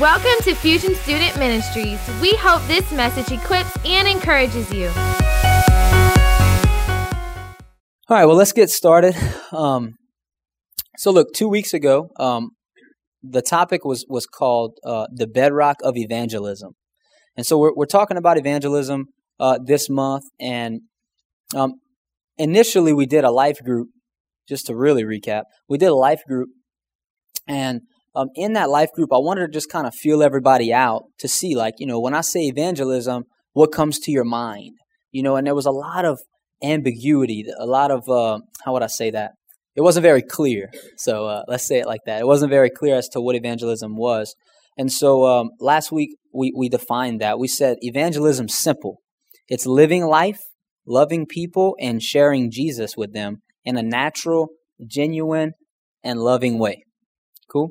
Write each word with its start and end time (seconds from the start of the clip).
Welcome 0.00 0.42
to 0.44 0.54
Fusion 0.54 0.94
Student 0.94 1.36
Ministries. 1.38 2.00
We 2.22 2.32
hope 2.36 2.66
this 2.66 2.90
message 2.90 3.38
equips 3.38 3.76
and 3.84 4.08
encourages 4.08 4.72
you. 4.72 4.86
All 8.08 8.16
right, 8.16 8.24
well, 8.24 8.34
let's 8.34 8.54
get 8.54 8.70
started. 8.70 9.14
Um, 9.52 9.96
so, 10.96 11.10
look, 11.10 11.34
two 11.34 11.50
weeks 11.50 11.74
ago, 11.74 12.08
um, 12.18 12.52
the 13.22 13.42
topic 13.42 13.84
was 13.84 14.06
was 14.08 14.24
called 14.24 14.78
uh, 14.86 15.06
the 15.12 15.26
bedrock 15.26 15.76
of 15.84 15.98
evangelism, 15.98 16.76
and 17.36 17.44
so 17.44 17.58
we're 17.58 17.74
we're 17.76 17.84
talking 17.84 18.16
about 18.16 18.38
evangelism 18.38 19.08
uh, 19.38 19.58
this 19.62 19.90
month. 19.90 20.24
And 20.40 20.80
um, 21.54 21.74
initially, 22.38 22.94
we 22.94 23.04
did 23.04 23.24
a 23.24 23.30
life 23.30 23.58
group. 23.62 23.88
Just 24.48 24.64
to 24.68 24.74
really 24.74 25.04
recap, 25.04 25.42
we 25.68 25.76
did 25.76 25.90
a 25.90 25.94
life 25.94 26.22
group, 26.26 26.48
and 27.46 27.82
um, 28.14 28.28
in 28.34 28.54
that 28.54 28.70
life 28.70 28.92
group, 28.92 29.12
I 29.12 29.18
wanted 29.18 29.46
to 29.46 29.52
just 29.52 29.70
kind 29.70 29.86
of 29.86 29.94
feel 29.94 30.22
everybody 30.22 30.72
out 30.72 31.04
to 31.18 31.28
see, 31.28 31.54
like, 31.54 31.74
you 31.78 31.86
know, 31.86 32.00
when 32.00 32.14
I 32.14 32.22
say 32.22 32.40
evangelism, 32.42 33.24
what 33.52 33.72
comes 33.72 33.98
to 34.00 34.10
your 34.10 34.24
mind? 34.24 34.76
You 35.12 35.22
know, 35.22 35.36
and 35.36 35.46
there 35.46 35.54
was 35.54 35.66
a 35.66 35.70
lot 35.70 36.04
of 36.04 36.20
ambiguity, 36.62 37.44
a 37.58 37.66
lot 37.66 37.90
of, 37.90 38.08
uh, 38.08 38.40
how 38.64 38.72
would 38.72 38.82
I 38.82 38.88
say 38.88 39.10
that? 39.10 39.32
It 39.76 39.82
wasn't 39.82 40.02
very 40.02 40.22
clear. 40.22 40.70
So 40.96 41.26
uh, 41.26 41.42
let's 41.46 41.66
say 41.66 41.78
it 41.78 41.86
like 41.86 42.00
that. 42.06 42.20
It 42.20 42.26
wasn't 42.26 42.50
very 42.50 42.70
clear 42.70 42.96
as 42.96 43.08
to 43.10 43.20
what 43.20 43.36
evangelism 43.36 43.96
was. 43.96 44.34
And 44.76 44.90
so 44.90 45.24
um, 45.24 45.50
last 45.60 45.92
week, 45.92 46.16
we, 46.34 46.52
we 46.56 46.68
defined 46.68 47.20
that. 47.20 47.38
We 47.38 47.48
said 47.48 47.78
evangelism 47.80 48.48
simple. 48.48 48.98
It's 49.48 49.66
living 49.66 50.04
life, 50.04 50.40
loving 50.86 51.26
people, 51.26 51.76
and 51.80 52.02
sharing 52.02 52.50
Jesus 52.50 52.96
with 52.96 53.12
them 53.12 53.42
in 53.64 53.76
a 53.76 53.82
natural, 53.82 54.48
genuine, 54.86 55.52
and 56.02 56.20
loving 56.20 56.58
way. 56.58 56.84
Cool? 57.50 57.70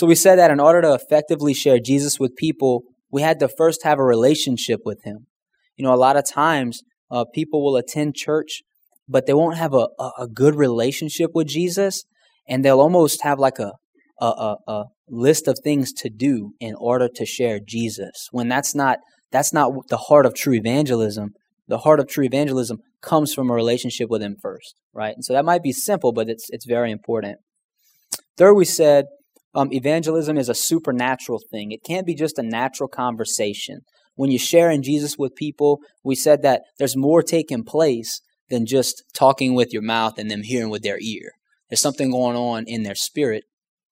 So 0.00 0.06
we 0.06 0.14
said 0.14 0.38
that 0.38 0.50
in 0.50 0.60
order 0.60 0.80
to 0.80 0.94
effectively 0.94 1.52
share 1.52 1.78
Jesus 1.78 2.18
with 2.18 2.34
people, 2.34 2.84
we 3.12 3.20
had 3.20 3.38
to 3.40 3.50
first 3.50 3.84
have 3.84 3.98
a 3.98 4.02
relationship 4.02 4.80
with 4.82 5.04
him. 5.04 5.26
You 5.76 5.84
know, 5.84 5.92
a 5.92 6.04
lot 6.06 6.16
of 6.16 6.24
times 6.24 6.80
uh, 7.10 7.26
people 7.34 7.62
will 7.62 7.76
attend 7.76 8.14
church, 8.16 8.62
but 9.06 9.26
they 9.26 9.34
won't 9.34 9.58
have 9.58 9.74
a, 9.74 9.88
a, 9.98 10.10
a, 10.20 10.26
good 10.26 10.54
relationship 10.54 11.32
with 11.34 11.48
Jesus, 11.48 12.04
and 12.48 12.64
they'll 12.64 12.80
almost 12.80 13.22
have 13.24 13.38
like 13.38 13.58
a, 13.58 13.72
a, 14.22 14.56
a 14.66 14.84
list 15.06 15.46
of 15.46 15.58
things 15.62 15.92
to 15.98 16.08
do 16.08 16.54
in 16.60 16.74
order 16.76 17.06
to 17.16 17.26
share 17.26 17.60
Jesus. 17.62 18.28
When 18.30 18.48
that's 18.48 18.74
not 18.74 19.00
that's 19.30 19.52
not 19.52 19.70
the 19.90 19.98
heart 19.98 20.24
of 20.24 20.34
true 20.34 20.54
evangelism. 20.54 21.34
The 21.68 21.76
heart 21.76 22.00
of 22.00 22.08
true 22.08 22.24
evangelism 22.24 22.78
comes 23.02 23.34
from 23.34 23.50
a 23.50 23.54
relationship 23.54 24.08
with 24.08 24.22
Him 24.22 24.36
first, 24.40 24.76
right? 24.94 25.14
And 25.14 25.22
so 25.22 25.34
that 25.34 25.44
might 25.44 25.62
be 25.62 25.72
simple, 25.72 26.14
but 26.14 26.30
it's 26.30 26.46
it's 26.48 26.64
very 26.64 26.90
important. 26.90 27.36
Third, 28.38 28.54
we 28.54 28.64
said 28.64 29.04
um, 29.54 29.72
evangelism 29.72 30.36
is 30.36 30.48
a 30.48 30.54
supernatural 30.54 31.40
thing. 31.50 31.72
It 31.72 31.82
can't 31.84 32.06
be 32.06 32.14
just 32.14 32.38
a 32.38 32.42
natural 32.42 32.88
conversation. 32.88 33.80
When 34.14 34.30
you 34.30 34.38
share 34.38 34.70
in 34.70 34.82
Jesus 34.82 35.16
with 35.18 35.34
people, 35.34 35.80
we 36.04 36.14
said 36.14 36.42
that 36.42 36.62
there's 36.78 36.96
more 36.96 37.22
taking 37.22 37.64
place 37.64 38.20
than 38.48 38.66
just 38.66 39.02
talking 39.14 39.54
with 39.54 39.72
your 39.72 39.82
mouth 39.82 40.18
and 40.18 40.30
them 40.30 40.42
hearing 40.42 40.70
with 40.70 40.82
their 40.82 40.98
ear. 41.00 41.32
There's 41.68 41.80
something 41.80 42.10
going 42.10 42.36
on 42.36 42.64
in 42.66 42.82
their 42.82 42.94
spirit 42.94 43.44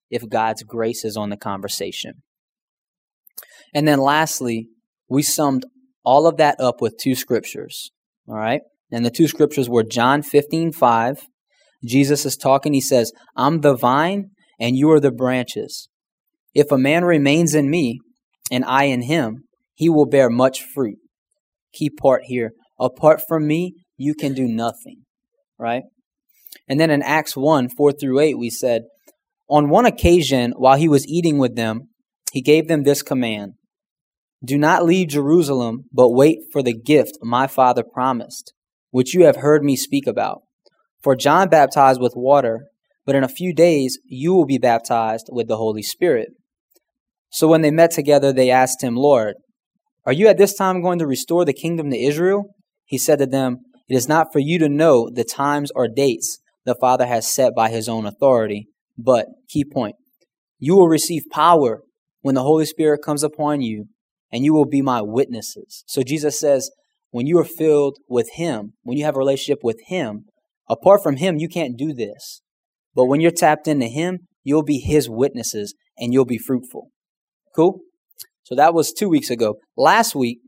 if 0.09 0.27
God's 0.27 0.63
grace 0.63 1.05
is 1.05 1.15
on 1.17 1.29
the 1.29 1.37
conversation. 1.37 2.23
And 3.73 3.87
then 3.87 3.99
lastly, 3.99 4.67
we 5.09 5.23
summed 5.23 5.65
all 6.03 6.27
of 6.27 6.37
that 6.37 6.59
up 6.59 6.81
with 6.81 6.97
two 6.97 7.15
scriptures. 7.15 7.91
All 8.27 8.35
right? 8.35 8.61
And 8.91 9.05
the 9.05 9.11
two 9.11 9.27
scriptures 9.27 9.69
were 9.69 9.83
John 9.83 10.21
15, 10.21 10.71
5. 10.71 11.27
Jesus 11.85 12.25
is 12.25 12.35
talking. 12.35 12.73
He 12.73 12.81
says, 12.81 13.11
I'm 13.35 13.61
the 13.61 13.75
vine 13.75 14.31
and 14.59 14.75
you 14.75 14.91
are 14.91 14.99
the 14.99 15.11
branches. 15.11 15.89
If 16.53 16.71
a 16.71 16.77
man 16.77 17.05
remains 17.05 17.55
in 17.55 17.69
me, 17.69 17.99
and 18.51 18.65
I 18.65 18.85
in 18.85 19.03
him, 19.03 19.43
he 19.73 19.89
will 19.89 20.05
bear 20.05 20.29
much 20.29 20.63
fruit. 20.63 20.97
Key 21.73 21.89
part 21.89 22.23
here. 22.25 22.51
Apart 22.79 23.21
from 23.27 23.47
me, 23.47 23.75
you 23.97 24.13
can 24.13 24.33
do 24.33 24.47
nothing. 24.47 25.03
Right? 25.57 25.83
And 26.67 26.79
then 26.79 26.89
in 26.89 27.01
Acts 27.01 27.37
1 27.37 27.69
4 27.69 27.91
through 27.93 28.19
8, 28.19 28.37
we 28.37 28.49
said, 28.49 28.83
On 29.47 29.69
one 29.69 29.85
occasion, 29.85 30.53
while 30.57 30.77
he 30.77 30.89
was 30.89 31.07
eating 31.07 31.37
with 31.37 31.55
them, 31.55 31.89
he 32.31 32.41
gave 32.41 32.67
them 32.67 32.83
this 32.83 33.01
command 33.01 33.53
Do 34.43 34.57
not 34.57 34.85
leave 34.85 35.09
Jerusalem, 35.09 35.85
but 35.91 36.09
wait 36.09 36.39
for 36.51 36.63
the 36.63 36.73
gift 36.73 37.17
my 37.21 37.47
Father 37.47 37.83
promised, 37.83 38.53
which 38.91 39.13
you 39.13 39.25
have 39.25 39.37
heard 39.37 39.63
me 39.63 39.75
speak 39.75 40.07
about. 40.07 40.41
For 41.01 41.15
John 41.15 41.49
baptized 41.49 42.01
with 42.01 42.13
water, 42.15 42.67
but 43.09 43.15
in 43.15 43.23
a 43.23 43.27
few 43.27 43.51
days 43.51 43.97
you 44.05 44.35
will 44.35 44.45
be 44.45 44.59
baptized 44.59 45.29
with 45.31 45.47
the 45.47 45.57
Holy 45.57 45.81
Spirit. 45.81 46.29
So 47.31 47.47
when 47.47 47.63
they 47.63 47.71
met 47.71 47.89
together, 47.89 48.31
they 48.31 48.51
asked 48.51 48.83
him, 48.83 48.95
Lord, 48.95 49.33
are 50.05 50.13
you 50.13 50.27
at 50.27 50.37
this 50.37 50.53
time 50.53 50.83
going 50.83 50.99
to 50.99 51.07
restore 51.07 51.43
the 51.43 51.51
kingdom 51.51 51.89
to 51.89 51.97
Israel? 51.97 52.53
He 52.85 52.99
said 52.99 53.17
to 53.17 53.25
them, 53.25 53.61
It 53.87 53.95
is 53.95 54.07
not 54.07 54.31
for 54.31 54.37
you 54.37 54.59
to 54.59 54.69
know 54.69 55.09
the 55.11 55.23
times 55.23 55.71
or 55.73 55.87
dates 55.87 56.37
the 56.65 56.75
Father 56.79 57.07
has 57.07 57.25
set 57.25 57.55
by 57.55 57.71
his 57.71 57.89
own 57.89 58.05
authority, 58.05 58.67
but, 58.95 59.25
key 59.49 59.65
point, 59.65 59.95
you 60.59 60.75
will 60.75 60.87
receive 60.87 61.23
power 61.31 61.81
when 62.21 62.35
the 62.35 62.43
Holy 62.43 62.65
Spirit 62.65 62.99
comes 63.03 63.23
upon 63.23 63.61
you, 63.61 63.85
and 64.31 64.45
you 64.45 64.53
will 64.53 64.67
be 64.67 64.83
my 64.83 65.01
witnesses. 65.01 65.83
So 65.87 66.03
Jesus 66.03 66.39
says, 66.39 66.69
when 67.09 67.25
you 67.25 67.39
are 67.39 67.43
filled 67.43 67.97
with 68.07 68.29
Him, 68.33 68.73
when 68.83 68.99
you 68.99 69.05
have 69.05 69.15
a 69.15 69.17
relationship 69.17 69.63
with 69.63 69.79
Him, 69.87 70.25
apart 70.69 71.01
from 71.01 71.15
Him, 71.15 71.37
you 71.39 71.49
can't 71.49 71.75
do 71.75 71.91
this. 71.91 72.43
But 72.95 73.05
when 73.05 73.21
you're 73.21 73.31
tapped 73.31 73.67
into 73.67 73.87
Him, 73.87 74.27
you'll 74.43 74.63
be 74.63 74.79
His 74.79 75.09
witnesses 75.09 75.73
and 75.97 76.13
you'll 76.13 76.25
be 76.25 76.37
fruitful. 76.37 76.89
Cool? 77.55 77.79
So 78.43 78.55
that 78.55 78.73
was 78.73 78.91
two 78.91 79.09
weeks 79.09 79.29
ago. 79.29 79.55
Last 79.77 80.15
week, 80.15 80.39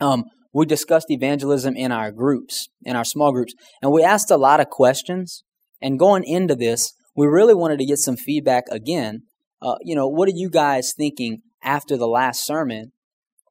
um, 0.00 0.24
we 0.54 0.66
discussed 0.66 1.06
evangelism 1.10 1.76
in 1.76 1.92
our 1.92 2.12
groups, 2.12 2.68
in 2.82 2.96
our 2.96 3.04
small 3.04 3.32
groups, 3.32 3.54
and 3.80 3.92
we 3.92 4.02
asked 4.02 4.30
a 4.30 4.36
lot 4.36 4.60
of 4.60 4.68
questions. 4.68 5.44
And 5.80 5.98
going 5.98 6.24
into 6.24 6.54
this, 6.54 6.92
we 7.16 7.26
really 7.26 7.54
wanted 7.54 7.78
to 7.78 7.86
get 7.86 7.98
some 7.98 8.16
feedback 8.16 8.64
again. 8.70 9.22
Uh, 9.60 9.76
you 9.82 9.94
know, 9.94 10.08
what 10.08 10.28
are 10.28 10.34
you 10.34 10.50
guys 10.50 10.92
thinking 10.96 11.38
after 11.62 11.96
the 11.96 12.06
last 12.06 12.44
sermon 12.44 12.92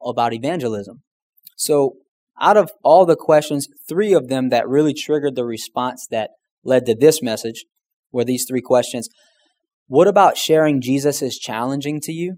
about 0.04 0.32
evangelism? 0.32 1.02
So, 1.56 1.96
out 2.40 2.56
of 2.56 2.70
all 2.82 3.06
the 3.06 3.16
questions, 3.16 3.68
three 3.88 4.14
of 4.14 4.28
them 4.28 4.48
that 4.48 4.68
really 4.68 4.94
triggered 4.94 5.36
the 5.36 5.44
response 5.44 6.06
that 6.10 6.30
led 6.64 6.86
to 6.86 6.94
this 6.94 7.22
message 7.22 7.64
were 8.12 8.24
these 8.24 8.44
three 8.48 8.60
questions. 8.60 9.08
What 9.86 10.08
about 10.08 10.36
sharing 10.36 10.80
Jesus 10.80 11.22
is 11.22 11.38
challenging 11.38 12.00
to 12.02 12.12
you? 12.12 12.36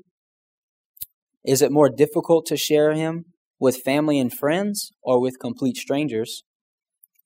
Is 1.44 1.60
it 1.60 1.70
more 1.70 1.90
difficult 1.90 2.46
to 2.46 2.56
share 2.56 2.94
him 2.94 3.26
with 3.60 3.82
family 3.82 4.18
and 4.18 4.32
friends 4.32 4.90
or 5.02 5.20
with 5.20 5.38
complete 5.38 5.76
strangers? 5.76 6.42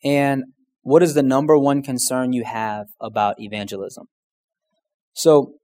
And 0.05 0.45
what 0.83 1.03
is 1.03 1.15
the 1.15 1.23
number 1.23 1.57
one 1.57 1.83
concern 1.83 2.33
you 2.33 2.45
have 2.45 2.87
about 3.01 3.37
evangelism? 3.39 4.07
So, 5.13 5.55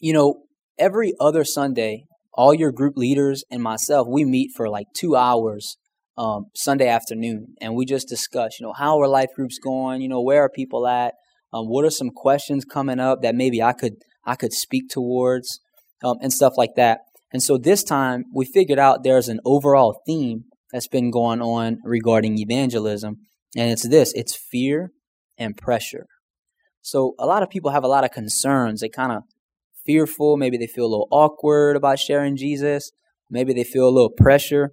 you 0.00 0.12
know, 0.12 0.42
every 0.78 1.12
other 1.20 1.44
Sunday, 1.44 2.04
all 2.32 2.54
your 2.54 2.72
group 2.72 2.96
leaders 2.96 3.44
and 3.50 3.62
myself, 3.62 4.06
we 4.08 4.24
meet 4.24 4.50
for 4.56 4.68
like 4.68 4.86
two 4.94 5.16
hours 5.16 5.76
um, 6.18 6.46
Sunday 6.54 6.88
afternoon, 6.88 7.54
and 7.60 7.74
we 7.74 7.84
just 7.84 8.08
discuss, 8.08 8.58
you 8.58 8.66
know, 8.66 8.72
how 8.72 8.98
are 9.00 9.08
life 9.08 9.28
groups 9.34 9.58
going? 9.62 10.00
You 10.00 10.08
know, 10.08 10.22
where 10.22 10.42
are 10.42 10.50
people 10.50 10.86
at? 10.86 11.14
Um, 11.56 11.68
what 11.68 11.86
are 11.86 11.90
some 11.90 12.10
questions 12.10 12.66
coming 12.66 13.00
up 13.00 13.22
that 13.22 13.34
maybe 13.34 13.62
I 13.62 13.72
could 13.72 13.94
I 14.26 14.34
could 14.34 14.52
speak 14.52 14.90
towards 14.90 15.60
um, 16.04 16.16
and 16.20 16.32
stuff 16.32 16.54
like 16.58 16.74
that. 16.76 17.00
And 17.32 17.42
so 17.42 17.56
this 17.56 17.82
time 17.82 18.24
we 18.34 18.44
figured 18.44 18.78
out 18.78 19.04
there's 19.04 19.28
an 19.28 19.40
overall 19.44 20.02
theme 20.06 20.44
that's 20.70 20.88
been 20.88 21.10
going 21.10 21.40
on 21.40 21.78
regarding 21.82 22.38
evangelism, 22.38 23.16
and 23.56 23.70
it's 23.70 23.88
this: 23.88 24.12
it's 24.14 24.36
fear 24.36 24.90
and 25.38 25.56
pressure. 25.56 26.06
So 26.82 27.14
a 27.18 27.26
lot 27.26 27.42
of 27.42 27.48
people 27.48 27.70
have 27.70 27.84
a 27.84 27.88
lot 27.88 28.04
of 28.04 28.10
concerns. 28.10 28.80
They 28.80 28.90
kind 28.90 29.12
of 29.12 29.22
fearful. 29.86 30.36
Maybe 30.36 30.58
they 30.58 30.66
feel 30.66 30.84
a 30.84 30.92
little 30.92 31.08
awkward 31.10 31.76
about 31.76 31.98
sharing 31.98 32.36
Jesus. 32.36 32.90
Maybe 33.30 33.54
they 33.54 33.64
feel 33.64 33.88
a 33.88 33.90
little 33.90 34.10
pressure. 34.10 34.72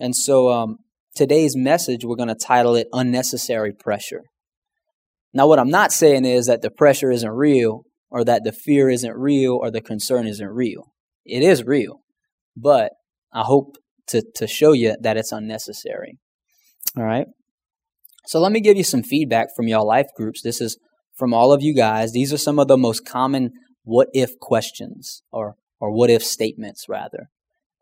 And 0.00 0.16
so 0.16 0.50
um, 0.50 0.78
today's 1.14 1.54
message, 1.56 2.04
we're 2.04 2.16
going 2.16 2.28
to 2.28 2.34
title 2.34 2.74
it 2.74 2.88
Unnecessary 2.92 3.72
Pressure. 3.72 4.22
Now, 5.34 5.46
what 5.46 5.58
I'm 5.58 5.70
not 5.70 5.92
saying 5.92 6.24
is 6.24 6.46
that 6.46 6.62
the 6.62 6.70
pressure 6.70 7.10
isn't 7.10 7.30
real 7.30 7.84
or 8.10 8.24
that 8.24 8.44
the 8.44 8.52
fear 8.52 8.90
isn't 8.90 9.16
real 9.16 9.58
or 9.60 9.70
the 9.70 9.80
concern 9.80 10.26
isn't 10.26 10.48
real. 10.48 10.92
It 11.24 11.42
is 11.42 11.64
real, 11.64 12.00
but 12.56 12.92
I 13.32 13.42
hope 13.42 13.76
to, 14.08 14.22
to 14.36 14.46
show 14.46 14.72
you 14.72 14.96
that 15.00 15.16
it's 15.16 15.32
unnecessary. 15.32 16.18
All 16.96 17.04
right. 17.04 17.26
So 18.26 18.40
let 18.40 18.52
me 18.52 18.60
give 18.60 18.76
you 18.76 18.84
some 18.84 19.02
feedback 19.02 19.48
from 19.56 19.68
y'all 19.68 19.86
life 19.86 20.08
groups. 20.16 20.42
This 20.42 20.60
is 20.60 20.78
from 21.16 21.32
all 21.32 21.52
of 21.52 21.62
you 21.62 21.74
guys. 21.74 22.12
These 22.12 22.32
are 22.32 22.38
some 22.38 22.58
of 22.58 22.68
the 22.68 22.76
most 22.76 23.06
common 23.06 23.50
what 23.84 24.08
if 24.12 24.38
questions 24.38 25.22
or, 25.32 25.54
or 25.80 25.90
what 25.90 26.10
if 26.10 26.22
statements 26.22 26.86
rather. 26.88 27.28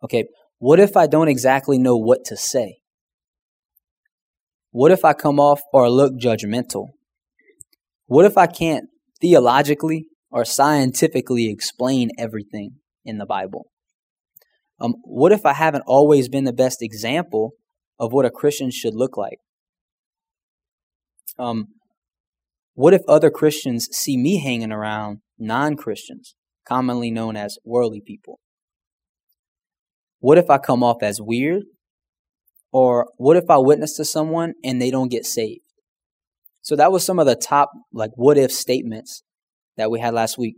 Okay. 0.02 0.25
What 0.58 0.79
if 0.79 0.97
I 0.97 1.06
don't 1.06 1.29
exactly 1.29 1.79
know 1.79 1.97
what 1.97 2.25
to 2.26 2.37
say? 2.37 2.76
What 4.70 4.93
if 4.93 5.05
I 5.05 5.12
come 5.14 5.41
off 5.41 5.61
or 5.73 5.91
look 5.91 6.14
judgmental? 6.14 6.88
What 8.11 8.25
if 8.25 8.37
I 8.37 8.49
can't 8.49 8.89
theologically 9.21 10.07
or 10.31 10.45
scientifically 10.45 11.49
explain 11.49 12.11
everything? 12.19 12.81
in 13.05 13.19
the 13.19 13.27
Bible? 13.27 13.67
Um, 14.81 14.95
what 15.03 15.33
if 15.33 15.45
I 15.45 15.53
haven't 15.53 15.85
always 15.87 16.29
been 16.29 16.45
the 16.45 16.53
best 16.53 16.79
example 16.81 17.53
of 17.99 18.12
what 18.12 18.25
a 18.25 18.31
Christian 18.31 18.71
should 18.71 18.95
look 18.95 19.17
like? 19.17 19.39
Um, 21.39 21.67
what 22.75 22.95
if 22.95 23.03
other 23.07 23.31
Christians 23.31 23.89
see 23.93 24.17
me 24.17 24.43
hanging 24.43 24.73
around 24.73 25.19
non 25.39 25.77
Christians, 25.77 26.35
commonly 26.67 27.11
known 27.11 27.37
as 27.37 27.59
worldly 27.65 28.01
people? 28.01 28.41
What 30.21 30.39
if 30.39 30.49
I 30.49 30.59
come 30.59 30.83
off 30.83 31.03
as 31.03 31.21
weird? 31.21 31.65
Or 32.73 33.09
what 33.17 33.37
if 33.37 33.51
I 33.51 33.59
witness 33.59 33.97
to 33.97 34.05
someone 34.05 34.55
and 34.62 34.81
they 34.81 34.91
don't 34.91 35.11
get 35.11 35.27
saved? 35.27 35.62
So 36.71 36.77
that 36.77 36.93
was 36.93 37.05
some 37.05 37.19
of 37.19 37.27
the 37.27 37.35
top 37.35 37.73
like 37.93 38.13
what 38.15 38.39
if 38.39 38.53
statements 38.53 39.25
that 39.77 39.91
we 39.91 39.99
had 39.99 40.15
last 40.15 40.39
week. 40.39 40.55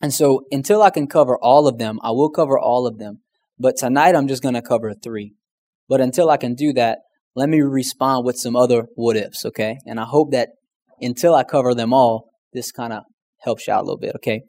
And 0.00 0.14
so 0.14 0.42
until 0.52 0.82
I 0.84 0.90
can 0.90 1.08
cover 1.08 1.36
all 1.36 1.66
of 1.66 1.78
them, 1.78 1.98
I 2.04 2.12
will 2.12 2.30
cover 2.30 2.56
all 2.56 2.86
of 2.86 2.98
them. 2.98 3.22
But 3.58 3.76
tonight 3.76 4.14
I'm 4.14 4.28
just 4.28 4.40
going 4.40 4.54
to 4.54 4.62
cover 4.62 4.94
three. 4.94 5.34
But 5.88 6.00
until 6.00 6.30
I 6.30 6.36
can 6.36 6.54
do 6.54 6.72
that, 6.74 6.98
let 7.34 7.48
me 7.48 7.60
respond 7.60 8.24
with 8.24 8.36
some 8.36 8.54
other 8.54 8.84
what 8.94 9.16
ifs, 9.16 9.44
okay? 9.44 9.78
And 9.84 9.98
I 9.98 10.04
hope 10.04 10.30
that 10.30 10.50
until 11.00 11.34
I 11.34 11.42
cover 11.42 11.74
them 11.74 11.92
all, 11.92 12.30
this 12.52 12.70
kind 12.70 12.92
of 12.92 13.02
helps 13.40 13.66
you 13.66 13.72
out 13.72 13.80
a 13.80 13.82
little 13.82 13.98
bit, 13.98 14.14
okay? 14.14 14.42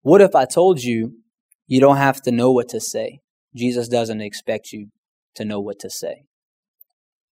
What 0.00 0.22
if 0.22 0.34
I 0.34 0.46
told 0.46 0.82
you 0.82 1.18
you 1.66 1.78
don't 1.78 1.98
have 1.98 2.22
to 2.22 2.32
know 2.32 2.50
what 2.52 2.70
to 2.70 2.80
say? 2.80 3.18
Jesus 3.54 3.86
doesn't 3.86 4.22
expect 4.22 4.72
you 4.72 4.86
to 5.34 5.44
know 5.44 5.60
what 5.60 5.78
to 5.80 5.90
say. 5.90 6.22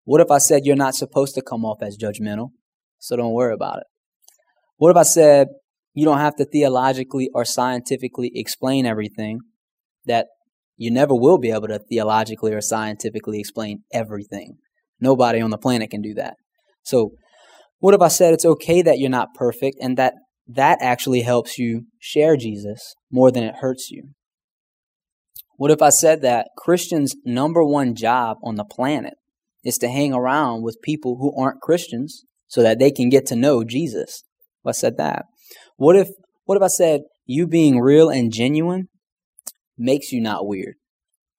What 0.03 0.19
if 0.19 0.29
I 0.29 0.37
said 0.37 0.65
you're 0.65 0.75
not 0.75 0.95
supposed 0.95 1.33
to 1.35 1.41
come 1.41 1.63
off 1.63 1.81
as 1.81 1.97
judgmental, 1.97 2.49
so 3.03 3.17
don't 3.17 3.33
worry 3.33 3.53
about 3.53 3.79
it? 3.79 3.87
What 4.77 4.91
if 4.91 4.95
I 4.95 5.03
said 5.03 5.49
you 5.93 6.05
don't 6.05 6.19
have 6.19 6.37
to 6.37 6.45
theologically 6.45 7.29
or 7.33 7.43
scientifically 7.43 8.31
explain 8.33 8.85
everything, 8.85 9.41
that 10.05 10.27
you 10.77 10.89
never 10.89 11.13
will 11.13 11.37
be 11.37 11.51
able 11.51 11.67
to 11.67 11.79
theologically 11.79 12.53
or 12.53 12.61
scientifically 12.61 13.41
explain 13.41 13.83
everything? 13.91 14.55
Nobody 15.01 15.41
on 15.41 15.49
the 15.49 15.57
planet 15.57 15.89
can 15.89 16.01
do 16.01 16.13
that. 16.13 16.35
So, 16.83 17.11
what 17.79 17.93
if 17.93 17.99
I 17.99 18.07
said 18.07 18.33
it's 18.33 18.45
okay 18.45 18.81
that 18.81 18.99
you're 18.99 19.09
not 19.09 19.33
perfect 19.35 19.75
and 19.81 19.97
that 19.97 20.13
that 20.47 20.77
actually 20.81 21.23
helps 21.23 21.59
you 21.59 21.87
share 21.99 22.37
Jesus 22.37 22.95
more 23.11 23.31
than 23.31 23.43
it 23.43 23.55
hurts 23.59 23.91
you? 23.91 24.11
What 25.57 25.71
if 25.71 25.81
I 25.81 25.89
said 25.89 26.21
that 26.21 26.47
Christians' 26.57 27.17
number 27.25 27.65
one 27.65 27.95
job 27.95 28.37
on 28.43 28.55
the 28.55 28.63
planet 28.63 29.15
is 29.61 29.77
to 29.79 29.89
hang 29.89 30.13
around 30.13 30.63
with 30.63 30.81
people 30.81 31.17
who 31.17 31.37
aren't 31.37 31.59
Christians 31.59 32.23
so 32.53 32.61
that 32.61 32.77
they 32.77 32.91
can 32.91 33.09
get 33.09 33.25
to 33.25 33.35
know 33.35 33.63
Jesus? 33.63 34.23
I 34.63 34.73
said 34.73 34.97
that. 34.97 35.25
What 35.75 35.95
if 35.95 36.09
what 36.45 36.55
if 36.55 36.61
I 36.61 36.67
said 36.67 37.01
you 37.25 37.47
being 37.47 37.79
real 37.79 38.11
and 38.11 38.31
genuine 38.31 38.89
makes 39.75 40.11
you 40.11 40.21
not 40.21 40.45
weird? 40.45 40.75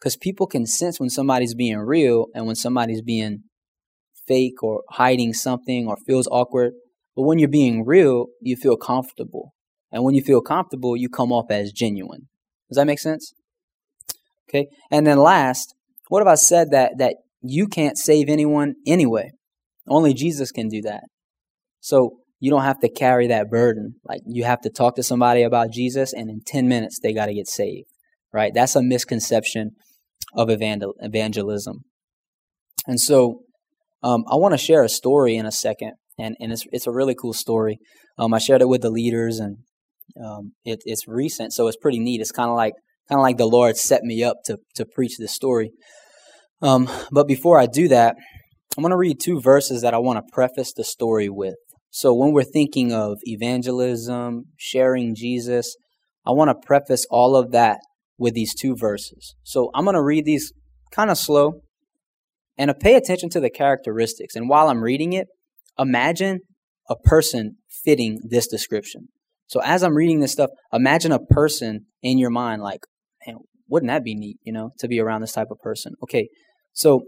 Because 0.00 0.16
people 0.16 0.48
can 0.48 0.66
sense 0.66 0.98
when 0.98 1.08
somebody's 1.08 1.54
being 1.54 1.78
real 1.78 2.26
and 2.34 2.46
when 2.46 2.56
somebody's 2.56 3.00
being 3.00 3.44
fake 4.26 4.60
or 4.60 4.82
hiding 4.90 5.32
something 5.32 5.86
or 5.86 5.96
feels 6.04 6.26
awkward. 6.32 6.72
But 7.14 7.22
when 7.22 7.38
you're 7.38 7.48
being 7.48 7.84
real, 7.86 8.26
you 8.40 8.56
feel 8.56 8.76
comfortable. 8.76 9.54
And 9.92 10.02
when 10.02 10.16
you 10.16 10.20
feel 10.20 10.40
comfortable, 10.40 10.96
you 10.96 11.08
come 11.08 11.30
off 11.30 11.48
as 11.48 11.70
genuine. 11.70 12.26
Does 12.68 12.76
that 12.76 12.88
make 12.88 12.98
sense? 12.98 13.32
Okay. 14.48 14.66
And 14.90 15.06
then 15.06 15.18
last, 15.18 15.76
what 16.08 16.22
if 16.22 16.28
I 16.28 16.34
said 16.34 16.72
that 16.72 16.98
that 16.98 17.14
you 17.40 17.68
can't 17.68 17.96
save 17.96 18.28
anyone 18.28 18.74
anyway? 18.84 19.30
Only 19.88 20.14
Jesus 20.14 20.50
can 20.50 20.68
do 20.68 20.80
that. 20.82 21.04
So 21.80 22.18
you 22.40 22.50
don't 22.50 22.62
have 22.62 22.80
to 22.80 22.88
carry 22.88 23.28
that 23.28 23.50
burden. 23.50 23.96
Like 24.04 24.20
you 24.26 24.44
have 24.44 24.60
to 24.62 24.70
talk 24.70 24.96
to 24.96 25.02
somebody 25.02 25.42
about 25.42 25.72
Jesus, 25.72 26.12
and 26.12 26.28
in 26.30 26.40
10 26.46 26.68
minutes 26.68 26.98
they 27.02 27.12
got 27.12 27.26
to 27.26 27.34
get 27.34 27.48
saved. 27.48 27.88
Right? 28.32 28.52
That's 28.54 28.76
a 28.76 28.82
misconception 28.82 29.72
of 30.34 30.50
evangel- 30.50 30.94
evangelism. 31.00 31.84
And 32.86 33.00
so 33.00 33.42
um, 34.02 34.24
I 34.30 34.36
want 34.36 34.52
to 34.52 34.58
share 34.58 34.82
a 34.82 34.88
story 34.88 35.36
in 35.36 35.46
a 35.46 35.52
second, 35.52 35.92
and, 36.18 36.36
and 36.40 36.52
it's, 36.52 36.64
it's 36.72 36.86
a 36.86 36.92
really 36.92 37.14
cool 37.14 37.32
story. 37.32 37.78
Um, 38.18 38.34
I 38.34 38.38
shared 38.38 38.60
it 38.60 38.68
with 38.68 38.82
the 38.82 38.90
leaders, 38.90 39.38
and 39.38 39.58
um, 40.22 40.52
it, 40.64 40.80
it's 40.84 41.08
recent, 41.08 41.52
so 41.52 41.68
it's 41.68 41.76
pretty 41.76 41.98
neat. 41.98 42.20
It's 42.20 42.30
kind 42.30 42.50
of 42.50 42.56
like 42.56 42.74
kind 43.08 43.18
of 43.18 43.22
like 43.22 43.36
the 43.36 43.46
Lord 43.46 43.76
set 43.76 44.02
me 44.02 44.22
up 44.22 44.38
to 44.46 44.58
to 44.74 44.84
preach 44.84 45.18
this 45.18 45.34
story. 45.34 45.70
Um, 46.62 46.88
but 47.10 47.26
before 47.26 47.58
I 47.58 47.66
do 47.66 47.88
that, 47.88 48.16
I'm 48.76 48.82
going 48.82 48.90
to 48.90 48.96
read 48.96 49.20
two 49.20 49.40
verses 49.40 49.82
that 49.82 49.94
I 49.94 49.98
want 49.98 50.18
to 50.18 50.32
preface 50.32 50.72
the 50.72 50.84
story 50.84 51.28
with. 51.28 51.54
So 51.90 52.12
when 52.12 52.32
we're 52.32 52.42
thinking 52.42 52.92
of 52.92 53.18
evangelism, 53.22 54.46
sharing 54.56 55.14
Jesus, 55.14 55.76
I 56.26 56.32
want 56.32 56.48
to 56.48 56.66
preface 56.66 57.06
all 57.08 57.36
of 57.36 57.52
that 57.52 57.78
with 58.18 58.34
these 58.34 58.54
two 58.54 58.74
verses. 58.76 59.36
So 59.44 59.70
I'm 59.74 59.84
going 59.84 59.94
to 59.94 60.02
read 60.02 60.24
these 60.24 60.52
kind 60.90 61.10
of 61.10 61.18
slow 61.18 61.60
and 62.58 62.72
pay 62.80 62.96
attention 62.96 63.28
to 63.30 63.40
the 63.40 63.50
characteristics. 63.50 64.34
And 64.34 64.48
while 64.48 64.68
I'm 64.68 64.82
reading 64.82 65.12
it, 65.12 65.28
imagine 65.78 66.40
a 66.88 66.96
person 66.96 67.56
fitting 67.84 68.20
this 68.28 68.48
description. 68.48 69.08
So 69.46 69.60
as 69.62 69.82
I'm 69.82 69.94
reading 69.96 70.20
this 70.20 70.32
stuff, 70.32 70.50
imagine 70.72 71.12
a 71.12 71.18
person 71.18 71.86
in 72.02 72.18
your 72.18 72.30
mind 72.30 72.62
like, 72.62 72.80
man, 73.26 73.36
wouldn't 73.68 73.90
that 73.90 74.04
be 74.04 74.14
neat, 74.14 74.38
you 74.42 74.52
know, 74.52 74.70
to 74.78 74.88
be 74.88 75.00
around 75.00 75.20
this 75.20 75.32
type 75.32 75.48
of 75.50 75.58
person? 75.60 75.94
Okay, 76.02 76.28
so 76.72 77.02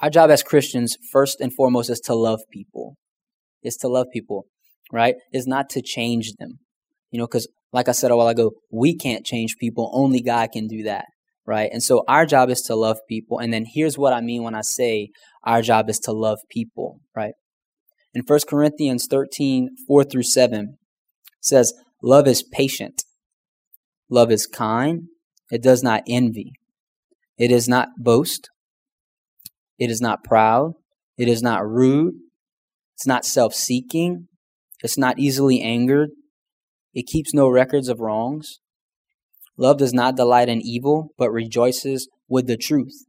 our 0.00 0.10
job 0.10 0.30
as 0.30 0.42
Christians, 0.42 0.96
first 1.12 1.40
and 1.40 1.52
foremost, 1.52 1.90
is 1.90 2.00
to 2.00 2.14
love 2.14 2.40
people. 2.52 2.96
Is 3.62 3.76
to 3.78 3.88
love 3.88 4.06
people, 4.12 4.46
right? 4.92 5.14
Is 5.32 5.46
not 5.46 5.68
to 5.70 5.82
change 5.82 6.32
them. 6.38 6.58
You 7.10 7.18
know, 7.18 7.26
because 7.26 7.48
like 7.72 7.88
I 7.88 7.92
said 7.92 8.10
a 8.10 8.16
while 8.16 8.28
ago, 8.28 8.52
we 8.70 8.96
can't 8.96 9.24
change 9.24 9.56
people. 9.58 9.90
Only 9.92 10.20
God 10.20 10.50
can 10.52 10.66
do 10.66 10.82
that, 10.84 11.06
right? 11.46 11.70
And 11.72 11.82
so 11.82 12.04
our 12.08 12.26
job 12.26 12.50
is 12.50 12.60
to 12.62 12.74
love 12.74 12.98
people. 13.08 13.38
And 13.38 13.52
then 13.52 13.64
here's 13.66 13.98
what 13.98 14.12
I 14.12 14.20
mean 14.20 14.42
when 14.42 14.54
I 14.54 14.60
say 14.62 15.08
our 15.42 15.62
job 15.62 15.88
is 15.90 15.98
to 16.00 16.12
love 16.12 16.38
people, 16.50 17.00
right? 17.16 17.34
In 18.14 18.22
1 18.26 18.40
Corinthians 18.48 19.08
13, 19.10 19.70
4 19.88 20.04
through 20.04 20.22
7, 20.22 20.78
says, 21.40 21.74
Love 22.02 22.28
is 22.28 22.42
patient. 22.42 23.02
Love 24.08 24.30
is 24.30 24.46
kind. 24.46 25.08
It 25.50 25.62
does 25.62 25.82
not 25.82 26.02
envy. 26.08 26.52
It 27.38 27.48
does 27.48 27.68
not 27.68 27.88
boast. 27.98 28.50
It 29.78 29.90
is 29.90 30.00
not 30.00 30.24
proud. 30.24 30.74
It 31.16 31.28
is 31.28 31.42
not 31.42 31.66
rude. 31.66 32.14
It's 32.94 33.06
not 33.06 33.24
self 33.24 33.54
seeking. 33.54 34.28
It's 34.82 34.98
not 34.98 35.18
easily 35.18 35.60
angered. 35.60 36.10
It 36.92 37.06
keeps 37.06 37.34
no 37.34 37.48
records 37.48 37.88
of 37.88 38.00
wrongs. 38.00 38.60
Love 39.56 39.78
does 39.78 39.92
not 39.92 40.16
delight 40.16 40.48
in 40.48 40.60
evil, 40.60 41.10
but 41.16 41.30
rejoices 41.30 42.08
with 42.28 42.46
the 42.46 42.56
truth. 42.56 43.04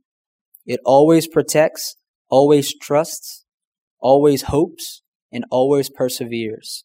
It 0.66 0.80
always 0.86 1.28
protects, 1.28 1.96
always 2.30 2.74
trusts, 2.74 3.46
always 4.00 4.44
hopes, 4.44 5.02
and 5.32 5.46
always 5.52 5.90
perseveres. 5.90 6.84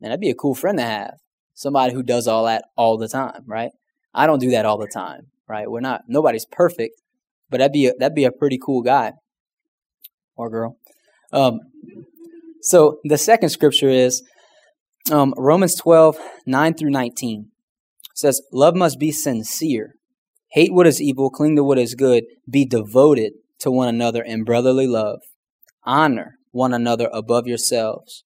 And 0.00 0.10
that'd 0.10 0.20
be 0.20 0.30
a 0.30 0.34
cool 0.34 0.54
friend 0.54 0.78
to 0.78 0.84
have. 0.84 1.14
Somebody 1.54 1.92
who 1.92 2.02
does 2.02 2.28
all 2.28 2.44
that 2.44 2.64
all 2.76 2.96
the 2.98 3.08
time, 3.08 3.42
right? 3.46 3.72
I 4.14 4.26
don't 4.26 4.40
do 4.40 4.50
that 4.50 4.64
all 4.64 4.78
the 4.78 4.86
time, 4.86 5.28
right? 5.48 5.68
We're 5.68 5.80
not 5.80 6.02
nobody's 6.06 6.46
perfect, 6.46 7.00
but 7.50 7.58
that'd 7.58 7.72
be 7.72 7.86
a, 7.86 7.92
that'd 7.98 8.14
be 8.14 8.24
a 8.24 8.32
pretty 8.32 8.58
cool 8.64 8.82
guy 8.82 9.12
or 10.36 10.50
girl. 10.50 10.76
Um, 11.32 11.60
so 12.62 12.98
the 13.04 13.18
second 13.18 13.50
scripture 13.50 13.88
is 13.88 14.22
um, 15.10 15.34
Romans 15.36 15.74
12, 15.76 16.18
9 16.46 16.74
through 16.74 16.90
19. 16.90 17.50
It 18.00 18.18
says, 18.18 18.42
Love 18.52 18.74
must 18.74 18.98
be 18.98 19.12
sincere. 19.12 19.94
Hate 20.52 20.72
what 20.72 20.86
is 20.86 21.00
evil, 21.00 21.30
cling 21.30 21.56
to 21.56 21.64
what 21.64 21.78
is 21.78 21.94
good, 21.94 22.24
be 22.50 22.64
devoted 22.64 23.32
to 23.60 23.70
one 23.70 23.88
another 23.88 24.22
in 24.22 24.44
brotherly 24.44 24.86
love. 24.86 25.20
Honor 25.84 26.36
one 26.50 26.72
another 26.72 27.10
above 27.12 27.46
yourselves. 27.46 28.24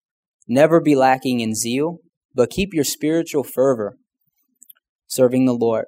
Never 0.49 0.81
be 0.81 0.95
lacking 0.95 1.41
in 1.41 1.55
zeal, 1.55 1.99
but 2.35 2.51
keep 2.51 2.73
your 2.73 2.85
spiritual 2.85 3.45
fervor 3.45 3.97
serving 5.07 5.45
the 5.45 5.55
Lord. 5.55 5.87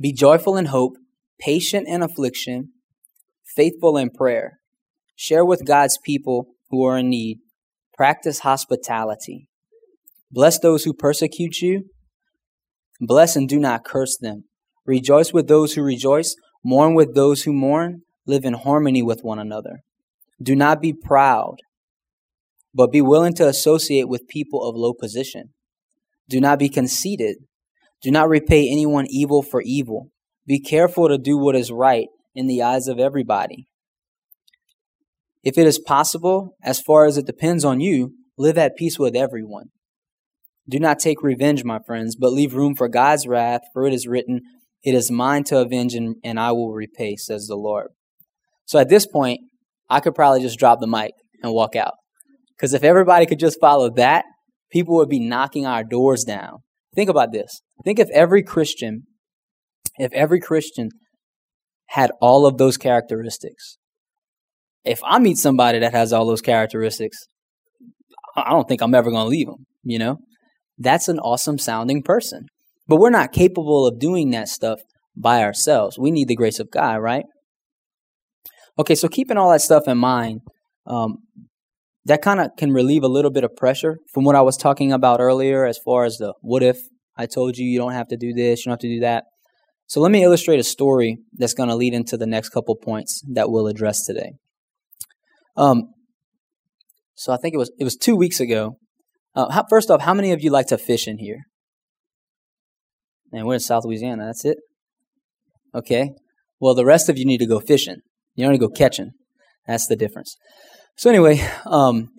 Be 0.00 0.12
joyful 0.12 0.56
in 0.56 0.66
hope, 0.66 0.94
patient 1.38 1.88
in 1.88 2.02
affliction, 2.02 2.70
faithful 3.56 3.96
in 3.96 4.10
prayer. 4.10 4.60
Share 5.16 5.44
with 5.44 5.66
God's 5.66 5.98
people 6.02 6.48
who 6.70 6.84
are 6.84 6.98
in 6.98 7.08
need. 7.08 7.38
Practice 7.96 8.40
hospitality. 8.40 9.48
Bless 10.30 10.58
those 10.58 10.84
who 10.84 10.92
persecute 10.92 11.60
you. 11.60 11.84
Bless 13.00 13.36
and 13.36 13.48
do 13.48 13.58
not 13.58 13.84
curse 13.84 14.16
them. 14.20 14.44
Rejoice 14.86 15.32
with 15.32 15.46
those 15.46 15.74
who 15.74 15.82
rejoice. 15.82 16.34
Mourn 16.64 16.94
with 16.94 17.14
those 17.14 17.42
who 17.42 17.52
mourn. 17.52 18.02
Live 18.26 18.44
in 18.44 18.54
harmony 18.54 19.02
with 19.02 19.20
one 19.22 19.38
another. 19.38 19.80
Do 20.42 20.56
not 20.56 20.80
be 20.80 20.92
proud, 20.92 21.56
but 22.74 22.90
be 22.90 23.00
willing 23.00 23.34
to 23.34 23.46
associate 23.46 24.08
with 24.08 24.28
people 24.28 24.68
of 24.68 24.74
low 24.74 24.92
position. 24.92 25.50
Do 26.28 26.40
not 26.40 26.58
be 26.58 26.68
conceited. 26.68 27.36
Do 28.02 28.10
not 28.10 28.28
repay 28.28 28.68
anyone 28.68 29.06
evil 29.08 29.42
for 29.42 29.62
evil. 29.64 30.10
Be 30.46 30.60
careful 30.60 31.08
to 31.08 31.18
do 31.18 31.38
what 31.38 31.56
is 31.56 31.70
right 31.70 32.08
in 32.34 32.46
the 32.46 32.62
eyes 32.62 32.88
of 32.88 32.98
everybody. 32.98 33.66
If 35.42 35.58
it 35.58 35.66
is 35.66 35.78
possible, 35.78 36.56
as 36.62 36.80
far 36.80 37.06
as 37.06 37.18
it 37.18 37.26
depends 37.26 37.64
on 37.64 37.80
you, 37.80 38.14
live 38.36 38.58
at 38.58 38.76
peace 38.76 38.98
with 38.98 39.14
everyone. 39.14 39.66
Do 40.68 40.78
not 40.78 40.98
take 40.98 41.22
revenge, 41.22 41.64
my 41.64 41.78
friends, 41.86 42.16
but 42.16 42.32
leave 42.32 42.54
room 42.54 42.74
for 42.74 42.88
God's 42.88 43.26
wrath, 43.26 43.60
for 43.72 43.86
it 43.86 43.92
is 43.92 44.06
written, 44.06 44.40
It 44.82 44.94
is 44.94 45.10
mine 45.10 45.44
to 45.44 45.58
avenge, 45.58 45.94
and, 45.94 46.16
and 46.24 46.40
I 46.40 46.52
will 46.52 46.72
repay, 46.72 47.16
says 47.16 47.46
the 47.46 47.56
Lord. 47.56 47.88
So 48.64 48.78
at 48.78 48.88
this 48.88 49.06
point, 49.06 49.40
I 49.90 50.00
could 50.00 50.14
probably 50.14 50.40
just 50.40 50.58
drop 50.58 50.80
the 50.80 50.86
mic 50.86 51.12
and 51.42 51.52
walk 51.52 51.76
out. 51.76 51.94
Because 52.56 52.72
if 52.72 52.82
everybody 52.82 53.26
could 53.26 53.38
just 53.38 53.60
follow 53.60 53.90
that, 53.90 54.24
people 54.70 54.96
would 54.96 55.10
be 55.10 55.20
knocking 55.20 55.66
our 55.66 55.84
doors 55.84 56.24
down. 56.24 56.58
Think 56.94 57.10
about 57.10 57.32
this. 57.32 57.60
Think 57.84 57.98
if 57.98 58.08
every 58.10 58.42
Christian, 58.42 59.06
if 59.98 60.12
every 60.12 60.40
Christian 60.40 60.90
had 61.88 62.10
all 62.20 62.46
of 62.46 62.58
those 62.58 62.76
characteristics. 62.76 63.78
If 64.84 65.00
I 65.04 65.18
meet 65.18 65.38
somebody 65.38 65.78
that 65.78 65.92
has 65.92 66.12
all 66.12 66.26
those 66.26 66.42
characteristics, 66.42 67.26
I 68.36 68.50
don't 68.50 68.68
think 68.68 68.80
I'm 68.80 68.94
ever 68.94 69.10
going 69.10 69.24
to 69.24 69.28
leave 69.28 69.46
them, 69.46 69.66
you 69.82 69.98
know? 69.98 70.18
That's 70.76 71.08
an 71.08 71.18
awesome 71.20 71.58
sounding 71.58 72.02
person. 72.02 72.46
But 72.86 72.96
we're 72.96 73.10
not 73.10 73.32
capable 73.32 73.86
of 73.86 73.98
doing 73.98 74.30
that 74.30 74.48
stuff 74.48 74.80
by 75.16 75.42
ourselves. 75.42 75.98
We 75.98 76.10
need 76.10 76.28
the 76.28 76.36
grace 76.36 76.58
of 76.58 76.70
God, 76.70 76.96
right? 76.96 77.24
Okay, 78.78 78.94
so 78.94 79.08
keeping 79.08 79.36
all 79.36 79.50
that 79.52 79.60
stuff 79.60 79.86
in 79.86 79.98
mind, 79.98 80.40
um, 80.86 81.18
that 82.04 82.20
kind 82.22 82.40
of 82.40 82.50
can 82.58 82.72
relieve 82.72 83.02
a 83.02 83.08
little 83.08 83.30
bit 83.30 83.44
of 83.44 83.54
pressure 83.56 83.98
from 84.12 84.24
what 84.24 84.36
I 84.36 84.42
was 84.42 84.56
talking 84.56 84.92
about 84.92 85.20
earlier 85.20 85.64
as 85.64 85.78
far 85.84 86.04
as 86.04 86.18
the 86.18 86.34
what 86.40 86.62
if 86.62 86.78
I 87.16 87.26
told 87.26 87.56
you 87.56 87.66
you 87.66 87.78
don't 87.78 87.92
have 87.92 88.08
to 88.08 88.16
do 88.16 88.32
this, 88.34 88.60
you 88.60 88.70
don't 88.70 88.74
have 88.74 88.80
to 88.80 88.94
do 88.94 89.00
that. 89.00 89.24
So 89.86 90.00
let 90.00 90.10
me 90.10 90.24
illustrate 90.24 90.58
a 90.58 90.64
story 90.64 91.18
that's 91.32 91.54
going 91.54 91.68
to 91.68 91.76
lead 91.76 91.94
into 91.94 92.16
the 92.16 92.26
next 92.26 92.50
couple 92.50 92.74
points 92.74 93.22
that 93.32 93.50
we'll 93.50 93.66
address 93.66 94.04
today. 94.04 94.32
Um, 95.56 95.94
so 97.14 97.32
I 97.32 97.36
think 97.36 97.54
it 97.54 97.58
was 97.58 97.70
it 97.78 97.84
was 97.84 97.96
two 97.96 98.16
weeks 98.16 98.40
ago. 98.40 98.76
Uh, 99.34 99.50
how, 99.50 99.64
first 99.68 99.90
off, 99.90 100.00
how 100.00 100.14
many 100.14 100.32
of 100.32 100.42
you 100.42 100.50
like 100.50 100.66
to 100.68 100.78
fish 100.78 101.06
in 101.06 101.18
here? 101.18 101.44
And 103.32 103.46
we're 103.46 103.54
in 103.54 103.60
South 103.60 103.84
Louisiana. 103.84 104.26
That's 104.26 104.44
it. 104.44 104.58
Okay. 105.74 106.10
Well, 106.60 106.74
the 106.74 106.84
rest 106.84 107.08
of 107.08 107.18
you 107.18 107.26
need 107.26 107.38
to 107.38 107.46
go 107.46 107.60
fishing. 107.60 107.96
You 108.34 108.44
don't 108.44 108.52
need 108.52 108.58
to 108.58 108.68
go 108.68 108.72
catching. 108.72 109.10
That's 109.66 109.86
the 109.86 109.96
difference. 109.96 110.36
So 110.96 111.10
anyway, 111.10 111.44
um, 111.66 112.10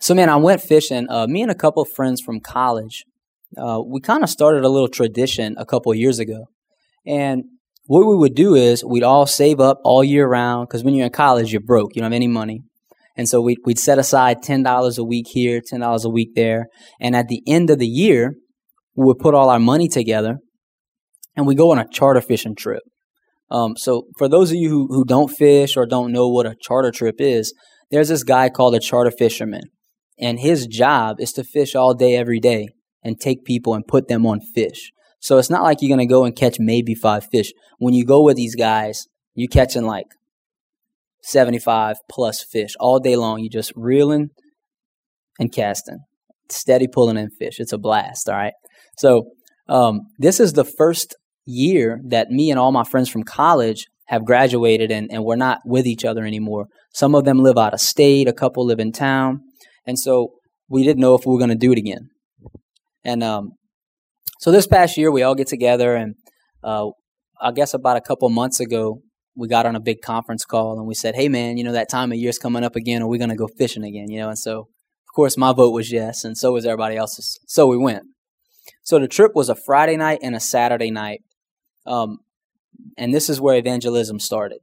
so 0.00 0.14
man, 0.14 0.28
I 0.28 0.36
went 0.36 0.62
fishing. 0.62 1.06
Uh, 1.10 1.26
me 1.26 1.42
and 1.42 1.50
a 1.50 1.54
couple 1.54 1.82
of 1.82 1.90
friends 1.90 2.20
from 2.20 2.40
college, 2.40 3.04
uh, 3.56 3.80
we 3.84 4.00
kind 4.00 4.22
of 4.22 4.28
started 4.28 4.64
a 4.64 4.68
little 4.68 4.88
tradition 4.88 5.54
a 5.58 5.64
couple 5.64 5.94
years 5.94 6.18
ago. 6.18 6.46
And 7.06 7.44
what 7.86 8.06
we 8.06 8.16
would 8.16 8.34
do 8.34 8.54
is 8.54 8.84
we'd 8.84 9.02
all 9.02 9.26
save 9.26 9.60
up 9.60 9.80
all 9.82 10.04
year 10.04 10.28
round 10.28 10.68
because 10.68 10.84
when 10.84 10.94
you're 10.94 11.06
in 11.06 11.12
college, 11.12 11.52
you're 11.52 11.62
broke. 11.62 11.94
You 11.94 12.02
don't 12.02 12.12
have 12.12 12.16
any 12.16 12.28
money. 12.28 12.62
And 13.16 13.28
so 13.28 13.40
we'd, 13.40 13.58
we'd 13.64 13.78
set 13.78 13.98
aside 13.98 14.42
$10 14.44 14.98
a 14.98 15.04
week 15.04 15.26
here, 15.28 15.60
$10 15.60 16.04
a 16.04 16.08
week 16.08 16.30
there. 16.36 16.66
And 17.00 17.16
at 17.16 17.28
the 17.28 17.42
end 17.46 17.70
of 17.70 17.78
the 17.78 17.86
year, 17.86 18.34
we 18.94 19.06
would 19.06 19.18
put 19.18 19.34
all 19.34 19.48
our 19.48 19.58
money 19.58 19.88
together 19.88 20.38
and 21.34 21.46
we 21.46 21.54
go 21.54 21.72
on 21.72 21.78
a 21.78 21.88
charter 21.90 22.20
fishing 22.20 22.54
trip. 22.54 22.82
Um, 23.50 23.76
so 23.76 24.04
for 24.18 24.28
those 24.28 24.50
of 24.50 24.56
you 24.56 24.68
who, 24.68 24.86
who 24.88 25.04
don't 25.04 25.28
fish 25.28 25.76
or 25.76 25.86
don't 25.86 26.12
know 26.12 26.28
what 26.28 26.46
a 26.46 26.54
charter 26.60 26.90
trip 26.90 27.16
is, 27.18 27.54
there's 27.90 28.08
this 28.08 28.22
guy 28.22 28.50
called 28.50 28.74
a 28.74 28.80
charter 28.80 29.10
fisherman. 29.10 29.62
And 30.20 30.38
his 30.38 30.66
job 30.66 31.20
is 31.20 31.32
to 31.32 31.44
fish 31.44 31.74
all 31.74 31.94
day, 31.94 32.16
every 32.16 32.40
day 32.40 32.68
and 33.02 33.20
take 33.20 33.44
people 33.44 33.74
and 33.74 33.86
put 33.86 34.08
them 34.08 34.26
on 34.26 34.40
fish. 34.40 34.92
So 35.20 35.38
it's 35.38 35.50
not 35.50 35.62
like 35.62 35.78
you're 35.80 35.94
going 35.94 36.06
to 36.06 36.12
go 36.12 36.24
and 36.24 36.34
catch 36.34 36.58
maybe 36.58 36.94
five 36.94 37.24
fish. 37.30 37.52
When 37.78 37.94
you 37.94 38.04
go 38.04 38.22
with 38.22 38.36
these 38.36 38.54
guys, 38.54 39.06
you're 39.34 39.48
catching 39.48 39.84
like 39.84 40.06
75 41.22 41.96
plus 42.10 42.42
fish 42.42 42.74
all 42.78 43.00
day 43.00 43.16
long. 43.16 43.40
You're 43.40 43.50
just 43.50 43.72
reeling 43.74 44.30
and 45.38 45.52
casting, 45.52 46.00
steady 46.48 46.86
pulling 46.86 47.16
in 47.16 47.30
fish. 47.30 47.58
It's 47.58 47.72
a 47.72 47.78
blast, 47.78 48.28
all 48.28 48.36
right? 48.36 48.54
So 48.96 49.30
um, 49.68 50.02
this 50.18 50.40
is 50.40 50.52
the 50.52 50.64
first 50.64 51.16
year 51.44 52.00
that 52.06 52.30
me 52.30 52.50
and 52.50 52.58
all 52.58 52.72
my 52.72 52.84
friends 52.84 53.08
from 53.08 53.22
college 53.22 53.86
have 54.06 54.24
graduated 54.24 54.90
and, 54.90 55.10
and 55.12 55.24
we're 55.24 55.36
not 55.36 55.60
with 55.64 55.86
each 55.86 56.04
other 56.04 56.24
anymore. 56.24 56.66
Some 56.92 57.14
of 57.14 57.24
them 57.24 57.38
live 57.42 57.58
out 57.58 57.74
of 57.74 57.80
state, 57.80 58.26
a 58.26 58.32
couple 58.32 58.66
live 58.66 58.80
in 58.80 58.92
town. 58.92 59.42
And 59.86 59.98
so 59.98 60.32
we 60.68 60.82
didn't 60.82 61.00
know 61.00 61.14
if 61.14 61.26
we 61.26 61.32
were 61.32 61.38
going 61.38 61.50
to 61.50 61.56
do 61.56 61.72
it 61.72 61.78
again. 61.78 62.10
And 63.04 63.22
um, 63.22 63.52
so 64.40 64.50
this 64.50 64.66
past 64.66 64.96
year, 64.96 65.10
we 65.10 65.22
all 65.22 65.34
get 65.34 65.46
together, 65.46 65.94
and 65.94 66.14
uh, 66.62 66.88
I 67.40 67.52
guess 67.52 67.74
about 67.74 67.96
a 67.96 68.00
couple 68.00 68.28
months 68.28 68.60
ago, 68.60 69.02
we 69.36 69.48
got 69.48 69.66
on 69.66 69.76
a 69.76 69.80
big 69.80 70.00
conference 70.02 70.44
call 70.44 70.78
and 70.78 70.86
we 70.86 70.94
said, 70.94 71.14
"Hey, 71.14 71.28
man, 71.28 71.56
you 71.56 71.64
know 71.64 71.72
that 71.72 71.88
time 71.88 72.12
of 72.12 72.18
year's 72.18 72.38
coming 72.38 72.64
up 72.64 72.76
again. 72.76 73.02
Are 73.02 73.08
we 73.08 73.18
going 73.18 73.30
to 73.30 73.36
go 73.36 73.48
fishing 73.48 73.84
again?" 73.84 74.10
You 74.10 74.18
know, 74.18 74.28
and 74.28 74.38
so 74.38 74.60
of 74.60 75.14
course 75.14 75.36
my 75.36 75.52
vote 75.52 75.70
was 75.70 75.92
yes, 75.92 76.24
and 76.24 76.36
so 76.36 76.52
was 76.52 76.66
everybody 76.66 76.96
else's. 76.96 77.38
So 77.46 77.66
we 77.66 77.78
went. 77.78 78.04
So 78.82 78.98
the 78.98 79.08
trip 79.08 79.32
was 79.34 79.48
a 79.48 79.54
Friday 79.54 79.96
night 79.96 80.18
and 80.22 80.34
a 80.34 80.40
Saturday 80.40 80.90
night, 80.90 81.20
um, 81.86 82.18
and 82.96 83.14
this 83.14 83.30
is 83.30 83.40
where 83.40 83.56
evangelism 83.56 84.18
started. 84.18 84.58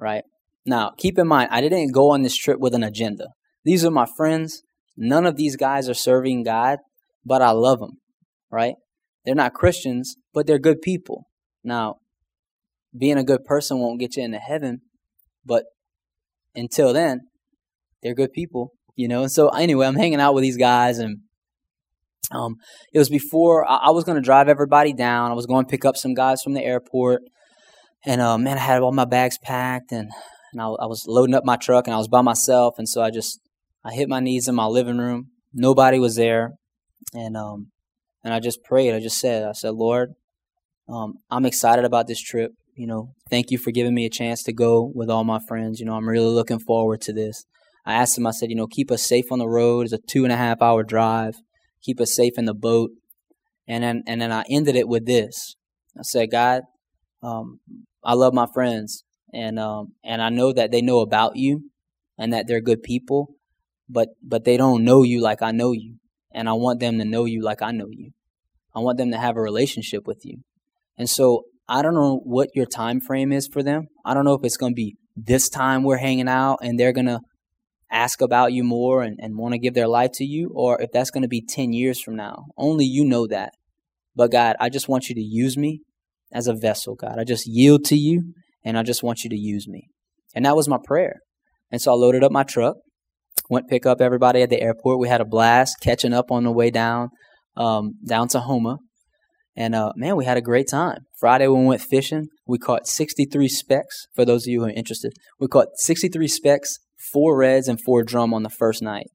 Right 0.00 0.24
now, 0.66 0.92
keep 0.96 1.18
in 1.18 1.28
mind, 1.28 1.50
I 1.52 1.60
didn't 1.60 1.92
go 1.92 2.10
on 2.10 2.22
this 2.22 2.36
trip 2.36 2.58
with 2.58 2.74
an 2.74 2.82
agenda. 2.82 3.28
These 3.64 3.84
are 3.84 3.90
my 3.90 4.06
friends. 4.16 4.62
None 4.96 5.26
of 5.26 5.36
these 5.36 5.56
guys 5.56 5.88
are 5.88 5.94
serving 5.94 6.44
God, 6.44 6.78
but 7.24 7.42
I 7.42 7.50
love 7.50 7.80
them. 7.80 7.98
Right? 8.50 8.74
They're 9.24 9.34
not 9.34 9.54
Christians, 9.54 10.16
but 10.32 10.46
they're 10.46 10.58
good 10.58 10.82
people. 10.82 11.26
Now, 11.62 11.96
being 12.96 13.18
a 13.18 13.24
good 13.24 13.44
person 13.44 13.78
won't 13.78 13.98
get 13.98 14.16
you 14.16 14.22
into 14.22 14.38
heaven, 14.38 14.82
but 15.44 15.64
until 16.54 16.92
then, 16.92 17.22
they're 18.02 18.14
good 18.14 18.32
people, 18.32 18.72
you 18.94 19.08
know. 19.08 19.22
And 19.22 19.32
so, 19.32 19.48
anyway, 19.48 19.86
I'm 19.86 19.96
hanging 19.96 20.20
out 20.20 20.34
with 20.34 20.42
these 20.42 20.58
guys, 20.58 20.98
and 20.98 21.20
um, 22.30 22.56
it 22.92 22.98
was 22.98 23.08
before 23.08 23.68
I, 23.68 23.76
I 23.76 23.90
was 23.90 24.04
going 24.04 24.16
to 24.16 24.22
drive 24.22 24.48
everybody 24.48 24.92
down. 24.92 25.30
I 25.30 25.34
was 25.34 25.46
going 25.46 25.64
to 25.64 25.70
pick 25.70 25.84
up 25.84 25.96
some 25.96 26.14
guys 26.14 26.42
from 26.42 26.52
the 26.52 26.62
airport, 26.62 27.22
and 28.04 28.20
uh, 28.20 28.38
man, 28.38 28.58
I 28.58 28.60
had 28.60 28.82
all 28.82 28.92
my 28.92 29.06
bags 29.06 29.38
packed, 29.42 29.90
and 29.90 30.10
and 30.52 30.62
I, 30.62 30.66
I 30.66 30.86
was 30.86 31.04
loading 31.08 31.34
up 31.34 31.44
my 31.44 31.56
truck, 31.56 31.86
and 31.86 31.94
I 31.94 31.98
was 31.98 32.08
by 32.08 32.22
myself, 32.22 32.74
and 32.78 32.88
so 32.88 33.02
I 33.02 33.10
just 33.10 33.40
I 33.84 33.92
hit 33.92 34.08
my 34.08 34.20
knees 34.20 34.46
in 34.46 34.54
my 34.54 34.66
living 34.66 34.98
room. 34.98 35.30
Nobody 35.52 35.98
was 35.98 36.16
there, 36.16 36.52
and 37.12 37.36
um, 37.36 37.68
and 38.22 38.32
I 38.32 38.40
just 38.40 38.62
prayed. 38.64 38.94
I 38.94 39.00
just 39.00 39.18
said, 39.18 39.44
I 39.44 39.52
said, 39.52 39.74
Lord, 39.74 40.14
um, 40.88 41.14
I'm 41.30 41.46
excited 41.46 41.84
about 41.84 42.06
this 42.06 42.20
trip. 42.20 42.52
You 42.74 42.86
know, 42.86 43.14
thank 43.30 43.50
you 43.50 43.58
for 43.58 43.70
giving 43.70 43.94
me 43.94 44.06
a 44.06 44.10
chance 44.10 44.42
to 44.44 44.52
go 44.52 44.90
with 44.94 45.10
all 45.10 45.24
my 45.24 45.38
friends. 45.46 45.78
You 45.78 45.86
know, 45.86 45.94
I'm 45.94 46.08
really 46.08 46.32
looking 46.32 46.58
forward 46.58 47.00
to 47.02 47.12
this. 47.12 47.44
I 47.86 47.94
asked 47.94 48.16
him, 48.16 48.26
I 48.26 48.30
said, 48.30 48.50
you 48.50 48.56
know, 48.56 48.66
keep 48.66 48.90
us 48.90 49.02
safe 49.02 49.26
on 49.30 49.38
the 49.38 49.48
road. 49.48 49.82
It's 49.82 49.92
a 49.92 49.98
two 49.98 50.24
and 50.24 50.32
a 50.32 50.36
half 50.36 50.62
hour 50.62 50.82
drive. 50.82 51.34
Keep 51.82 52.00
us 52.00 52.14
safe 52.14 52.32
in 52.36 52.46
the 52.46 52.54
boat. 52.54 52.90
And 53.68 53.84
then, 53.84 54.02
and 54.06 54.20
then 54.20 54.32
I 54.32 54.44
ended 54.50 54.74
it 54.74 54.88
with 54.88 55.06
this. 55.06 55.56
I 55.98 56.02
said, 56.02 56.30
God, 56.30 56.62
um, 57.22 57.60
I 58.04 58.14
love 58.14 58.34
my 58.34 58.46
friends, 58.52 59.04
and 59.32 59.58
um, 59.58 59.94
and 60.04 60.20
I 60.20 60.28
know 60.28 60.52
that 60.52 60.70
they 60.70 60.82
know 60.82 61.00
about 61.00 61.36
you, 61.36 61.70
and 62.18 62.32
that 62.32 62.46
they're 62.46 62.60
good 62.60 62.82
people, 62.82 63.34
but 63.88 64.08
but 64.22 64.44
they 64.44 64.56
don't 64.56 64.84
know 64.84 65.02
you 65.02 65.22
like 65.22 65.40
I 65.40 65.50
know 65.50 65.72
you 65.72 65.96
and 66.34 66.48
I 66.48 66.52
want 66.52 66.80
them 66.80 66.98
to 66.98 67.04
know 67.04 67.24
you 67.24 67.42
like 67.42 67.62
I 67.62 67.70
know 67.70 67.88
you. 67.90 68.10
I 68.74 68.80
want 68.80 68.98
them 68.98 69.12
to 69.12 69.18
have 69.18 69.36
a 69.36 69.40
relationship 69.40 70.06
with 70.06 70.24
you. 70.24 70.38
And 70.98 71.08
so 71.08 71.44
I 71.68 71.80
don't 71.80 71.94
know 71.94 72.20
what 72.24 72.50
your 72.54 72.66
time 72.66 73.00
frame 73.00 73.32
is 73.32 73.48
for 73.50 73.62
them. 73.62 73.86
I 74.04 74.14
don't 74.14 74.24
know 74.24 74.34
if 74.34 74.44
it's 74.44 74.56
going 74.56 74.72
to 74.72 74.76
be 74.76 74.96
this 75.16 75.48
time 75.48 75.82
we're 75.84 75.96
hanging 75.96 76.28
out 76.28 76.58
and 76.60 76.78
they're 76.78 76.92
going 76.92 77.06
to 77.06 77.20
ask 77.90 78.20
about 78.20 78.52
you 78.52 78.64
more 78.64 79.02
and, 79.02 79.18
and 79.20 79.38
want 79.38 79.52
to 79.52 79.58
give 79.58 79.74
their 79.74 79.86
life 79.86 80.10
to 80.14 80.24
you, 80.24 80.50
or 80.52 80.80
if 80.82 80.90
that's 80.92 81.10
going 81.10 81.22
to 81.22 81.28
be 81.28 81.40
10 81.40 81.72
years 81.72 82.00
from 82.00 82.16
now. 82.16 82.46
Only 82.56 82.84
you 82.84 83.04
know 83.04 83.26
that. 83.28 83.52
But 84.16 84.32
God, 84.32 84.56
I 84.58 84.68
just 84.68 84.88
want 84.88 85.08
you 85.08 85.14
to 85.14 85.20
use 85.20 85.56
me 85.56 85.82
as 86.32 86.48
a 86.48 86.54
vessel, 86.54 86.96
God. 86.96 87.18
I 87.18 87.24
just 87.24 87.46
yield 87.46 87.84
to 87.86 87.96
you 87.96 88.34
and 88.64 88.76
I 88.76 88.82
just 88.82 89.02
want 89.02 89.22
you 89.22 89.30
to 89.30 89.36
use 89.36 89.68
me. 89.68 89.88
And 90.34 90.44
that 90.44 90.56
was 90.56 90.68
my 90.68 90.78
prayer. 90.82 91.20
And 91.70 91.80
so 91.80 91.92
I 91.92 91.94
loaded 91.94 92.24
up 92.24 92.32
my 92.32 92.42
truck 92.42 92.76
went 93.50 93.68
pick 93.68 93.86
up 93.86 94.00
everybody 94.00 94.42
at 94.42 94.50
the 94.50 94.60
airport. 94.60 94.98
We 94.98 95.08
had 95.08 95.20
a 95.20 95.26
blast 95.26 95.80
catching 95.80 96.12
up 96.12 96.30
on 96.30 96.44
the 96.44 96.52
way 96.52 96.70
down 96.70 97.10
um, 97.56 97.94
down 98.04 98.28
to 98.28 98.40
Houma. 98.40 98.78
And 99.56 99.74
uh, 99.74 99.92
man, 99.94 100.16
we 100.16 100.24
had 100.24 100.36
a 100.36 100.42
great 100.42 100.68
time. 100.68 101.06
Friday 101.18 101.46
we 101.46 101.64
went 101.64 101.80
fishing. 101.80 102.28
We 102.46 102.58
caught 102.58 102.88
63 102.88 103.48
specks. 103.48 104.06
For 104.14 104.24
those 104.24 104.46
of 104.46 104.50
you 104.50 104.60
who 104.60 104.66
are 104.66 104.70
interested, 104.70 105.12
we 105.38 105.46
caught 105.46 105.76
63 105.76 106.26
specks, 106.26 106.78
four 106.96 107.36
reds, 107.36 107.68
and 107.68 107.80
four 107.80 108.02
drum 108.02 108.34
on 108.34 108.42
the 108.42 108.50
first 108.50 108.82
night. 108.82 109.06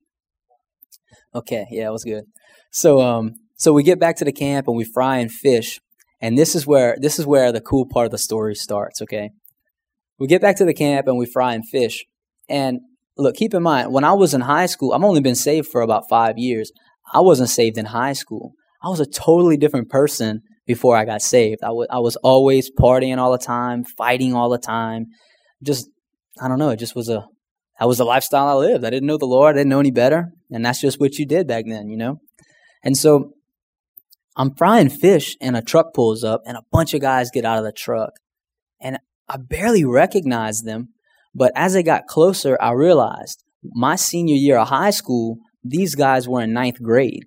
Okay, 1.35 1.67
yeah, 1.71 1.87
it 1.87 1.91
was 1.91 2.05
good. 2.05 2.23
So, 2.71 3.01
um, 3.01 3.35
so 3.55 3.73
we 3.73 3.83
get 3.83 3.99
back 3.99 4.15
to 4.17 4.25
the 4.25 4.31
camp 4.31 4.67
and 4.67 4.77
we 4.77 4.85
fry 4.85 5.17
and 5.17 5.31
fish. 5.31 5.79
And 6.21 6.37
this 6.37 6.55
is 6.55 6.65
where 6.65 6.97
this 6.99 7.19
is 7.19 7.25
where 7.25 7.51
the 7.51 7.61
cool 7.61 7.85
part 7.85 8.05
of 8.05 8.11
the 8.11 8.17
story 8.17 8.55
starts. 8.55 9.01
Okay, 9.01 9.31
we 10.17 10.27
get 10.27 10.41
back 10.41 10.57
to 10.57 10.65
the 10.65 10.73
camp 10.73 11.07
and 11.07 11.17
we 11.17 11.25
fry 11.25 11.53
and 11.53 11.67
fish. 11.67 12.05
And 12.47 12.79
look, 13.19 13.35
keep 13.35 13.53
in 13.53 13.63
mind, 13.63 13.91
when 13.91 14.03
I 14.03 14.13
was 14.13 14.33
in 14.33 14.41
high 14.41 14.65
school, 14.65 14.93
I've 14.93 15.03
only 15.03 15.21
been 15.21 15.35
saved 15.35 15.67
for 15.67 15.81
about 15.81 16.09
five 16.09 16.37
years. 16.37 16.71
I 17.13 17.21
wasn't 17.21 17.49
saved 17.49 17.77
in 17.77 17.85
high 17.85 18.13
school. 18.13 18.53
I 18.83 18.89
was 18.89 18.99
a 18.99 19.05
totally 19.05 19.57
different 19.57 19.89
person 19.89 20.41
before 20.65 20.95
I 20.95 21.05
got 21.05 21.21
saved. 21.21 21.63
I, 21.63 21.67
w- 21.67 21.87
I 21.89 21.99
was 21.99 22.15
always 22.17 22.71
partying 22.71 23.17
all 23.17 23.31
the 23.31 23.37
time, 23.37 23.83
fighting 23.83 24.33
all 24.33 24.49
the 24.49 24.57
time. 24.57 25.07
Just, 25.63 25.89
I 26.41 26.47
don't 26.47 26.59
know, 26.59 26.69
it 26.69 26.77
just 26.77 26.95
was 26.95 27.09
a, 27.09 27.27
that 27.79 27.87
was 27.87 27.97
the 27.97 28.05
lifestyle 28.05 28.47
I 28.47 28.53
lived. 28.53 28.85
I 28.85 28.89
didn't 28.89 29.07
know 29.07 29.17
the 29.17 29.25
Lord, 29.25 29.55
I 29.55 29.59
didn't 29.59 29.69
know 29.69 29.79
any 29.79 29.91
better. 29.91 30.31
And 30.51 30.65
that's 30.65 30.81
just 30.81 30.99
what 30.99 31.17
you 31.17 31.25
did 31.25 31.47
back 31.47 31.65
then, 31.67 31.89
you 31.89 31.97
know? 31.97 32.19
And 32.83 32.95
so 32.95 33.33
I'm 34.37 34.55
frying 34.55 34.89
fish 34.89 35.35
and 35.41 35.57
a 35.57 35.61
truck 35.61 35.93
pulls 35.93 36.23
up 36.23 36.41
and 36.45 36.55
a 36.55 36.63
bunch 36.71 36.93
of 36.93 37.01
guys 37.01 37.31
get 37.31 37.45
out 37.45 37.57
of 37.57 37.65
the 37.65 37.73
truck. 37.73 38.11
And 38.79 38.99
I 39.27 39.37
barely 39.37 39.83
recognize 39.83 40.61
them. 40.61 40.89
But 41.33 41.51
as 41.55 41.75
I 41.75 41.81
got 41.81 42.07
closer, 42.07 42.57
I 42.61 42.71
realized 42.71 43.43
my 43.63 43.95
senior 43.95 44.35
year 44.35 44.57
of 44.57 44.69
high 44.69 44.89
school, 44.89 45.37
these 45.63 45.95
guys 45.95 46.27
were 46.27 46.41
in 46.41 46.53
ninth 46.53 46.81
grade. 46.81 47.25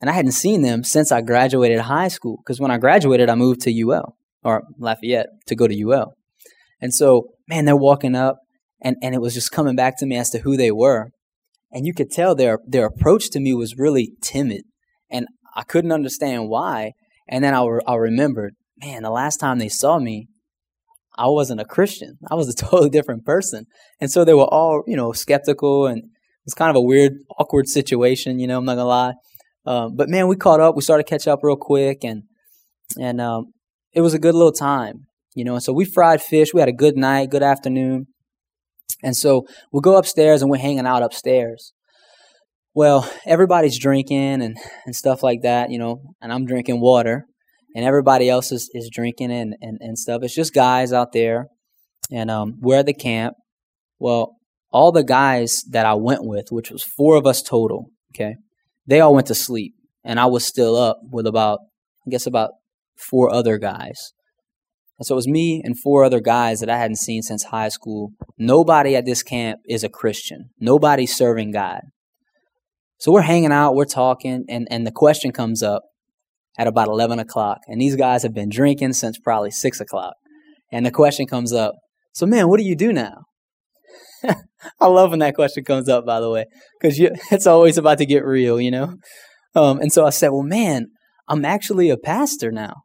And 0.00 0.08
I 0.08 0.12
hadn't 0.12 0.32
seen 0.32 0.62
them 0.62 0.84
since 0.84 1.10
I 1.10 1.20
graduated 1.20 1.80
high 1.80 2.08
school. 2.08 2.38
Because 2.38 2.60
when 2.60 2.70
I 2.70 2.78
graduated, 2.78 3.28
I 3.28 3.34
moved 3.34 3.60
to 3.62 3.82
UL 3.82 4.16
or 4.44 4.62
Lafayette 4.78 5.28
to 5.46 5.56
go 5.56 5.66
to 5.66 5.82
UL. 5.82 6.14
And 6.80 6.94
so, 6.94 7.30
man, 7.48 7.64
they're 7.64 7.76
walking 7.76 8.14
up 8.14 8.38
and, 8.80 8.96
and 9.02 9.14
it 9.14 9.20
was 9.20 9.34
just 9.34 9.50
coming 9.50 9.74
back 9.74 9.98
to 9.98 10.06
me 10.06 10.16
as 10.16 10.30
to 10.30 10.38
who 10.38 10.56
they 10.56 10.70
were. 10.70 11.10
And 11.72 11.86
you 11.86 11.92
could 11.92 12.10
tell 12.10 12.34
their, 12.34 12.58
their 12.66 12.86
approach 12.86 13.30
to 13.30 13.40
me 13.40 13.54
was 13.54 13.76
really 13.76 14.12
timid. 14.22 14.62
And 15.10 15.26
I 15.56 15.64
couldn't 15.64 15.92
understand 15.92 16.48
why. 16.48 16.92
And 17.28 17.42
then 17.42 17.54
I, 17.54 17.64
re- 17.64 17.80
I 17.86 17.94
remembered, 17.96 18.54
man, 18.78 19.02
the 19.02 19.10
last 19.10 19.38
time 19.38 19.58
they 19.58 19.68
saw 19.68 19.98
me, 19.98 20.28
I 21.18 21.26
wasn't 21.26 21.60
a 21.60 21.64
Christian. 21.64 22.16
I 22.30 22.36
was 22.36 22.48
a 22.48 22.54
totally 22.64 22.88
different 22.88 23.24
person. 23.24 23.66
And 24.00 24.10
so 24.10 24.24
they 24.24 24.34
were 24.34 24.44
all, 24.44 24.84
you 24.86 24.96
know, 24.96 25.12
skeptical 25.12 25.86
and 25.86 25.98
it 25.98 26.46
was 26.46 26.54
kind 26.54 26.70
of 26.70 26.76
a 26.76 26.80
weird, 26.80 27.14
awkward 27.38 27.68
situation, 27.68 28.38
you 28.38 28.46
know, 28.46 28.58
I'm 28.58 28.64
not 28.64 28.76
gonna 28.76 28.88
lie. 28.88 29.14
Um, 29.66 29.96
but 29.96 30.08
man, 30.08 30.28
we 30.28 30.36
caught 30.36 30.60
up. 30.60 30.76
We 30.76 30.82
started 30.82 31.04
catch 31.04 31.26
up 31.26 31.40
real 31.42 31.56
quick 31.56 32.04
and, 32.04 32.22
and, 32.98 33.20
um, 33.20 33.52
it 33.92 34.00
was 34.00 34.14
a 34.14 34.18
good 34.18 34.34
little 34.34 34.52
time, 34.52 35.06
you 35.34 35.44
know. 35.44 35.54
And 35.54 35.62
so 35.62 35.72
we 35.72 35.84
fried 35.84 36.22
fish. 36.22 36.54
We 36.54 36.60
had 36.60 36.68
a 36.68 36.72
good 36.72 36.96
night, 36.96 37.30
good 37.30 37.42
afternoon. 37.42 38.06
And 39.02 39.16
so 39.16 39.46
we'll 39.72 39.80
go 39.80 39.96
upstairs 39.96 40.40
and 40.40 40.50
we're 40.50 40.58
hanging 40.58 40.86
out 40.86 41.02
upstairs. 41.02 41.72
Well, 42.74 43.10
everybody's 43.26 43.78
drinking 43.78 44.40
and, 44.42 44.56
and 44.86 44.94
stuff 44.94 45.22
like 45.22 45.42
that, 45.42 45.70
you 45.70 45.78
know, 45.78 46.00
and 46.22 46.32
I'm 46.32 46.46
drinking 46.46 46.80
water 46.80 47.26
and 47.74 47.84
everybody 47.84 48.28
else 48.28 48.52
is, 48.52 48.70
is 48.72 48.90
drinking 48.92 49.30
and, 49.30 49.54
and, 49.60 49.78
and 49.80 49.98
stuff. 49.98 50.22
It's 50.22 50.34
just 50.34 50.54
guys 50.54 50.92
out 50.92 51.12
there. 51.12 51.48
And 52.10 52.30
um, 52.30 52.54
we're 52.60 52.78
at 52.78 52.86
the 52.86 52.94
camp. 52.94 53.34
Well, 53.98 54.36
all 54.70 54.92
the 54.92 55.04
guys 55.04 55.62
that 55.70 55.86
I 55.86 55.94
went 55.94 56.20
with, 56.22 56.46
which 56.50 56.70
was 56.70 56.82
four 56.82 57.16
of 57.16 57.26
us 57.26 57.42
total, 57.42 57.90
okay, 58.14 58.36
they 58.86 59.00
all 59.00 59.14
went 59.14 59.26
to 59.28 59.34
sleep. 59.34 59.74
And 60.04 60.18
I 60.18 60.26
was 60.26 60.44
still 60.44 60.76
up 60.76 61.00
with 61.10 61.26
about, 61.26 61.60
I 62.06 62.10
guess, 62.10 62.26
about 62.26 62.52
four 62.96 63.32
other 63.32 63.58
guys. 63.58 64.12
And 64.98 65.06
so 65.06 65.14
it 65.14 65.16
was 65.16 65.28
me 65.28 65.60
and 65.64 65.78
four 65.78 66.04
other 66.04 66.20
guys 66.20 66.60
that 66.60 66.70
I 66.70 66.78
hadn't 66.78 66.96
seen 66.96 67.22
since 67.22 67.44
high 67.44 67.68
school. 67.68 68.12
Nobody 68.36 68.96
at 68.96 69.04
this 69.04 69.22
camp 69.22 69.60
is 69.68 69.84
a 69.84 69.88
Christian. 69.88 70.50
Nobody's 70.58 71.14
serving 71.14 71.52
God. 71.52 71.82
So 72.98 73.12
we're 73.12 73.22
hanging 73.22 73.52
out, 73.52 73.76
we're 73.76 73.84
talking, 73.84 74.44
and, 74.48 74.66
and 74.70 74.84
the 74.84 74.90
question 74.90 75.30
comes 75.30 75.62
up 75.62 75.84
at 76.58 76.66
about 76.66 76.88
11 76.88 77.20
o'clock. 77.20 77.58
And 77.68 77.80
these 77.80 77.96
guys 77.96 78.24
have 78.24 78.34
been 78.34 78.50
drinking 78.50 78.94
since 78.94 79.18
probably 79.18 79.52
6 79.52 79.80
o'clock. 79.80 80.14
And 80.72 80.84
the 80.84 80.90
question 80.90 81.26
comes 81.26 81.52
up 81.52 81.74
So, 82.12 82.26
man, 82.26 82.48
what 82.48 82.58
do 82.58 82.66
you 82.66 82.76
do 82.76 82.92
now? 82.92 83.22
I 84.80 84.86
love 84.86 85.10
when 85.10 85.20
that 85.20 85.36
question 85.36 85.64
comes 85.64 85.88
up, 85.88 86.04
by 86.04 86.20
the 86.20 86.28
way, 86.28 86.46
because 86.80 86.98
it's 87.30 87.46
always 87.46 87.78
about 87.78 87.98
to 87.98 88.06
get 88.06 88.24
real, 88.24 88.60
you 88.60 88.70
know? 88.70 88.96
Um, 89.54 89.80
and 89.80 89.92
so 89.92 90.04
I 90.04 90.10
said, 90.10 90.30
Well, 90.30 90.42
man, 90.42 90.88
I'm 91.28 91.44
actually 91.44 91.90
a 91.90 91.96
pastor 91.96 92.50
now. 92.50 92.82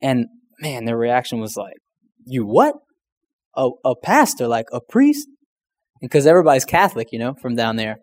And 0.00 0.26
man, 0.60 0.86
their 0.86 0.96
reaction 0.96 1.40
was 1.40 1.56
like, 1.56 1.76
You 2.24 2.46
what? 2.46 2.74
A, 3.56 3.68
a 3.84 3.94
pastor, 4.02 4.48
like 4.48 4.66
a 4.72 4.80
priest? 4.80 5.28
Because 6.00 6.26
everybody's 6.26 6.64
Catholic, 6.64 7.08
you 7.12 7.18
know, 7.18 7.34
from 7.42 7.56
down 7.56 7.76
there. 7.76 7.98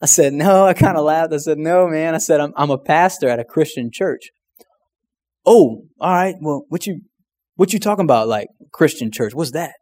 I 0.00 0.06
said, 0.06 0.32
No, 0.32 0.66
I 0.66 0.74
kind 0.74 0.96
of 0.96 1.04
laughed. 1.04 1.32
I 1.32 1.38
said, 1.38 1.58
No, 1.58 1.88
man. 1.88 2.14
I 2.14 2.18
said, 2.18 2.40
I'm, 2.40 2.52
I'm 2.56 2.70
a 2.70 2.78
pastor 2.78 3.28
at 3.28 3.40
a 3.40 3.44
Christian 3.44 3.90
church. 3.92 4.30
Oh, 5.44 5.84
all 6.00 6.12
right. 6.12 6.34
Well, 6.40 6.64
what 6.68 6.86
you 6.86 7.00
what 7.54 7.72
you 7.72 7.78
talking 7.78 8.04
about? 8.04 8.28
Like 8.28 8.48
Christian 8.72 9.10
church? 9.10 9.34
What's 9.34 9.52
that? 9.52 9.74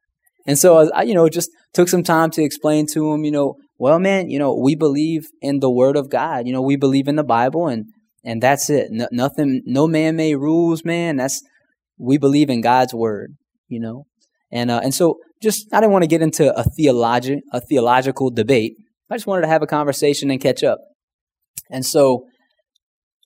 And 0.47 0.59
so 0.59 0.91
I, 0.93 1.03
you 1.03 1.15
know, 1.15 1.29
just 1.29 1.51
took 1.73 1.89
some 1.89 2.03
time 2.03 2.31
to 2.33 2.43
explain 2.43 2.87
to 2.93 3.13
him, 3.13 3.25
you 3.25 3.31
know, 3.31 3.57
well, 3.79 3.99
man, 3.99 4.31
you 4.31 4.39
know, 4.39 4.55
we 4.55 4.75
believe 4.75 5.27
in 5.41 5.61
the 5.61 5.71
Word 5.71 5.97
of 5.97 6.11
God. 6.11 6.47
You 6.47 6.53
know, 6.53 6.63
we 6.63 6.77
believe 6.77 7.09
in 7.09 7.17
the 7.17 7.25
Bible, 7.25 7.67
and 7.67 7.87
and 8.25 8.43
that's 8.43 8.71
it. 8.71 8.89
No, 8.91 9.09
nothing, 9.11 9.63
no 9.67 9.87
man-made 9.87 10.37
rules, 10.37 10.85
man. 10.85 11.17
That's 11.17 11.43
we 11.99 12.19
believe 12.19 12.51
in 12.51 12.61
God's 12.61 12.95
word, 12.95 13.37
you 13.69 13.81
know, 13.81 14.07
and 14.51 14.71
uh, 14.71 14.81
and 14.83 14.95
so 14.95 15.19
just 15.43 15.73
I 15.73 15.81
didn't 15.81 15.93
want 15.93 16.05
to 16.05 16.09
get 16.09 16.23
into 16.23 16.57
a 16.57 16.63
theologic 16.63 17.41
a 17.53 17.61
theological 17.61 18.31
debate. 18.31 18.75
I 19.11 19.17
just 19.17 19.27
wanted 19.27 19.43
to 19.43 19.49
have 19.49 19.63
a 19.63 19.67
conversation 19.67 20.31
and 20.31 20.41
catch 20.41 20.63
up. 20.63 20.79
And 21.71 21.85
so 21.85 22.27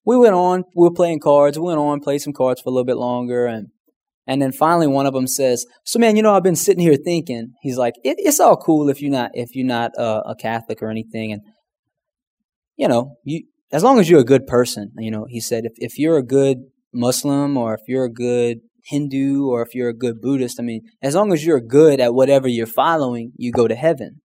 we 0.04 0.16
went 0.16 0.34
on. 0.34 0.64
We 0.74 0.88
were 0.88 0.94
playing 0.94 1.20
cards. 1.20 1.58
We 1.58 1.66
went 1.66 1.78
on, 1.78 2.00
played 2.00 2.20
some 2.20 2.32
cards 2.32 2.60
for 2.60 2.70
a 2.70 2.72
little 2.72 2.84
bit 2.84 2.96
longer, 2.96 3.46
and 3.46 3.68
and 4.26 4.42
then 4.42 4.52
finally 4.52 4.86
one 4.86 5.06
of 5.06 5.14
them 5.14 5.26
says, 5.26 5.66
"So 5.84 5.98
man, 5.98 6.16
you 6.16 6.22
know, 6.22 6.34
I've 6.34 6.42
been 6.42 6.56
sitting 6.56 6.82
here 6.82 6.96
thinking." 6.96 7.52
He's 7.62 7.76
like, 7.76 7.94
it, 8.04 8.16
"It's 8.18 8.40
all 8.40 8.56
cool 8.56 8.88
if 8.88 9.00
you're 9.00 9.10
not 9.10 9.32
if 9.34 9.54
you're 9.54 9.66
not 9.66 9.92
uh, 9.98 10.22
a 10.26 10.34
Catholic 10.34 10.82
or 10.82 10.90
anything, 10.90 11.32
and 11.32 11.42
you 12.76 12.88
know, 12.88 13.16
you 13.24 13.42
as 13.70 13.82
long 13.82 13.98
as 13.98 14.08
you're 14.08 14.20
a 14.20 14.24
good 14.24 14.46
person, 14.46 14.92
you 14.96 15.10
know, 15.10 15.26
he 15.28 15.40
said, 15.40 15.64
if, 15.64 15.72
if 15.76 15.98
you're 15.98 16.16
a 16.16 16.22
good 16.22 16.58
Muslim 16.92 17.56
or 17.56 17.74
if 17.74 17.82
you're 17.86 18.04
a 18.04 18.12
good 18.12 18.60
Hindu 18.84 19.46
or 19.46 19.62
if 19.62 19.74
you're 19.74 19.90
a 19.90 19.96
good 19.96 20.20
Buddhist, 20.22 20.58
I 20.58 20.62
mean, 20.62 20.82
as 21.02 21.14
long 21.14 21.32
as 21.32 21.44
you're 21.44 21.60
good 21.60 22.00
at 22.00 22.14
whatever 22.14 22.48
you're 22.48 22.66
following, 22.66 23.32
you 23.36 23.52
go 23.52 23.68
to 23.68 23.74
heaven. 23.74 24.22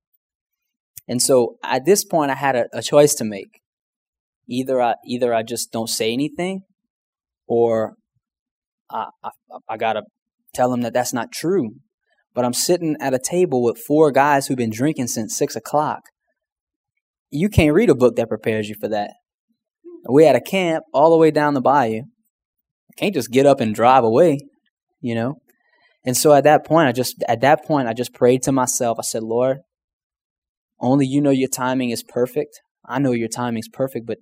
And 1.08 1.22
so 1.22 1.58
at 1.64 1.86
this 1.86 2.04
point, 2.04 2.32
I 2.32 2.36
had 2.36 2.56
a, 2.56 2.66
a 2.74 2.82
choice 2.82 3.14
to 3.16 3.24
make. 3.24 3.62
Either 4.48 4.82
I, 4.82 4.96
either 5.06 5.34
I 5.34 5.44
just 5.44 5.72
don't 5.72 5.90
say 5.90 6.12
anything 6.12 6.62
or 7.48 7.96
I, 8.90 9.08
I, 9.24 9.30
I 9.70 9.78
gotta 9.78 10.04
tell 10.54 10.70
them 10.70 10.82
that 10.82 10.94
that's 10.94 11.14
not 11.14 11.32
true. 11.32 11.76
But 12.34 12.46
I'm 12.46 12.54
sitting 12.54 12.98
at 13.00 13.14
a 13.14 13.20
table 13.20 13.62
with 13.62 13.78
four 13.78 14.12
guys 14.12 14.48
who've 14.48 14.58
been 14.58 14.72
drinking 14.72 15.08
since 15.08 15.36
six 15.36 15.56
o'clock. 15.56 16.02
You 17.30 17.48
can't 17.50 17.74
read 17.74 17.90
a 17.90 17.96
book 17.96 18.16
that 18.16 18.30
prepares 18.30 18.70
you 18.70 18.76
for 18.80 18.88
that. 18.90 19.12
We 20.10 20.26
had 20.26 20.36
a 20.36 20.42
camp 20.42 20.84
all 20.94 21.12
the 21.12 21.18
way 21.18 21.32
down 21.32 21.54
the 21.54 21.62
bayou. 21.62 22.02
I 22.02 22.94
can't 22.98 23.14
just 23.14 23.32
get 23.32 23.46
up 23.46 23.60
and 23.60 23.74
drive 23.74 24.04
away, 24.04 24.40
you 25.00 25.16
know? 25.16 25.36
And 26.06 26.18
so 26.18 26.34
at 26.34 26.44
that 26.44 26.66
point, 26.66 26.88
I 26.88 26.92
just, 26.92 27.24
at 27.28 27.42
that 27.42 27.66
point, 27.66 27.88
I 27.88 27.94
just 27.94 28.14
prayed 28.14 28.44
to 28.44 28.52
myself. 28.52 28.98
I 29.00 29.04
said, 29.04 29.24
Lord, 29.24 29.60
only 30.84 31.06
you 31.06 31.22
know 31.22 31.32
your 31.32 31.50
timing 31.50 31.90
is 31.90 32.04
perfect. 32.04 32.62
I 32.86 33.00
know 33.00 33.12
your 33.12 33.30
timing 33.30 33.60
is 33.60 33.70
perfect, 33.70 34.06
but 34.06 34.20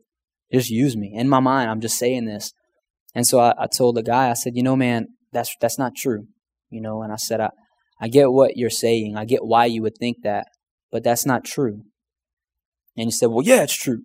just 0.54 0.70
use 0.70 0.96
me. 0.96 1.12
In 1.14 1.28
my 1.28 1.40
mind, 1.40 1.70
I'm 1.70 1.82
just 1.82 1.98
saying 1.98 2.26
this. 2.26 2.54
And 3.16 3.26
so 3.28 3.40
I, 3.40 3.54
I 3.58 3.68
told 3.68 3.96
the 3.96 4.04
guy, 4.04 4.30
I 4.30 4.34
said, 4.34 4.56
you 4.56 4.64
know, 4.64 4.76
man, 4.76 5.08
that's, 5.34 5.56
that's 5.60 5.80
not 5.80 5.96
true. 5.96 6.28
You 6.70 6.82
know, 6.82 7.02
and 7.02 7.12
I 7.12 7.18
said, 7.18 7.42
I, 7.42 7.50
I 8.00 8.08
get 8.08 8.32
what 8.32 8.56
you're 8.56 8.70
saying. 8.70 9.18
I 9.18 9.26
get 9.26 9.46
why 9.46 9.66
you 9.66 9.82
would 9.82 9.98
think 9.98 10.18
that, 10.24 10.48
but 10.92 11.04
that's 11.04 11.26
not 11.26 11.44
true. 11.44 11.84
And 12.96 13.06
he 13.08 13.12
said, 13.12 13.28
well, 13.28 13.46
yeah, 13.46 13.64
it's 13.64 13.76
true. 13.76 14.04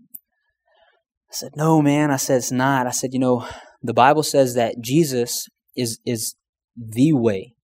I 1.30 1.34
said, 1.34 1.52
No, 1.56 1.82
man. 1.82 2.10
I 2.10 2.16
said, 2.16 2.38
It's 2.38 2.52
not. 2.52 2.86
I 2.86 2.90
said, 2.90 3.12
You 3.12 3.18
know, 3.18 3.46
the 3.82 3.94
Bible 3.94 4.22
says 4.22 4.54
that 4.54 4.80
Jesus 4.80 5.48
is, 5.76 5.98
is 6.06 6.34
the 6.76 7.12
way, 7.12 7.54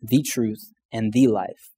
the 0.00 0.22
truth, 0.22 0.70
and 0.92 1.12
the 1.12 1.26
life. 1.26 1.70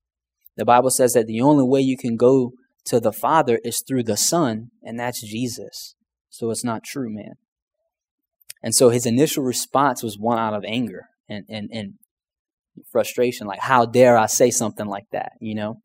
The 0.57 0.65
Bible 0.65 0.91
says 0.91 1.13
that 1.13 1.27
the 1.27 1.41
only 1.41 1.65
way 1.65 1.81
you 1.81 1.97
can 1.97 2.17
go 2.17 2.53
to 2.87 3.01
the 3.01 3.13
Father 3.13 3.61
is 3.65 3.83
through 3.87 4.05
the 4.05 4.17
Son, 4.17 4.69
and 4.83 4.99
that's 4.99 5.23
Jesus. 5.23 5.95
So 6.31 6.51
it's 6.51 6.65
not 6.65 6.85
true, 6.85 7.13
man. 7.13 7.35
And 8.63 8.75
so 8.75 8.89
his 8.89 9.07
initial 9.07 9.45
response 9.45 10.03
was 10.03 10.19
one 10.19 10.39
out 10.39 10.55
of 10.55 10.65
anger 10.67 11.03
and, 11.29 11.45
and, 11.49 11.69
and 11.73 11.95
frustration. 12.91 13.47
Like, 13.47 13.61
how 13.61 13.87
dare 13.87 14.17
I 14.17 14.27
say 14.27 14.51
something 14.51 14.87
like 14.87 15.07
that, 15.13 15.33
you 15.41 15.55
know? 15.55 15.77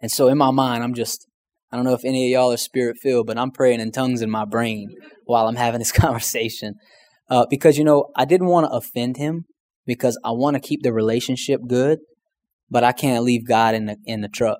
And 0.00 0.10
so 0.10 0.28
in 0.28 0.38
my 0.38 0.50
mind, 0.50 0.82
I'm 0.82 0.94
just 0.94 1.26
I 1.72 1.76
don't 1.76 1.84
know 1.84 1.94
if 1.94 2.04
any 2.04 2.26
of 2.26 2.30
y'all 2.30 2.52
are 2.52 2.56
spirit 2.56 2.96
filled, 3.00 3.28
but 3.28 3.38
I'm 3.38 3.52
praying 3.52 3.80
in 3.80 3.92
tongues 3.92 4.22
in 4.22 4.30
my 4.30 4.44
brain 4.44 4.88
while 5.24 5.46
I'm 5.46 5.56
having 5.56 5.78
this 5.78 5.92
conversation. 5.92 6.74
Uh, 7.28 7.46
because, 7.48 7.78
you 7.78 7.84
know, 7.84 8.06
I 8.16 8.24
didn't 8.24 8.48
want 8.48 8.66
to 8.66 8.76
offend 8.76 9.16
him 9.16 9.44
because 9.86 10.18
I 10.24 10.32
want 10.32 10.54
to 10.54 10.60
keep 10.60 10.82
the 10.82 10.92
relationship 10.92 11.60
good, 11.68 12.00
but 12.70 12.84
I 12.84 12.92
can't 12.92 13.24
leave 13.24 13.46
God 13.46 13.74
in 13.74 13.86
the, 13.86 13.96
in 14.04 14.20
the 14.20 14.28
truck. 14.28 14.58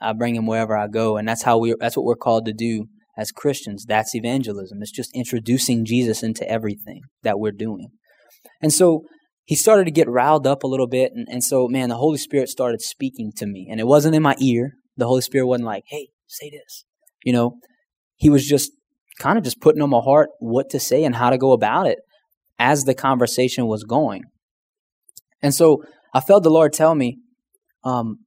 I 0.00 0.12
bring 0.12 0.36
him 0.36 0.46
wherever 0.46 0.76
I 0.76 0.86
go. 0.86 1.16
And 1.16 1.28
that's 1.28 1.42
how 1.42 1.58
we, 1.58 1.74
that's 1.78 1.96
what 1.96 2.06
we're 2.06 2.14
called 2.16 2.46
to 2.46 2.52
do 2.52 2.86
as 3.16 3.32
Christians. 3.32 3.84
That's 3.84 4.14
evangelism. 4.14 4.78
It's 4.80 4.92
just 4.92 5.10
introducing 5.14 5.84
Jesus 5.84 6.22
into 6.22 6.48
everything 6.48 7.02
that 7.22 7.40
we're 7.40 7.52
doing. 7.52 7.88
And 8.62 8.72
so 8.72 9.02
he 9.44 9.56
started 9.56 9.84
to 9.84 9.90
get 9.90 10.08
riled 10.08 10.46
up 10.46 10.62
a 10.62 10.68
little 10.68 10.86
bit. 10.86 11.12
And, 11.14 11.26
and 11.28 11.42
so, 11.42 11.68
man, 11.68 11.88
the 11.88 11.96
Holy 11.96 12.18
Spirit 12.18 12.48
started 12.48 12.80
speaking 12.80 13.32
to 13.36 13.46
me. 13.46 13.66
And 13.70 13.80
it 13.80 13.86
wasn't 13.86 14.14
in 14.14 14.22
my 14.22 14.36
ear. 14.40 14.72
The 14.96 15.06
Holy 15.06 15.22
Spirit 15.22 15.46
wasn't 15.46 15.66
like, 15.66 15.84
hey, 15.88 16.08
say 16.26 16.50
this. 16.50 16.84
You 17.24 17.32
know, 17.32 17.56
he 18.16 18.30
was 18.30 18.46
just 18.46 18.70
kind 19.18 19.36
of 19.36 19.44
just 19.44 19.60
putting 19.60 19.82
on 19.82 19.90
my 19.90 20.00
heart 20.00 20.30
what 20.38 20.70
to 20.70 20.78
say 20.78 21.02
and 21.04 21.16
how 21.16 21.30
to 21.30 21.38
go 21.38 21.52
about 21.52 21.86
it 21.86 21.98
as 22.58 22.84
the 22.84 22.94
conversation 22.94 23.66
was 23.66 23.84
going. 23.84 24.22
And 25.42 25.54
so 25.54 25.82
I 26.14 26.20
felt 26.20 26.42
the 26.42 26.50
Lord 26.50 26.72
tell 26.72 26.94
me, 26.94 27.18
um, 27.88 28.18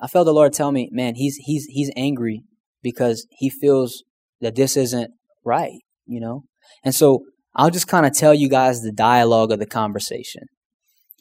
I 0.00 0.06
felt 0.06 0.26
the 0.26 0.32
Lord 0.32 0.52
tell 0.52 0.72
me, 0.72 0.88
man, 0.92 1.14
he's 1.14 1.36
he's 1.36 1.66
he's 1.66 1.90
angry 1.96 2.42
because 2.82 3.26
he 3.30 3.48
feels 3.48 4.02
that 4.40 4.56
this 4.56 4.76
isn't 4.76 5.10
right, 5.44 5.78
you 6.06 6.20
know? 6.20 6.44
And 6.84 6.94
so 6.94 7.24
I'll 7.54 7.70
just 7.70 7.88
kind 7.88 8.06
of 8.06 8.12
tell 8.12 8.34
you 8.34 8.48
guys 8.48 8.80
the 8.80 8.92
dialogue 8.92 9.52
of 9.52 9.58
the 9.58 9.66
conversation. 9.66 10.42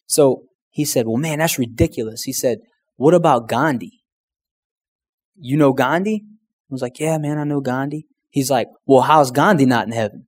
So 0.07 0.43
he 0.69 0.85
said, 0.85 1.05
Well, 1.07 1.17
man, 1.17 1.39
that's 1.39 1.59
ridiculous. 1.59 2.23
He 2.23 2.33
said, 2.33 2.59
What 2.95 3.13
about 3.13 3.47
Gandhi? 3.47 4.01
You 5.35 5.57
know 5.57 5.73
Gandhi? 5.73 6.23
I 6.25 6.69
was 6.69 6.81
like, 6.81 6.99
Yeah, 6.99 7.17
man, 7.17 7.37
I 7.37 7.43
know 7.43 7.61
Gandhi. 7.61 8.07
He's 8.29 8.49
like, 8.49 8.67
Well, 8.85 9.01
how's 9.01 9.31
Gandhi 9.31 9.65
not 9.65 9.85
in 9.85 9.93
heaven? 9.93 10.27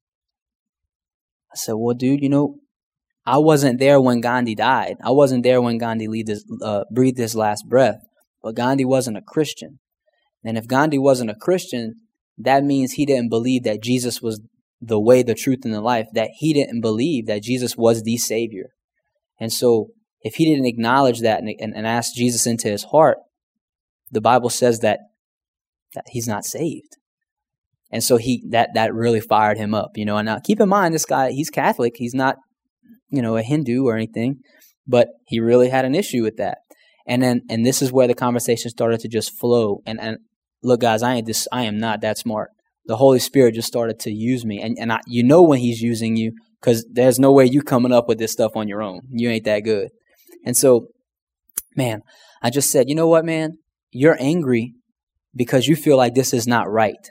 I 1.51 1.55
said, 1.55 1.73
Well, 1.73 1.95
dude, 1.95 2.21
you 2.21 2.29
know, 2.29 2.57
I 3.25 3.39
wasn't 3.39 3.79
there 3.79 3.99
when 3.99 4.21
Gandhi 4.21 4.55
died. 4.55 4.97
I 5.03 5.11
wasn't 5.11 5.43
there 5.43 5.61
when 5.61 5.77
Gandhi 5.77 6.07
uh, 6.61 6.83
breathed 6.91 7.17
his 7.17 7.35
last 7.35 7.67
breath. 7.67 8.01
But 8.43 8.55
Gandhi 8.55 8.85
wasn't 8.85 9.17
a 9.17 9.23
Christian. 9.25 9.79
And 10.43 10.57
if 10.57 10.67
Gandhi 10.67 10.99
wasn't 10.99 11.31
a 11.31 11.35
Christian, 11.35 11.95
that 12.37 12.63
means 12.63 12.93
he 12.93 13.05
didn't 13.05 13.29
believe 13.29 13.63
that 13.63 13.81
Jesus 13.81 14.21
was 14.21 14.41
the 14.79 14.99
way, 14.99 15.23
the 15.23 15.33
truth, 15.33 15.61
and 15.63 15.73
the 15.73 15.81
life, 15.81 16.07
that 16.13 16.29
he 16.37 16.53
didn't 16.53 16.81
believe 16.81 17.25
that 17.25 17.41
Jesus 17.41 17.75
was 17.75 18.03
the 18.03 18.17
Savior. 18.17 18.69
And 19.39 19.51
so, 19.51 19.89
if 20.21 20.35
he 20.35 20.45
didn't 20.45 20.67
acknowledge 20.67 21.21
that 21.21 21.39
and, 21.39 21.53
and, 21.59 21.75
and 21.75 21.87
ask 21.87 22.13
Jesus 22.13 22.45
into 22.45 22.67
his 22.67 22.83
heart, 22.85 23.17
the 24.11 24.21
Bible 24.21 24.49
says 24.49 24.79
that, 24.79 24.99
that 25.93 26.05
he's 26.09 26.27
not 26.27 26.45
saved. 26.45 26.97
And 27.91 28.03
so 28.03 28.17
he 28.17 28.43
that 28.49 28.71
that 28.73 28.93
really 28.93 29.21
fired 29.21 29.57
him 29.57 29.73
up, 29.73 29.91
you 29.95 30.05
know. 30.05 30.17
And 30.17 30.25
now 30.25 30.39
keep 30.39 30.59
in 30.59 30.69
mind, 30.69 30.93
this 30.93 31.05
guy 31.05 31.31
he's 31.31 31.49
Catholic. 31.49 31.93
He's 31.97 32.13
not, 32.13 32.37
you 33.09 33.21
know, 33.21 33.37
a 33.37 33.41
Hindu 33.41 33.85
or 33.85 33.95
anything, 33.95 34.39
but 34.87 35.09
he 35.27 35.39
really 35.39 35.69
had 35.69 35.85
an 35.85 35.95
issue 35.95 36.23
with 36.23 36.37
that. 36.37 36.59
And 37.07 37.21
then 37.21 37.41
and 37.49 37.65
this 37.65 37.81
is 37.81 37.91
where 37.91 38.07
the 38.07 38.15
conversation 38.15 38.69
started 38.71 38.99
to 39.01 39.07
just 39.07 39.37
flow. 39.39 39.81
And 39.85 39.99
and 39.99 40.17
look, 40.63 40.81
guys, 40.81 41.03
I 41.03 41.15
ain't 41.15 41.27
this. 41.27 41.47
I 41.51 41.63
am 41.63 41.77
not 41.77 42.01
that 42.01 42.17
smart 42.17 42.49
the 42.85 42.97
Holy 42.97 43.19
Spirit 43.19 43.55
just 43.55 43.67
started 43.67 43.99
to 43.99 44.11
use 44.11 44.45
me. 44.45 44.61
And, 44.61 44.77
and 44.79 44.91
I, 44.91 44.99
you 45.07 45.23
know 45.23 45.41
when 45.41 45.59
He's 45.59 45.81
using 45.81 46.15
you 46.15 46.33
because 46.59 46.85
there's 46.91 47.19
no 47.19 47.31
way 47.31 47.45
you 47.45 47.61
coming 47.61 47.91
up 47.91 48.07
with 48.07 48.19
this 48.19 48.31
stuff 48.31 48.55
on 48.55 48.67
your 48.67 48.81
own. 48.81 49.01
You 49.11 49.29
ain't 49.29 49.45
that 49.45 49.61
good. 49.61 49.89
And 50.45 50.55
so, 50.55 50.87
man, 51.75 52.01
I 52.41 52.49
just 52.49 52.71
said, 52.71 52.89
you 52.89 52.95
know 52.95 53.07
what, 53.07 53.25
man? 53.25 53.57
You're 53.91 54.17
angry 54.19 54.73
because 55.35 55.67
you 55.67 55.75
feel 55.75 55.97
like 55.97 56.13
this 56.13 56.33
is 56.33 56.47
not 56.47 56.69
right 56.69 57.09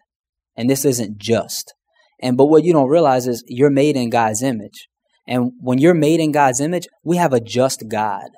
and 0.57 0.71
this 0.71 0.85
isn't 0.85 1.19
just. 1.19 1.75
And 2.21 2.37
but 2.37 2.47
what 2.47 2.65
you 2.65 2.73
don't 2.73 2.89
realize 2.89 3.27
is 3.27 3.45
you're 3.49 3.71
made 3.71 3.97
in 3.97 4.11
God's 4.11 4.43
image. 4.43 4.89
And 5.27 5.53
when 5.61 5.79
you're 5.79 5.95
made 5.95 6.21
in 6.21 6.33
God's 6.33 6.61
image, 6.61 6.87
we 7.03 7.17
have 7.17 7.33
a 7.33 7.41
just 7.41 7.89
God. 7.89 8.29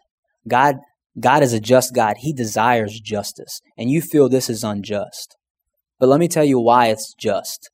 God 0.48 0.76
God 1.18 1.42
is 1.42 1.52
a 1.52 1.60
just 1.60 1.94
God. 1.94 2.16
He 2.18 2.32
desires 2.32 3.00
justice. 3.00 3.60
And 3.76 3.90
you 3.90 4.02
feel 4.02 4.28
this 4.28 4.50
is 4.50 4.62
unjust. 4.62 5.36
But 5.98 6.08
let 6.08 6.20
me 6.20 6.28
tell 6.28 6.44
you 6.44 6.60
why 6.60 6.88
it's 6.88 7.14
just. 7.18 7.70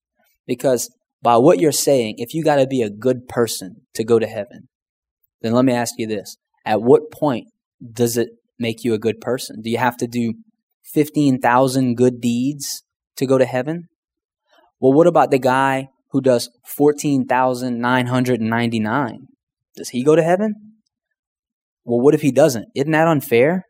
Because 0.46 0.90
by 1.22 1.36
what 1.36 1.58
you're 1.58 1.72
saying, 1.72 2.16
if 2.18 2.34
you 2.34 2.44
got 2.44 2.56
to 2.56 2.66
be 2.66 2.82
a 2.82 2.90
good 2.90 3.28
person 3.28 3.82
to 3.94 4.04
go 4.04 4.18
to 4.18 4.26
heaven, 4.26 4.68
then 5.40 5.52
let 5.52 5.64
me 5.64 5.72
ask 5.72 5.94
you 5.98 6.06
this. 6.06 6.36
At 6.64 6.82
what 6.82 7.10
point 7.10 7.48
does 7.92 8.16
it 8.16 8.28
make 8.58 8.84
you 8.84 8.94
a 8.94 8.98
good 8.98 9.20
person? 9.20 9.60
Do 9.60 9.70
you 9.70 9.78
have 9.78 9.96
to 9.96 10.06
do 10.06 10.34
15,000 10.92 11.96
good 11.96 12.20
deeds 12.20 12.84
to 13.16 13.26
go 13.26 13.38
to 13.38 13.44
heaven? 13.44 13.88
Well, 14.78 14.92
what 14.92 15.08
about 15.08 15.32
the 15.32 15.38
guy 15.38 15.88
who 16.12 16.20
does 16.20 16.48
14,999? 16.64 19.26
Does 19.74 19.88
he 19.88 20.04
go 20.04 20.14
to 20.14 20.22
heaven? 20.22 20.54
Well, 21.84 22.00
what 22.00 22.14
if 22.14 22.20
he 22.20 22.30
doesn't? 22.30 22.68
Isn't 22.74 22.92
that 22.92 23.08
unfair? 23.08 23.64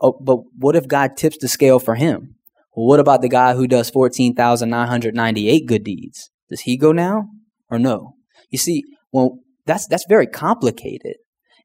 Oh, 0.00 0.16
but 0.20 0.40
what 0.56 0.76
if 0.76 0.86
God 0.86 1.16
tips 1.16 1.38
the 1.40 1.48
scale 1.48 1.78
for 1.78 1.94
him? 1.96 2.36
Well, 2.76 2.86
what 2.86 3.00
about 3.00 3.22
the 3.22 3.28
guy 3.28 3.54
who 3.54 3.66
does 3.66 3.90
14,998 3.90 5.66
good 5.66 5.82
deeds? 5.82 6.30
Does 6.48 6.60
he 6.60 6.76
go 6.76 6.92
now 6.92 7.24
or 7.70 7.78
no? 7.78 8.14
You 8.50 8.58
see, 8.58 8.84
well, 9.10 9.38
that's, 9.66 9.86
that's 9.86 10.06
very 10.08 10.26
complicated. 10.26 11.16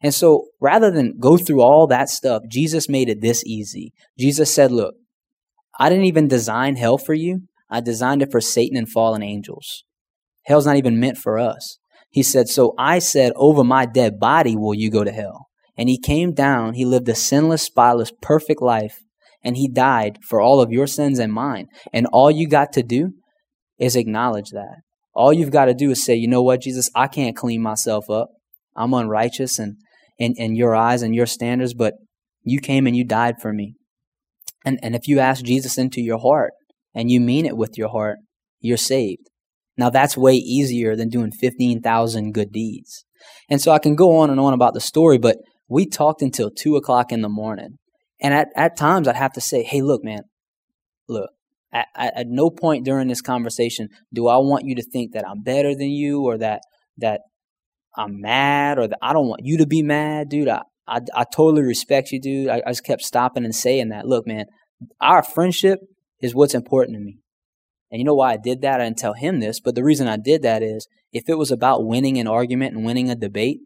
And 0.02 0.14
so 0.14 0.48
rather 0.62 0.92
than 0.92 1.18
go 1.20 1.38
through 1.38 1.62
all 1.62 1.88
that 1.88 2.10
stuff, 2.10 2.44
Jesus 2.50 2.90
made 2.90 3.10
it 3.10 3.22
this 3.22 3.46
easy. 3.46 3.94
Jesus 4.18 4.54
said, 4.54 4.72
look, 4.72 4.96
I 5.78 5.90
didn't 5.90 6.06
even 6.06 6.28
design 6.28 6.78
hell 6.78 6.98
for 6.98 7.14
you. 7.14 7.42
I 7.70 7.82
designed 7.82 8.22
it 8.22 8.32
for 8.32 8.40
Satan 8.40 8.78
and 8.78 8.90
fallen 8.90 9.24
angels. 9.24 9.84
Hell's 10.46 10.66
not 10.66 10.78
even 10.78 11.00
meant 11.00 11.18
for 11.18 11.38
us. 11.38 11.78
He 12.10 12.24
said, 12.24 12.48
so 12.48 12.74
I 12.78 13.00
said, 13.00 13.34
over 13.36 13.64
my 13.64 13.86
dead 13.86 14.20
body 14.20 14.56
will 14.56 14.74
you 14.74 14.90
go 14.90 15.04
to 15.04 15.12
hell. 15.12 15.48
And 15.78 15.90
he 15.90 16.00
came 16.00 16.34
down, 16.34 16.76
he 16.76 16.86
lived 16.86 17.10
a 17.10 17.16
sinless, 17.16 17.64
spotless, 17.64 18.12
perfect 18.22 18.62
life 18.62 19.00
and 19.46 19.56
he 19.56 19.70
died 19.70 20.18
for 20.28 20.42
all 20.42 20.60
of 20.60 20.72
your 20.72 20.88
sins 20.88 21.20
and 21.20 21.32
mine. 21.32 21.68
And 21.94 22.08
all 22.08 22.32
you 22.32 22.50
got 22.50 22.74
to 22.74 22.84
do 22.84 23.12
is 23.78 23.96
acknowledge 23.96 24.50
that. 24.50 24.78
All 25.14 25.32
you've 25.32 25.52
got 25.52 25.66
to 25.66 25.74
do 25.76 25.92
is 25.92 26.04
say, 26.04 26.16
you 26.16 26.28
know 26.28 26.42
what, 26.42 26.62
Jesus, 26.62 26.90
I 26.96 27.08
can't 27.08 27.38
clean 27.38 27.62
myself 27.62 28.10
up. 28.10 28.30
I'm 28.76 28.94
unrighteous 28.94 29.60
and 29.60 29.76
in, 30.18 30.34
in 30.38 30.56
your 30.56 30.76
eyes 30.76 31.04
and 31.04 31.14
your 31.14 31.28
standards, 31.28 31.76
but 31.76 31.94
you 32.44 32.60
came 32.60 32.88
and 32.88 32.98
you 32.98 33.06
died 33.06 33.36
for 33.40 33.54
me. 33.54 33.76
And, 34.66 34.80
and 34.82 34.96
if 34.96 35.08
you 35.08 35.20
ask 35.20 35.44
Jesus 35.44 35.78
into 35.78 36.02
your 36.02 36.18
heart 36.18 36.54
and 36.96 37.12
you 37.12 37.22
mean 37.22 37.46
it 37.46 37.56
with 37.56 37.78
your 37.78 37.90
heart, 37.90 38.18
you're 38.60 38.78
saved. 38.78 39.30
Now 39.78 39.90
that's 39.90 40.18
way 40.18 40.36
easier 40.36 40.96
than 40.96 41.10
doing 41.10 41.32
15,000 41.32 42.34
good 42.34 42.52
deeds. 42.52 43.06
And 43.50 43.62
so 43.62 43.72
I 43.72 43.80
can 43.80 43.96
go 43.96 44.18
on 44.18 44.30
and 44.30 44.40
on 44.40 44.54
about 44.54 44.74
the 44.74 44.82
story, 44.82 45.18
but 45.18 45.38
we 45.68 45.86
talked 45.86 46.22
until 46.22 46.50
two 46.50 46.76
o'clock 46.76 47.12
in 47.12 47.22
the 47.22 47.30
morning. 47.30 47.78
And 48.22 48.34
at, 48.34 48.50
at 48.56 48.78
times 48.78 49.08
I'd 49.08 49.16
have 49.16 49.34
to 49.34 49.42
say, 49.42 49.64
hey, 49.64 49.82
look, 49.82 50.04
man, 50.04 50.22
look, 51.08 51.30
at, 51.74 51.88
at, 51.96 52.28
no 52.28 52.50
point 52.50 52.86
during 52.86 53.10
this 53.10 53.22
conversation 53.22 53.90
do 54.14 54.28
I 54.28 54.38
want 54.38 54.66
you 54.66 54.76
to 54.76 54.84
think 54.84 55.12
that 55.14 55.28
I'm 55.28 55.44
better 55.44 55.76
than 55.76 55.90
you 55.90 56.24
or 56.24 56.38
that, 56.38 56.62
that 56.98 57.22
I'm 57.98 58.22
mad 58.22 58.80
or 58.80 58.88
that 58.88 59.00
I 59.02 59.12
don't 59.12 59.28
want 59.28 59.42
you 59.44 59.58
to 59.58 59.66
be 59.66 59.84
mad, 59.84 60.30
dude. 60.30 60.48
I, 60.48 60.62
I, 60.88 61.02
I 61.14 61.26
totally 61.26 61.64
respect 61.64 62.12
you, 62.12 62.22
dude. 62.22 62.50
I, 62.50 62.62
I 62.66 62.72
just 62.72 62.86
kept 62.86 63.02
stopping 63.02 63.44
and 63.44 63.56
saying 63.56 63.90
that. 63.90 64.06
Look, 64.06 64.26
man, 64.26 64.46
our 65.02 65.24
friendship 65.24 65.80
is 66.22 66.34
what's 66.34 66.54
important 66.54 66.98
to 66.98 67.04
me. 67.04 67.20
And 67.92 68.00
you 68.00 68.06
know 68.06 68.16
why 68.16 68.34
I 68.34 68.38
did 68.38 68.62
that? 68.62 68.82
I 68.82 68.86
didn't 68.86 68.98
tell 68.98 69.14
him 69.14 69.40
this, 69.40 69.60
but 69.60 69.76
the 69.76 69.84
reason 69.84 70.08
I 70.08 70.18
did 70.18 70.42
that 70.42 70.64
is 70.64 70.88
if 71.12 71.30
it 71.30 71.38
was 71.38 71.52
about 71.52 71.86
winning 71.86 72.18
an 72.18 72.28
argument 72.28 72.76
and 72.76 72.86
winning 72.86 73.10
a 73.10 73.16
debate, 73.16 73.60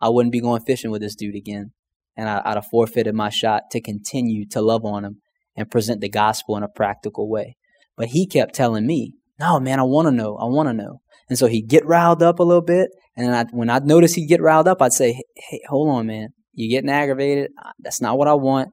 I 0.00 0.10
wouldn't 0.10 0.32
be 0.32 0.40
going 0.40 0.62
fishing 0.62 0.90
with 0.90 1.00
this 1.00 1.14
dude 1.14 1.36
again 1.36 1.72
and 2.16 2.28
I, 2.28 2.36
would 2.46 2.56
have 2.56 2.66
forfeited 2.66 3.14
my 3.14 3.30
shot 3.30 3.64
to 3.70 3.80
continue 3.80 4.46
to 4.48 4.60
love 4.60 4.84
on 4.84 5.04
him 5.04 5.20
and 5.56 5.70
present 5.70 6.00
the 6.00 6.08
gospel 6.08 6.56
in 6.56 6.62
a 6.62 6.68
practical 6.68 7.28
way. 7.28 7.56
But 7.96 8.08
he 8.08 8.26
kept 8.26 8.54
telling 8.54 8.86
me, 8.86 9.14
no, 9.38 9.60
man, 9.60 9.80
I 9.80 9.84
want 9.84 10.06
to 10.06 10.12
know. 10.12 10.36
I 10.36 10.44
want 10.44 10.68
to 10.68 10.72
know. 10.72 11.00
And 11.28 11.38
so 11.38 11.46
he'd 11.46 11.68
get 11.68 11.86
riled 11.86 12.22
up 12.22 12.38
a 12.38 12.44
little 12.44 12.62
bit. 12.62 12.90
And 13.16 13.34
I, 13.34 13.44
when 13.50 13.70
I'd 13.70 13.86
notice 13.86 14.14
he'd 14.14 14.26
get 14.26 14.40
riled 14.40 14.68
up, 14.68 14.80
I'd 14.80 14.92
say, 14.92 15.22
hey, 15.36 15.60
hold 15.68 15.90
on, 15.90 16.06
man. 16.06 16.28
You're 16.54 16.70
getting 16.70 16.90
aggravated. 16.90 17.50
That's 17.78 18.00
not 18.00 18.18
what 18.18 18.28
I 18.28 18.34
want. 18.34 18.70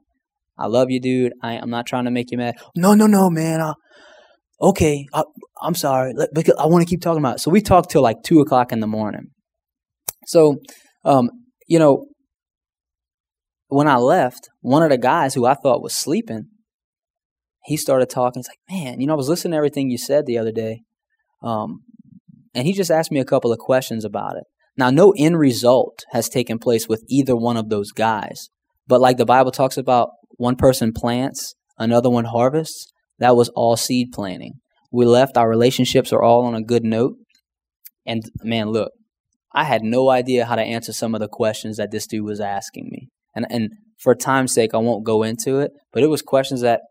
I 0.58 0.68
love 0.68 0.90
you, 0.90 1.00
dude. 1.00 1.34
I, 1.42 1.54
am 1.54 1.70
not 1.70 1.86
trying 1.86 2.06
to 2.06 2.12
make 2.12 2.32
you 2.32 2.38
mad. 2.38 2.56
No, 2.76 2.94
no, 2.94 3.08
no, 3.08 3.30
man. 3.30 3.62
I, 3.62 3.74
okay, 4.62 5.08
I, 5.14 5.24
am 5.64 5.76
sorry. 5.76 6.14
Because 6.34 6.56
I 6.60 6.66
want 6.68 6.86
to 6.86 6.90
keep 6.90 7.02
talking 7.02 7.20
about 7.20 7.38
it. 7.38 7.40
So 7.40 7.52
we 7.52 7.62
talked 7.62 7.92
till 7.92 8.02
like 8.02 8.24
2 8.24 8.40
o'clock 8.40 8.72
in 8.72 8.80
the 8.80 8.88
morning. 8.88 9.32
So, 10.26 10.58
um, 11.06 11.30
you 11.68 11.80
know, 11.80 12.06
when 13.68 13.88
I 13.88 13.98
left, 13.98 14.50
one 14.62 14.84
of 14.84 14.90
the 14.90 14.98
guys 14.98 15.34
who 15.34 15.46
I 15.46 15.54
thought 15.54 15.82
was 15.82 15.96
sleeping, 15.96 16.48
he 17.66 17.78
started 17.78 18.10
talking. 18.10 18.40
He's 18.40 18.48
like, 18.48 18.60
"Man, 18.70 19.00
you 19.00 19.08
know, 19.08 19.14
I 19.14 19.18
was 19.18 19.30
listening 19.30 19.52
to 19.52 19.58
everything 19.58 19.90
you 19.90 19.98
said 19.98 20.26
the 20.26 20.38
other 20.38 20.52
day," 20.52 20.82
um, 21.44 21.84
and 22.56 22.66
he 22.66 22.74
just 22.74 22.90
asked 22.90 23.12
me 23.12 23.20
a 23.20 23.26
couple 23.26 23.52
of 23.52 23.60
questions 23.60 24.04
about 24.04 24.38
it. 24.38 24.44
Now, 24.76 24.90
no 24.90 25.14
end 25.18 25.38
result 25.38 26.04
has 26.12 26.30
taken 26.30 26.58
place 26.58 26.88
with 26.88 27.04
either 27.10 27.36
one 27.36 27.58
of 27.58 27.70
those 27.70 27.92
guys, 27.92 28.50
but 28.88 29.02
like 29.02 29.18
the 29.18 29.26
Bible 29.26 29.52
talks 29.52 29.78
about, 29.78 30.10
one 30.38 30.56
person 30.56 30.94
plants, 30.94 31.54
another 31.78 32.10
one 32.10 32.26
harvests. 32.26 32.88
That 33.20 33.36
was 33.36 33.50
all 33.50 33.78
seed 33.78 34.12
planting. 34.14 34.54
We 34.92 35.06
left. 35.06 35.38
Our 35.38 35.50
relationships 35.50 36.12
are 36.12 36.22
all 36.22 36.46
on 36.46 36.56
a 36.56 36.64
good 36.64 36.84
note. 36.84 37.16
And 38.06 38.24
man, 38.44 38.70
look, 38.70 38.92
I 39.54 39.64
had 39.64 39.84
no 39.84 40.10
idea 40.10 40.46
how 40.46 40.56
to 40.56 40.62
answer 40.62 40.94
some 40.94 41.14
of 41.14 41.22
the 41.22 41.28
questions 41.28 41.78
that 41.78 41.92
this 41.92 42.08
dude 42.08 42.26
was 42.26 42.40
asking 42.40 42.90
me. 42.92 43.10
And 43.36 43.46
and 43.50 43.72
for 43.98 44.16
time's 44.16 44.54
sake, 44.54 44.74
I 44.74 44.78
won't 44.78 45.06
go 45.06 45.24
into 45.24 45.60
it, 45.60 45.72
but 45.92 46.04
it 46.04 46.08
was 46.08 46.22
questions 46.22 46.62
that 46.62 46.82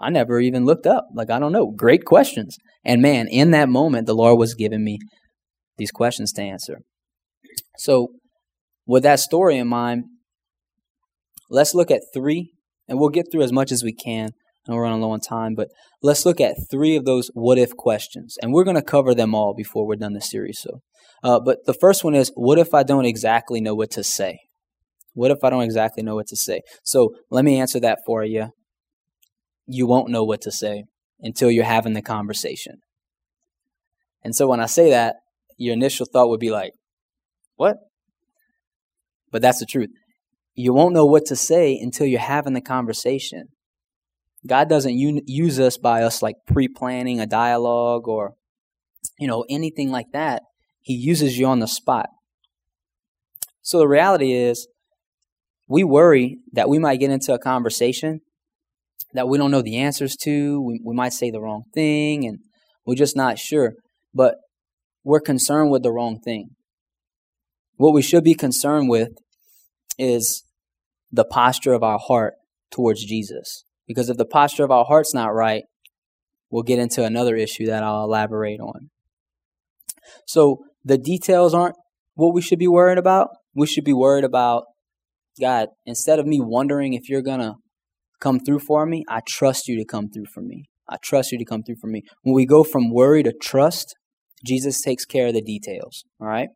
I 0.00 0.10
never 0.10 0.40
even 0.40 0.64
looked 0.64 0.86
up. 0.86 1.08
Like 1.12 1.30
I 1.30 1.38
don't 1.38 1.52
know, 1.52 1.70
great 1.70 2.04
questions. 2.04 2.56
And 2.84 3.02
man, 3.02 3.26
in 3.28 3.50
that 3.50 3.68
moment, 3.68 4.06
the 4.06 4.14
Lord 4.14 4.38
was 4.38 4.54
giving 4.54 4.84
me 4.84 4.98
these 5.76 5.90
questions 5.90 6.32
to 6.32 6.42
answer. 6.42 6.80
So, 7.76 8.08
with 8.86 9.02
that 9.02 9.20
story 9.20 9.56
in 9.56 9.68
mind, 9.68 10.04
let's 11.50 11.74
look 11.74 11.90
at 11.90 12.02
three, 12.14 12.52
and 12.88 12.98
we'll 12.98 13.08
get 13.08 13.26
through 13.30 13.42
as 13.42 13.52
much 13.52 13.72
as 13.72 13.82
we 13.82 13.92
can. 13.92 14.30
And 14.68 14.76
we're 14.76 14.82
running 14.82 15.00
low 15.00 15.12
on 15.12 15.20
time, 15.20 15.54
but 15.54 15.68
let's 16.02 16.26
look 16.26 16.42
at 16.42 16.56
three 16.70 16.94
of 16.94 17.06
those 17.06 17.30
what 17.32 17.56
if 17.56 17.74
questions, 17.74 18.36
and 18.42 18.52
we're 18.52 18.64
going 18.64 18.76
to 18.76 18.82
cover 18.82 19.14
them 19.14 19.34
all 19.34 19.54
before 19.54 19.86
we're 19.86 19.96
done 19.96 20.12
the 20.12 20.20
series. 20.20 20.60
So, 20.60 20.82
uh, 21.24 21.40
but 21.40 21.64
the 21.64 21.72
first 21.72 22.04
one 22.04 22.14
is, 22.14 22.30
what 22.34 22.58
if 22.58 22.74
I 22.74 22.82
don't 22.82 23.06
exactly 23.06 23.62
know 23.62 23.74
what 23.74 23.90
to 23.92 24.04
say? 24.04 24.40
What 25.14 25.30
if 25.30 25.38
I 25.42 25.48
don't 25.48 25.62
exactly 25.62 26.02
know 26.02 26.16
what 26.16 26.26
to 26.26 26.36
say? 26.36 26.60
So 26.84 27.14
let 27.30 27.46
me 27.46 27.58
answer 27.58 27.80
that 27.80 28.00
for 28.04 28.24
you. 28.24 28.50
You 29.66 29.86
won't 29.86 30.10
know 30.10 30.22
what 30.22 30.42
to 30.42 30.52
say 30.52 30.84
until 31.20 31.50
you're 31.50 31.64
having 31.64 31.94
the 31.94 32.02
conversation. 32.02 32.76
And 34.22 34.36
so 34.36 34.46
when 34.46 34.60
I 34.60 34.66
say 34.66 34.90
that, 34.90 35.16
your 35.56 35.72
initial 35.72 36.06
thought 36.06 36.28
would 36.28 36.40
be 36.40 36.50
like, 36.50 36.72
what? 37.56 37.78
But 39.32 39.40
that's 39.40 39.60
the 39.60 39.66
truth. 39.66 39.88
You 40.54 40.74
won't 40.74 40.94
know 40.94 41.06
what 41.06 41.24
to 41.26 41.36
say 41.36 41.76
until 41.80 42.06
you're 42.06 42.20
having 42.20 42.52
the 42.52 42.60
conversation. 42.60 43.48
God 44.48 44.68
doesn't 44.68 44.96
use 44.96 45.60
us 45.60 45.76
by 45.76 46.02
us 46.02 46.22
like 46.22 46.36
pre-planning 46.46 47.20
a 47.20 47.26
dialogue 47.26 48.08
or 48.08 48.34
you 49.18 49.28
know 49.28 49.44
anything 49.48 49.90
like 49.90 50.12
that. 50.12 50.42
He 50.80 50.94
uses 50.94 51.38
you 51.38 51.46
on 51.46 51.58
the 51.58 51.68
spot. 51.68 52.08
So 53.60 53.78
the 53.78 53.88
reality 53.88 54.32
is 54.32 54.66
we 55.68 55.84
worry 55.84 56.38
that 56.52 56.68
we 56.68 56.78
might 56.78 57.00
get 57.00 57.10
into 57.10 57.34
a 57.34 57.38
conversation 57.38 58.20
that 59.12 59.28
we 59.28 59.38
don't 59.38 59.50
know 59.50 59.62
the 59.62 59.76
answers 59.76 60.16
to. 60.16 60.60
We, 60.60 60.80
we 60.84 60.94
might 60.94 61.12
say 61.12 61.30
the 61.30 61.40
wrong 61.40 61.64
thing 61.74 62.26
and 62.26 62.38
we're 62.86 62.94
just 62.94 63.16
not 63.16 63.38
sure. 63.38 63.74
But 64.14 64.36
we're 65.04 65.20
concerned 65.20 65.70
with 65.70 65.82
the 65.82 65.92
wrong 65.92 66.18
thing. 66.20 66.50
What 67.76 67.92
we 67.92 68.02
should 68.02 68.24
be 68.24 68.34
concerned 68.34 68.88
with 68.88 69.10
is 69.98 70.44
the 71.12 71.24
posture 71.24 71.72
of 71.72 71.82
our 71.82 71.98
heart 71.98 72.34
towards 72.70 73.04
Jesus. 73.04 73.64
Because 73.88 74.08
if 74.08 74.16
the 74.16 74.24
posture 74.24 74.64
of 74.64 74.70
our 74.70 74.84
heart's 74.84 75.14
not 75.14 75.34
right, 75.34 75.64
we'll 76.50 76.62
get 76.62 76.78
into 76.78 77.02
another 77.02 77.34
issue 77.34 77.66
that 77.66 77.82
I'll 77.82 78.04
elaborate 78.04 78.60
on. 78.60 78.90
So 80.26 80.58
the 80.84 80.98
details 80.98 81.54
aren't 81.54 81.74
what 82.14 82.34
we 82.34 82.42
should 82.42 82.58
be 82.60 82.68
worried 82.68 82.98
about. 82.98 83.30
We 83.54 83.66
should 83.66 83.84
be 83.84 83.92
worried 83.92 84.24
about 84.24 84.64
God, 85.40 85.68
instead 85.86 86.18
of 86.18 86.26
me 86.26 86.40
wondering 86.40 86.94
if 86.94 87.08
you're 87.08 87.22
going 87.22 87.40
to 87.40 87.54
come 88.20 88.40
through 88.40 88.60
for 88.60 88.86
me, 88.86 89.04
I 89.08 89.20
trust 89.26 89.68
you 89.68 89.76
to 89.78 89.84
come 89.84 90.08
through 90.08 90.26
for 90.32 90.42
me. 90.42 90.64
I 90.88 90.96
trust 91.02 91.32
you 91.32 91.38
to 91.38 91.44
come 91.44 91.62
through 91.62 91.76
for 91.80 91.86
me. 91.86 92.02
When 92.22 92.34
we 92.34 92.46
go 92.46 92.64
from 92.64 92.92
worry 92.92 93.22
to 93.22 93.32
trust, 93.40 93.94
Jesus 94.44 94.80
takes 94.80 95.04
care 95.04 95.28
of 95.28 95.34
the 95.34 95.42
details. 95.42 96.04
All 96.20 96.26
right? 96.26 96.48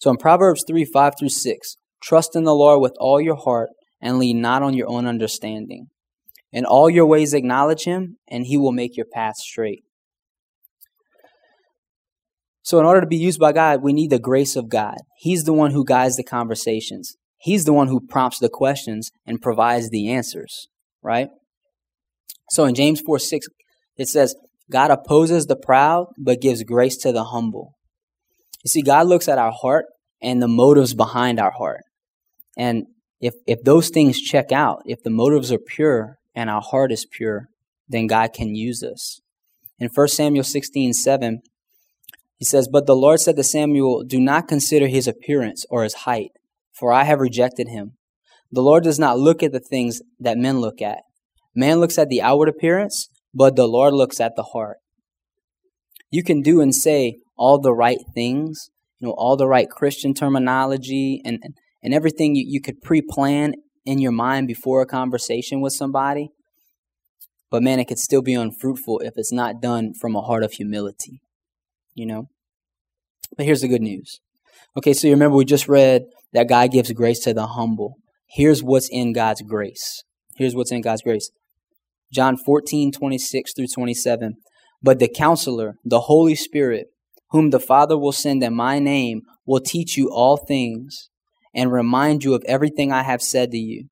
So 0.00 0.10
in 0.10 0.16
Proverbs 0.16 0.64
3 0.66 0.84
5 0.84 1.14
through 1.18 1.28
6, 1.28 1.76
trust 2.02 2.34
in 2.34 2.44
the 2.44 2.54
Lord 2.54 2.80
with 2.80 2.94
all 2.98 3.20
your 3.20 3.36
heart 3.36 3.70
and 4.00 4.18
lean 4.18 4.40
not 4.40 4.62
on 4.62 4.74
your 4.74 4.88
own 4.88 5.06
understanding. 5.06 5.86
In 6.56 6.64
all 6.64 6.88
your 6.88 7.04
ways 7.04 7.34
acknowledge 7.34 7.84
him, 7.84 8.16
and 8.26 8.46
he 8.46 8.56
will 8.56 8.72
make 8.72 8.96
your 8.96 9.04
path 9.04 9.36
straight. 9.36 9.84
So, 12.62 12.80
in 12.80 12.86
order 12.86 13.02
to 13.02 13.06
be 13.06 13.18
used 13.18 13.38
by 13.38 13.52
God, 13.52 13.82
we 13.82 13.92
need 13.92 14.08
the 14.08 14.18
grace 14.18 14.56
of 14.56 14.70
God. 14.70 14.96
He's 15.18 15.44
the 15.44 15.52
one 15.52 15.72
who 15.72 15.84
guides 15.84 16.16
the 16.16 16.24
conversations. 16.24 17.18
He's 17.36 17.66
the 17.66 17.74
one 17.74 17.88
who 17.88 18.00
prompts 18.00 18.38
the 18.38 18.48
questions 18.48 19.10
and 19.26 19.42
provides 19.42 19.90
the 19.90 20.10
answers, 20.10 20.68
right? 21.02 21.28
So 22.48 22.64
in 22.64 22.74
James 22.74 23.02
4 23.02 23.18
6, 23.18 23.48
it 23.98 24.08
says, 24.08 24.34
God 24.70 24.90
opposes 24.90 25.44
the 25.44 25.56
proud, 25.56 26.06
but 26.16 26.40
gives 26.40 26.62
grace 26.62 26.96
to 27.02 27.12
the 27.12 27.24
humble. 27.24 27.74
You 28.64 28.70
see, 28.70 28.80
God 28.80 29.08
looks 29.08 29.28
at 29.28 29.36
our 29.36 29.52
heart 29.52 29.84
and 30.22 30.40
the 30.40 30.48
motives 30.48 30.94
behind 30.94 31.38
our 31.38 31.52
heart. 31.52 31.82
And 32.56 32.86
if, 33.20 33.34
if 33.46 33.62
those 33.62 33.90
things 33.90 34.18
check 34.18 34.52
out, 34.52 34.80
if 34.86 35.02
the 35.02 35.10
motives 35.10 35.52
are 35.52 35.58
pure 35.58 36.15
and 36.36 36.48
our 36.48 36.62
heart 36.62 36.92
is 36.92 37.04
pure, 37.04 37.48
then 37.88 38.06
God 38.06 38.32
can 38.32 38.54
use 38.54 38.84
us. 38.84 39.20
In 39.80 39.88
1 39.88 40.08
Samuel 40.08 40.44
16 40.44 40.92
7, 40.92 41.42
he 42.36 42.44
says, 42.44 42.68
But 42.68 42.86
the 42.86 42.94
Lord 42.94 43.18
said 43.18 43.34
to 43.36 43.42
Samuel, 43.42 44.04
Do 44.04 44.20
not 44.20 44.46
consider 44.46 44.86
his 44.86 45.08
appearance 45.08 45.66
or 45.68 45.82
his 45.82 45.94
height 45.94 46.30
for 46.76 46.92
I 46.92 47.04
have 47.04 47.20
rejected 47.20 47.68
him. 47.68 47.96
The 48.52 48.60
Lord 48.60 48.84
does 48.84 48.98
not 48.98 49.18
look 49.18 49.42
at 49.42 49.52
the 49.52 49.60
things 49.60 50.02
that 50.20 50.38
men 50.38 50.60
look 50.60 50.82
at. 50.82 51.00
Man 51.54 51.80
looks 51.80 51.98
at 51.98 52.10
the 52.10 52.20
outward 52.20 52.48
appearance, 52.48 53.08
but 53.34 53.56
the 53.56 53.66
Lord 53.66 53.94
looks 53.94 54.20
at 54.20 54.36
the 54.36 54.42
heart. 54.42 54.76
You 56.10 56.22
can 56.22 56.42
do 56.42 56.60
and 56.60 56.74
say 56.74 57.16
all 57.36 57.58
the 57.58 57.72
right 57.72 57.98
things, 58.14 58.70
you 58.98 59.08
know, 59.08 59.14
all 59.16 59.36
the 59.36 59.48
right 59.48 59.68
Christian 59.68 60.14
terminology 60.14 61.22
and, 61.24 61.42
and 61.82 61.94
everything 61.94 62.36
you, 62.36 62.44
you 62.46 62.60
could 62.60 62.82
pre 62.82 63.00
plan 63.00 63.54
in 63.86 63.98
your 63.98 64.12
mind 64.12 64.48
before 64.48 64.82
a 64.82 64.86
conversation 64.86 65.60
with 65.60 65.72
somebody. 65.72 66.30
But 67.50 67.62
man, 67.62 67.78
it 67.78 67.86
could 67.86 67.98
still 67.98 68.22
be 68.22 68.34
unfruitful 68.34 69.00
if 69.00 69.14
it's 69.16 69.32
not 69.32 69.62
done 69.62 69.94
from 69.94 70.16
a 70.16 70.20
heart 70.20 70.42
of 70.42 70.52
humility, 70.52 71.22
you 71.94 72.04
know? 72.04 72.28
But 73.36 73.46
here's 73.46 73.60
the 73.60 73.68
good 73.68 73.82
news. 73.82 74.20
Okay, 74.76 74.92
so 74.92 75.06
you 75.06 75.14
remember 75.14 75.36
we 75.36 75.44
just 75.44 75.68
read 75.68 76.02
that 76.32 76.48
God 76.48 76.72
gives 76.72 76.92
grace 76.92 77.20
to 77.20 77.32
the 77.32 77.46
humble. 77.46 77.96
Here's 78.28 78.62
what's 78.62 78.88
in 78.90 79.12
God's 79.12 79.42
grace. 79.42 80.02
Here's 80.36 80.54
what's 80.54 80.72
in 80.72 80.82
God's 80.82 81.02
grace. 81.02 81.30
John 82.12 82.36
14, 82.36 82.92
26 82.92 83.54
through 83.54 83.68
27. 83.68 84.34
But 84.82 84.98
the 84.98 85.08
counselor, 85.08 85.76
the 85.84 86.00
Holy 86.00 86.34
Spirit, 86.34 86.88
whom 87.30 87.50
the 87.50 87.60
Father 87.60 87.96
will 87.96 88.12
send 88.12 88.42
in 88.42 88.54
my 88.54 88.78
name, 88.78 89.22
will 89.46 89.60
teach 89.60 89.96
you 89.96 90.10
all 90.10 90.36
things 90.36 91.08
and 91.56 91.72
remind 91.72 92.22
you 92.22 92.34
of 92.34 92.44
everything 92.46 92.92
I 92.92 93.02
have 93.02 93.22
said 93.22 93.50
to 93.50 93.58
you. 93.58 93.88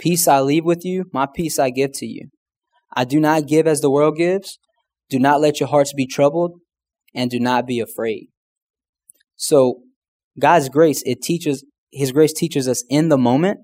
Peace 0.00 0.26
I 0.26 0.40
leave 0.40 0.64
with 0.64 0.84
you, 0.84 1.04
my 1.12 1.26
peace 1.32 1.60
I 1.60 1.70
give 1.70 1.92
to 1.94 2.06
you. 2.06 2.30
I 2.96 3.04
do 3.04 3.20
not 3.20 3.46
give 3.46 3.68
as 3.68 3.80
the 3.80 3.90
world 3.90 4.16
gives. 4.16 4.58
Do 5.08 5.20
not 5.20 5.40
let 5.40 5.60
your 5.60 5.68
hearts 5.68 5.92
be 5.92 6.06
troubled, 6.06 6.58
and 7.14 7.30
do 7.30 7.38
not 7.38 7.66
be 7.66 7.78
afraid. 7.78 8.28
So, 9.36 9.82
God's 10.40 10.68
grace, 10.68 11.02
it 11.04 11.22
teaches 11.22 11.64
his 11.94 12.10
grace 12.10 12.32
teaches 12.32 12.66
us 12.66 12.84
in 12.90 13.08
the 13.08 13.16
moment. 13.16 13.60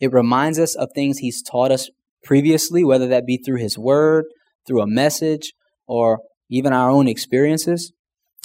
It 0.00 0.12
reminds 0.12 0.58
us 0.58 0.74
of 0.74 0.88
things 0.92 1.18
He's 1.18 1.40
taught 1.40 1.70
us 1.70 1.88
previously, 2.24 2.82
whether 2.82 3.06
that 3.06 3.26
be 3.26 3.36
through 3.38 3.58
His 3.58 3.78
Word, 3.78 4.24
through 4.66 4.82
a 4.82 4.88
message, 4.88 5.52
or 5.86 6.18
even 6.50 6.72
our 6.72 6.90
own 6.90 7.06
experiences. 7.06 7.92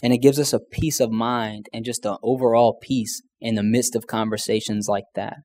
And 0.01 0.13
it 0.13 0.19
gives 0.19 0.39
us 0.39 0.53
a 0.53 0.59
peace 0.59 0.99
of 0.99 1.12
mind 1.12 1.67
and 1.73 1.83
just 1.83 2.05
an 2.05 2.17
overall 2.23 2.77
peace 2.81 3.21
in 3.41 3.55
the 3.55 3.63
midst 3.63 3.95
of 3.95 4.07
conversations 4.07 4.88
like 4.88 5.05
that. 5.15 5.38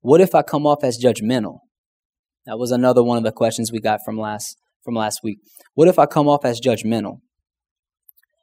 What 0.00 0.20
if 0.20 0.34
I 0.34 0.42
come 0.42 0.66
off 0.66 0.82
as 0.82 1.02
judgmental? 1.02 1.58
That 2.46 2.58
was 2.58 2.72
another 2.72 3.02
one 3.02 3.18
of 3.18 3.24
the 3.24 3.32
questions 3.32 3.70
we 3.70 3.80
got 3.80 4.00
from 4.04 4.18
last 4.18 4.56
from 4.84 4.94
last 4.94 5.20
week. 5.22 5.38
What 5.74 5.88
if 5.88 5.98
I 5.98 6.06
come 6.06 6.28
off 6.28 6.44
as 6.44 6.60
judgmental? 6.60 7.18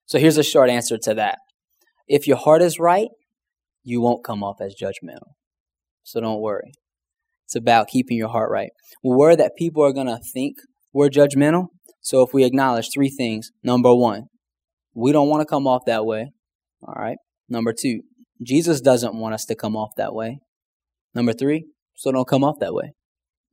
So 0.05 0.19
here's 0.19 0.38
a 0.38 0.43
short 0.43 0.69
answer 0.69 0.97
to 1.03 1.13
that. 1.15 1.38
If 2.08 2.27
your 2.27 2.38
heart 2.38 2.62
is 2.62 2.79
right, 2.79 3.10
you 3.84 4.01
won't 4.01 4.23
come 4.23 4.43
off 4.43 4.62
as 4.62 4.73
judgmental. 4.73 5.34
So 6.03 6.21
don't 6.21 6.41
worry. 6.41 6.71
It's 7.45 7.55
about 7.55 7.88
keeping 7.88 8.17
your 8.17 8.29
heart 8.29 8.49
right. 8.51 8.71
We're 9.03 9.17
worried 9.17 9.39
that 9.39 9.55
people 9.58 9.84
are 9.84 9.93
going 9.93 10.08
to 10.08 10.19
think 10.34 10.58
we're 10.93 11.10
judgmental. 11.10 11.67
So 12.02 12.22
if 12.22 12.34
we 12.34 12.44
acknowledge 12.44 12.90
three 12.94 13.10
things 13.10 13.52
number 13.64 13.94
one, 13.94 14.28
we 14.94 15.12
don't 15.12 15.30
want 15.30 15.42
to 15.42 15.46
come 15.46 15.68
off 15.68 15.84
that 15.86 16.06
way. 16.06 16.32
All 16.82 16.96
right. 16.96 17.18
Number 17.48 17.74
two, 17.74 18.02
Jesus 18.42 18.82
doesn't 18.82 19.16
want 19.16 19.34
us 19.34 19.46
to 19.46 19.56
come 19.56 19.76
off 19.76 19.92
that 19.98 20.14
way. 20.14 20.40
Number 21.14 21.34
three, 21.34 21.66
so 21.96 22.12
don't 22.12 22.28
come 22.28 22.44
off 22.44 22.60
that 22.60 22.74
way. 22.74 22.94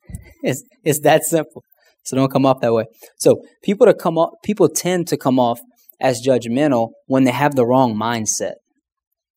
It's, 0.43 0.63
it's 0.85 1.01
that 1.01 1.25
simple. 1.25 1.65
So 2.05 2.15
don't 2.15 2.31
come 2.31 2.47
off 2.47 2.61
that 2.61 2.73
way. 2.73 2.85
So 3.17 3.43
people 3.65 3.87
to 3.87 3.95
come 3.95 4.17
off, 4.17 4.35
people 4.45 4.69
tend 4.69 5.09
to 5.09 5.17
come 5.17 5.41
off 5.41 5.59
as 6.01 6.25
judgmental 6.25 6.91
when 7.07 7.25
they 7.25 7.33
have 7.33 7.57
the 7.57 7.67
wrong 7.67 7.97
mindset. 7.97 8.55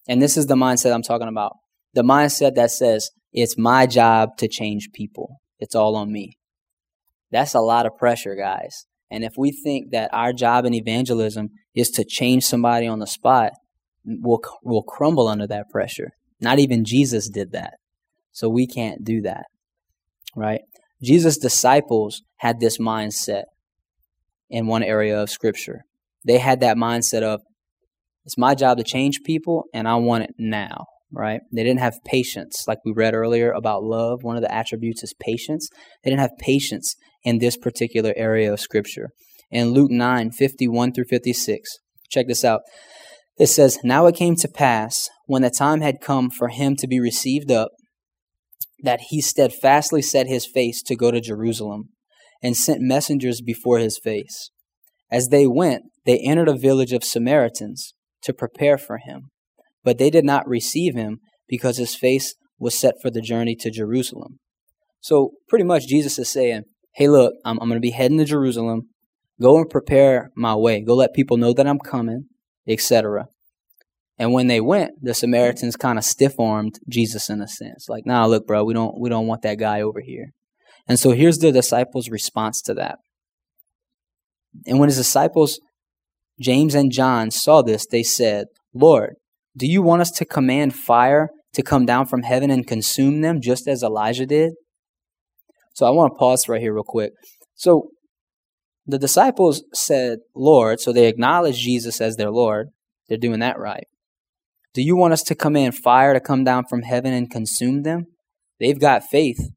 And 0.07 0.21
this 0.21 0.37
is 0.37 0.45
the 0.45 0.55
mindset 0.55 0.93
I'm 0.93 1.01
talking 1.01 1.27
about. 1.27 1.53
The 1.95 2.03
mindset 2.03 2.53
that 2.55 2.69
says, 2.69 3.09
it's 3.31 3.57
my 3.57 3.87
job 3.87 4.37
to 4.37 4.47
change 4.47 4.89
people. 4.93 5.37
It's 5.59 5.73
all 5.73 5.95
on 5.95 6.11
me. 6.11 6.37
That's 7.31 7.55
a 7.55 7.59
lot 7.59 7.85
of 7.85 7.97
pressure, 7.97 8.35
guys. 8.35 8.85
And 9.11 9.23
if 9.23 9.33
we 9.37 9.51
think 9.51 9.91
that 9.91 10.13
our 10.13 10.33
job 10.33 10.65
in 10.65 10.73
evangelism 10.73 11.49
is 11.73 11.89
to 11.91 12.03
change 12.03 12.43
somebody 12.45 12.87
on 12.87 12.99
the 12.99 13.07
spot, 13.07 13.53
we'll, 14.05 14.41
we'll 14.63 14.83
crumble 14.83 15.27
under 15.27 15.47
that 15.47 15.69
pressure. 15.69 16.11
Not 16.39 16.59
even 16.59 16.85
Jesus 16.85 17.29
did 17.29 17.51
that. 17.51 17.73
So 18.31 18.47
we 18.49 18.67
can't 18.67 19.03
do 19.03 19.21
that. 19.21 19.45
Right? 20.35 20.61
Jesus' 21.01 21.37
disciples 21.37 22.21
had 22.37 22.59
this 22.59 22.77
mindset 22.77 23.43
in 24.49 24.67
one 24.67 24.83
area 24.83 25.19
of 25.19 25.29
Scripture. 25.29 25.81
They 26.25 26.37
had 26.37 26.59
that 26.59 26.77
mindset 26.77 27.23
of, 27.23 27.41
it's 28.25 28.37
my 28.37 28.53
job 28.53 28.77
to 28.77 28.83
change 28.83 29.21
people, 29.23 29.63
and 29.73 29.87
I 29.87 29.95
want 29.95 30.25
it 30.25 30.35
now, 30.37 30.85
right? 31.11 31.41
They 31.51 31.63
didn't 31.63 31.79
have 31.79 32.03
patience, 32.05 32.65
like 32.67 32.79
we 32.85 32.93
read 32.95 33.13
earlier 33.13 33.51
about 33.51 33.83
love. 33.83 34.23
One 34.23 34.35
of 34.35 34.41
the 34.41 34.53
attributes 34.53 35.03
is 35.03 35.13
patience. 35.19 35.69
They 36.03 36.11
didn't 36.11 36.21
have 36.21 36.37
patience 36.39 36.95
in 37.23 37.39
this 37.39 37.57
particular 37.57 38.13
area 38.15 38.51
of 38.51 38.59
Scripture. 38.59 39.09
In 39.51 39.71
Luke 39.71 39.91
9 39.91 40.31
51 40.31 40.93
through 40.93 41.05
56, 41.05 41.69
check 42.09 42.27
this 42.27 42.45
out. 42.45 42.61
It 43.37 43.47
says, 43.47 43.79
Now 43.83 44.05
it 44.05 44.15
came 44.15 44.35
to 44.37 44.47
pass, 44.47 45.09
when 45.25 45.41
the 45.41 45.49
time 45.49 45.81
had 45.81 46.01
come 46.01 46.29
for 46.29 46.49
him 46.49 46.75
to 46.75 46.87
be 46.87 46.99
received 46.99 47.51
up, 47.51 47.71
that 48.83 49.01
he 49.09 49.21
steadfastly 49.21 50.01
set 50.01 50.27
his 50.27 50.45
face 50.45 50.81
to 50.83 50.95
go 50.95 51.11
to 51.11 51.21
Jerusalem, 51.21 51.89
and 52.43 52.55
sent 52.55 52.81
messengers 52.81 53.41
before 53.41 53.79
his 53.79 53.97
face. 53.97 54.51
As 55.11 55.29
they 55.29 55.47
went, 55.47 55.83
they 56.05 56.19
entered 56.19 56.47
a 56.47 56.57
village 56.57 56.93
of 56.93 57.03
Samaritans 57.03 57.93
to 58.23 58.33
prepare 58.33 58.77
for 58.77 58.97
him. 58.97 59.31
But 59.83 59.97
they 59.97 60.09
did 60.09 60.25
not 60.25 60.47
receive 60.47 60.95
him 60.95 61.19
because 61.47 61.77
his 61.77 61.95
face 61.95 62.35
was 62.59 62.77
set 62.77 62.95
for 63.01 63.09
the 63.09 63.21
journey 63.21 63.55
to 63.55 63.71
Jerusalem. 63.71 64.39
So, 65.01 65.31
pretty 65.47 65.63
much, 65.63 65.87
Jesus 65.87 66.19
is 66.19 66.29
saying, 66.29 66.63
Hey, 66.93 67.07
look, 67.07 67.33
I'm, 67.45 67.57
I'm 67.61 67.69
going 67.69 67.77
to 67.77 67.85
be 67.85 67.91
heading 67.91 68.17
to 68.17 68.25
Jerusalem. 68.25 68.89
Go 69.41 69.57
and 69.57 69.69
prepare 69.69 70.31
my 70.35 70.55
way. 70.55 70.81
Go 70.81 70.95
let 70.95 71.13
people 71.13 71.37
know 71.37 71.53
that 71.53 71.67
I'm 71.67 71.79
coming, 71.79 72.25
etc. 72.67 73.27
And 74.17 74.33
when 74.33 74.47
they 74.47 74.59
went, 74.59 74.91
the 75.01 75.13
Samaritans 75.13 75.77
kind 75.77 75.97
of 75.97 76.03
stiff-armed 76.03 76.79
Jesus 76.89 77.29
in 77.29 77.41
a 77.41 77.47
sense. 77.47 77.87
Like, 77.87 78.05
nah, 78.05 78.25
look, 78.25 78.45
bro, 78.45 78.65
we 78.65 78.73
don't 78.73 78.99
we 78.99 79.09
don't 79.09 79.27
want 79.27 79.43
that 79.43 79.57
guy 79.57 79.81
over 79.81 80.01
here. 80.01 80.33
And 80.87 80.99
so 80.99 81.11
here's 81.11 81.37
the 81.37 81.53
disciples' 81.53 82.09
response 82.09 82.61
to 82.63 82.73
that. 82.73 82.97
And 84.65 84.79
when 84.79 84.89
his 84.89 84.97
disciples, 84.97 85.61
James 86.41 86.75
and 86.75 86.91
John, 86.91 87.31
saw 87.31 87.61
this, 87.61 87.85
they 87.85 88.03
said, 88.03 88.47
Lord, 88.73 89.15
do 89.57 89.67
you 89.67 89.81
want 89.81 90.01
us 90.01 90.11
to 90.11 90.25
command 90.25 90.75
fire 90.75 91.29
to 91.53 91.63
come 91.63 91.85
down 91.85 92.05
from 92.05 92.23
heaven 92.23 92.49
and 92.51 92.67
consume 92.67 93.21
them 93.21 93.41
just 93.41 93.67
as 93.67 93.83
Elijah 93.83 94.25
did? 94.25 94.53
So 95.73 95.85
I 95.85 95.91
want 95.91 96.13
to 96.13 96.17
pause 96.17 96.47
right 96.47 96.61
here 96.61 96.73
real 96.73 96.83
quick. 96.83 97.13
So 97.55 97.89
the 98.85 98.99
disciples 98.99 99.63
said, 99.73 100.19
Lord, 100.35 100.79
so 100.79 100.91
they 100.91 101.07
acknowledge 101.07 101.59
Jesus 101.59 102.01
as 102.01 102.15
their 102.15 102.31
Lord. 102.31 102.69
They're 103.07 103.17
doing 103.17 103.39
that 103.39 103.59
right. 103.59 103.87
Do 104.73 104.81
you 104.81 104.95
want 104.95 105.13
us 105.13 105.23
to 105.23 105.35
command 105.35 105.75
fire 105.75 106.13
to 106.13 106.19
come 106.19 106.43
down 106.43 106.65
from 106.69 106.83
heaven 106.83 107.13
and 107.13 107.29
consume 107.29 107.83
them? 107.83 108.05
They've 108.59 108.79
got 108.79 109.03
faith 109.03 109.49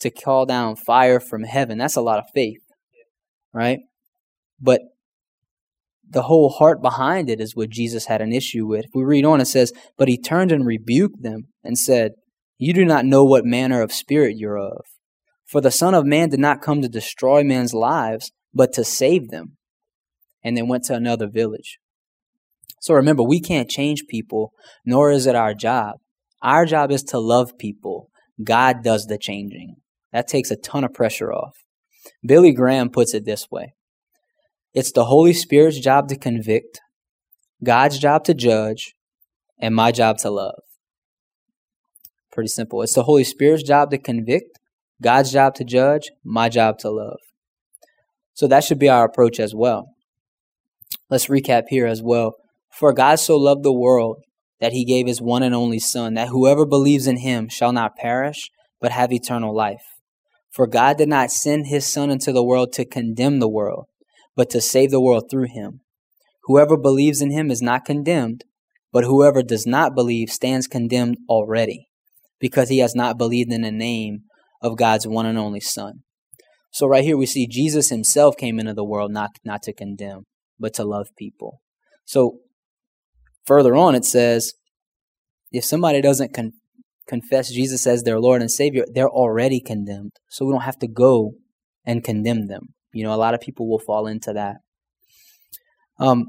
to 0.00 0.10
call 0.10 0.46
down 0.46 0.76
fire 0.76 1.20
from 1.20 1.44
heaven. 1.44 1.78
That's 1.78 1.96
a 1.96 2.00
lot 2.00 2.18
of 2.18 2.24
faith, 2.34 2.62
right? 3.52 3.80
But 4.60 4.80
the 6.08 6.22
whole 6.22 6.50
heart 6.50 6.80
behind 6.80 7.28
it 7.28 7.40
is 7.40 7.56
what 7.56 7.70
Jesus 7.70 8.06
had 8.06 8.20
an 8.20 8.32
issue 8.32 8.66
with. 8.66 8.86
If 8.86 8.90
we 8.94 9.04
read 9.04 9.24
on, 9.24 9.40
it 9.40 9.46
says, 9.46 9.72
But 9.96 10.08
he 10.08 10.18
turned 10.18 10.52
and 10.52 10.66
rebuked 10.66 11.22
them 11.22 11.48
and 11.64 11.78
said, 11.78 12.12
You 12.58 12.72
do 12.72 12.84
not 12.84 13.04
know 13.04 13.24
what 13.24 13.44
manner 13.44 13.82
of 13.82 13.92
spirit 13.92 14.36
you're 14.36 14.58
of. 14.58 14.84
For 15.46 15.60
the 15.60 15.70
Son 15.70 15.94
of 15.94 16.04
Man 16.04 16.28
did 16.28 16.40
not 16.40 16.62
come 16.62 16.82
to 16.82 16.88
destroy 16.88 17.44
men's 17.44 17.72
lives, 17.72 18.32
but 18.52 18.72
to 18.74 18.84
save 18.84 19.28
them. 19.28 19.56
And 20.42 20.56
they 20.56 20.62
went 20.62 20.84
to 20.84 20.94
another 20.94 21.28
village. 21.28 21.78
So 22.80 22.94
remember, 22.94 23.22
we 23.22 23.40
can't 23.40 23.70
change 23.70 24.04
people, 24.08 24.52
nor 24.84 25.10
is 25.10 25.26
it 25.26 25.34
our 25.34 25.54
job. 25.54 25.96
Our 26.42 26.66
job 26.66 26.92
is 26.92 27.02
to 27.04 27.18
love 27.18 27.58
people. 27.58 28.10
God 28.42 28.82
does 28.84 29.06
the 29.06 29.18
changing. 29.18 29.76
That 30.12 30.28
takes 30.28 30.50
a 30.50 30.56
ton 30.56 30.84
of 30.84 30.94
pressure 30.94 31.32
off. 31.32 31.54
Billy 32.24 32.52
Graham 32.52 32.90
puts 32.90 33.14
it 33.14 33.24
this 33.24 33.50
way 33.50 33.74
It's 34.76 34.92
the 34.92 35.06
Holy 35.06 35.32
Spirit's 35.32 35.80
job 35.80 36.08
to 36.08 36.18
convict, 36.18 36.82
God's 37.64 37.98
job 37.98 38.24
to 38.24 38.34
judge, 38.34 38.94
and 39.58 39.74
my 39.74 39.90
job 39.90 40.18
to 40.18 40.28
love. 40.28 40.60
Pretty 42.30 42.48
simple. 42.48 42.82
It's 42.82 42.92
the 42.92 43.04
Holy 43.04 43.24
Spirit's 43.24 43.62
job 43.62 43.90
to 43.92 43.96
convict, 43.96 44.58
God's 45.00 45.32
job 45.32 45.54
to 45.54 45.64
judge, 45.64 46.10
my 46.22 46.50
job 46.50 46.76
to 46.80 46.90
love. 46.90 47.16
So 48.34 48.46
that 48.48 48.64
should 48.64 48.78
be 48.78 48.90
our 48.90 49.06
approach 49.06 49.40
as 49.40 49.54
well. 49.54 49.94
Let's 51.08 51.28
recap 51.28 51.68
here 51.70 51.86
as 51.86 52.02
well. 52.02 52.34
For 52.70 52.92
God 52.92 53.18
so 53.18 53.38
loved 53.38 53.62
the 53.62 53.72
world 53.72 54.24
that 54.60 54.74
he 54.74 54.84
gave 54.84 55.06
his 55.06 55.22
one 55.22 55.42
and 55.42 55.54
only 55.54 55.78
Son, 55.78 56.12
that 56.12 56.28
whoever 56.28 56.66
believes 56.66 57.06
in 57.06 57.20
him 57.20 57.48
shall 57.48 57.72
not 57.72 57.96
perish, 57.96 58.50
but 58.78 58.92
have 58.92 59.10
eternal 59.10 59.56
life. 59.56 59.86
For 60.50 60.66
God 60.66 60.98
did 60.98 61.08
not 61.08 61.30
send 61.30 61.68
his 61.68 61.86
Son 61.86 62.10
into 62.10 62.30
the 62.30 62.44
world 62.44 62.74
to 62.74 62.84
condemn 62.84 63.40
the 63.40 63.48
world, 63.48 63.86
but 64.36 64.50
to 64.50 64.60
save 64.60 64.90
the 64.90 65.00
world 65.00 65.24
through 65.30 65.48
him. 65.52 65.80
Whoever 66.44 66.76
believes 66.76 67.20
in 67.20 67.30
him 67.30 67.50
is 67.50 67.62
not 67.62 67.84
condemned, 67.84 68.44
but 68.92 69.04
whoever 69.04 69.42
does 69.42 69.66
not 69.66 69.94
believe 69.94 70.30
stands 70.30 70.68
condemned 70.68 71.16
already, 71.28 71.88
because 72.38 72.68
he 72.68 72.78
has 72.78 72.94
not 72.94 73.18
believed 73.18 73.52
in 73.52 73.62
the 73.62 73.72
name 73.72 74.20
of 74.62 74.76
God's 74.76 75.06
one 75.06 75.26
and 75.26 75.38
only 75.38 75.60
Son. 75.60 76.02
So 76.70 76.86
right 76.86 77.04
here 77.04 77.16
we 77.16 77.26
see 77.26 77.46
Jesus 77.46 77.88
himself 77.88 78.36
came 78.36 78.60
into 78.60 78.74
the 78.74 78.84
world 78.84 79.10
not, 79.10 79.30
not 79.44 79.62
to 79.62 79.72
condemn, 79.72 80.26
but 80.60 80.74
to 80.74 80.84
love 80.84 81.08
people. 81.16 81.60
So 82.04 82.40
Further 83.46 83.76
on, 83.76 83.94
it 83.94 84.04
says, 84.04 84.54
if 85.52 85.64
somebody 85.64 86.00
doesn't 86.00 86.34
con- 86.34 86.54
confess 87.06 87.50
Jesus 87.50 87.86
as 87.86 88.02
their 88.02 88.18
Lord 88.18 88.40
and 88.40 88.50
Savior, 88.50 88.84
they're 88.92 89.08
already 89.08 89.60
condemned. 89.60 90.12
So 90.28 90.44
we 90.44 90.52
don't 90.52 90.62
have 90.62 90.80
to 90.80 90.88
go 90.88 91.34
and 91.84 92.02
condemn 92.02 92.48
them. 92.48 92.74
You 92.96 93.04
know, 93.04 93.12
a 93.12 93.16
lot 93.16 93.34
of 93.34 93.42
people 93.42 93.68
will 93.68 93.78
fall 93.78 94.06
into 94.06 94.32
that. 94.32 94.56
Um, 95.98 96.24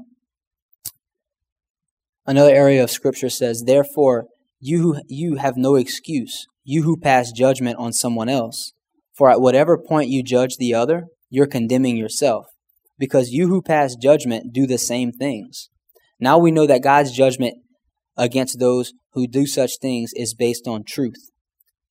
another 2.26 2.54
area 2.54 2.82
of 2.84 2.90
Scripture 2.90 3.30
says, 3.30 3.62
Therefore, 3.62 4.26
you 4.60 4.82
who, 4.82 5.00
you 5.08 5.36
have 5.36 5.56
no 5.56 5.76
excuse, 5.76 6.46
you 6.64 6.82
who 6.82 6.98
pass 6.98 7.32
judgment 7.32 7.78
on 7.78 7.94
someone 7.94 8.28
else. 8.28 8.72
For 9.16 9.30
at 9.30 9.40
whatever 9.40 9.78
point 9.78 10.10
you 10.10 10.22
judge 10.22 10.58
the 10.58 10.74
other, 10.74 11.06
you're 11.30 11.46
condemning 11.46 11.96
yourself, 11.96 12.48
because 12.98 13.30
you 13.30 13.48
who 13.48 13.62
pass 13.62 13.96
judgment 13.96 14.52
do 14.52 14.66
the 14.66 14.76
same 14.76 15.10
things. 15.10 15.70
Now 16.20 16.36
we 16.36 16.50
know 16.50 16.66
that 16.66 16.82
God's 16.82 17.12
judgment 17.12 17.54
against 18.18 18.58
those 18.58 18.92
who 19.12 19.26
do 19.26 19.46
such 19.46 19.78
things 19.80 20.10
is 20.14 20.34
based 20.34 20.68
on 20.68 20.84
truth. 20.84 21.30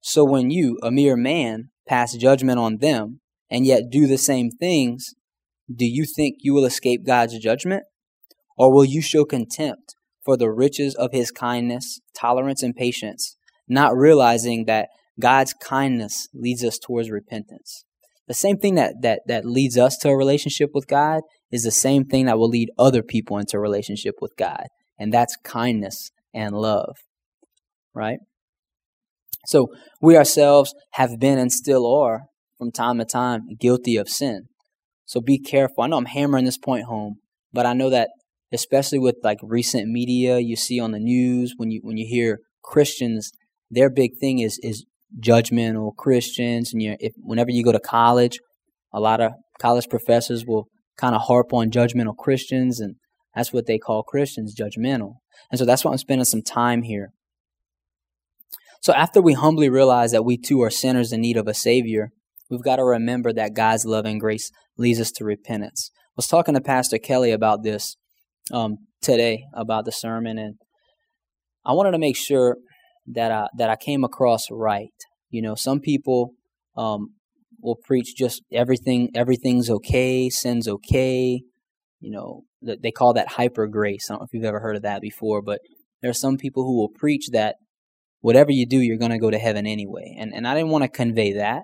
So 0.02 0.24
when 0.24 0.52
you, 0.52 0.78
a 0.84 0.92
mere 0.92 1.18
man, 1.18 1.70
pass 1.88 2.16
judgment 2.16 2.60
on 2.60 2.78
them 2.78 3.22
and 3.50 3.66
yet 3.66 3.90
do 3.90 4.08
the 4.08 4.18
same 4.18 4.50
things, 4.50 5.14
do 5.74 5.86
you 5.86 6.06
think 6.06 6.38
you 6.40 6.54
will 6.54 6.66
escape 6.66 7.06
God's 7.06 7.38
judgment? 7.40 7.84
Or 8.58 8.74
will 8.74 8.86
you 8.86 9.02
show 9.02 9.26
contempt 9.26 9.96
for 10.24 10.38
the 10.38 10.50
riches 10.50 10.96
of 10.96 11.12
his 11.12 11.32
kindness, 11.32 12.00
tolerance, 12.16 12.64
and 12.64 12.76
patience, 12.76 13.36
not 13.68 13.96
realizing 13.96 14.66
that 14.66 14.90
God's 15.20 15.54
kindness 15.54 16.28
leads 16.34 16.64
us 16.64 16.78
towards 16.78 17.12
repentance? 17.12 17.84
The 18.28 18.34
same 18.34 18.58
thing 18.58 18.76
that, 18.76 18.96
that, 19.02 19.22
that 19.28 19.46
leads 19.46 19.78
us 19.78 19.98
to 20.00 20.10
a 20.10 20.18
relationship 20.18 20.72
with 20.74 20.88
God 20.88 21.22
is 21.52 21.64
the 21.64 21.72
same 21.72 22.04
thing 22.04 22.26
that 22.26 22.38
will 22.38 22.50
lead 22.50 22.70
other 22.78 23.02
people 23.02 23.38
into 23.38 23.58
a 23.58 23.62
relationship 23.62 24.16
with 24.22 24.36
God. 24.38 24.66
And 25.00 25.14
that's 25.14 25.38
kindness 25.44 26.12
and 26.34 26.56
love. 26.56 26.98
Right? 27.94 28.20
So 29.46 29.70
we 30.02 30.18
ourselves 30.18 30.74
have 30.94 31.20
been 31.20 31.38
and 31.38 31.52
still 31.52 31.90
are, 31.90 32.24
from 32.58 32.72
time 32.72 32.98
to 32.98 33.06
time, 33.06 33.42
guilty 33.60 33.98
of 33.98 34.10
sin. 34.10 34.48
So 35.06 35.22
be 35.22 35.40
careful. 35.40 35.84
I 35.84 35.88
know 35.88 35.98
I'm 35.98 36.06
hammering 36.06 36.46
this 36.46 36.58
point 36.58 36.86
home, 36.86 37.18
but 37.54 37.66
I 37.66 37.74
know 37.74 37.90
that 37.90 38.10
especially 38.52 39.00
with 39.00 39.16
like 39.24 39.40
recent 39.42 39.90
media 39.90 40.40
you 40.40 40.56
see 40.56 40.80
on 40.80 40.92
the 40.92 41.00
news 41.00 41.54
when 41.58 41.72
you 41.72 41.82
when 41.84 41.98
you 41.98 42.06
hear 42.08 42.40
Christians, 42.64 43.32
their 43.70 43.90
big 43.90 44.12
thing 44.20 44.40
is 44.40 44.60
is 44.62 44.86
judgmental 45.20 45.96
Christians, 45.96 46.74
and 46.74 46.82
you 46.82 46.96
if 47.00 47.14
whenever 47.18 47.52
you 47.52 47.64
go 47.64 47.72
to 47.72 47.80
college, 47.80 48.40
a 48.94 49.00
lot 49.00 49.22
of 49.22 49.34
college 49.60 49.88
professors 49.90 50.46
will 50.46 50.68
kind 50.98 51.16
of 51.16 51.22
harp 51.24 51.54
on 51.54 51.72
judgmental 51.72 52.16
Christians, 52.16 52.80
and 52.80 52.96
that's 53.36 53.54
what 53.54 53.66
they 53.66 53.78
call 53.78 54.04
Christians, 54.04 54.56
judgmental. 54.56 55.16
And 55.52 55.60
so 55.60 55.66
that's 55.66 55.86
why 55.86 55.92
I'm 55.92 55.98
spending 55.98 56.26
some 56.26 56.42
time 56.42 56.84
here. 56.84 57.12
So 58.82 58.94
after 58.94 59.22
we 59.22 59.34
humbly 59.34 59.70
realize 59.70 60.12
that 60.12 60.26
we 60.26 60.38
too 60.38 60.62
are 60.62 60.70
sinners 60.70 61.12
in 61.12 61.22
need 61.22 61.38
of 61.38 61.48
a 61.48 61.54
Savior, 61.54 62.12
we've 62.50 62.64
got 62.64 62.78
to 62.78 62.84
remember 62.84 63.34
that 63.34 63.56
God's 63.56 63.86
love 63.86 64.06
and 64.06 64.20
grace 64.20 64.52
leads 64.78 65.00
us 65.00 65.12
to 65.14 65.26
repentance. 65.26 65.92
I 65.96 66.14
was 66.18 66.28
talking 66.28 66.56
to 66.56 66.62
Pastor 66.62 66.98
Kelly 66.98 67.32
about 67.32 67.64
this 67.64 67.96
um, 68.52 68.78
today, 69.02 69.44
about 69.54 69.86
the 69.86 69.92
sermon, 69.92 70.38
and 70.38 70.56
I 71.66 71.74
wanted 71.74 71.92
to 71.92 72.00
make 72.00 72.16
sure 72.18 72.58
that 73.08 73.32
I 73.32 73.48
that 73.58 73.70
I 73.70 73.76
came 73.76 74.04
across 74.04 74.48
right. 74.52 74.90
You 75.30 75.42
know, 75.42 75.56
some 75.56 75.80
people 75.80 76.32
um, 76.76 77.14
will 77.62 77.76
preach 77.76 78.16
just 78.16 78.42
everything 78.52 79.10
everything's 79.16 79.70
okay, 79.70 80.30
sin's 80.30 80.68
okay. 80.68 81.42
You 82.00 82.12
know, 82.12 82.44
they 82.62 82.92
call 82.92 83.14
that 83.14 83.30
hyper 83.30 83.68
grace. 83.68 84.10
I 84.10 84.14
don't 84.14 84.22
know 84.22 84.26
if 84.26 84.34
you've 84.34 84.46
ever 84.46 84.60
heard 84.60 84.76
of 84.76 84.84
that 84.84 85.02
before, 85.02 85.42
but 85.42 85.60
there 86.02 86.12
are 86.12 86.16
some 86.16 86.38
people 86.38 86.64
who 86.64 86.78
will 86.78 86.90
preach 86.90 87.30
that 87.32 87.56
whatever 88.22 88.52
you 88.52 88.68
do, 88.68 88.80
you're 88.80 88.98
going 88.98 89.12
to 89.12 89.18
go 89.18 89.32
to 89.32 89.40
heaven 89.40 89.66
anyway. 89.66 90.16
And 90.18 90.34
and 90.34 90.48
I 90.48 90.56
didn't 90.56 90.70
want 90.70 90.84
to 90.84 90.90
convey 90.90 91.34
that, 91.34 91.64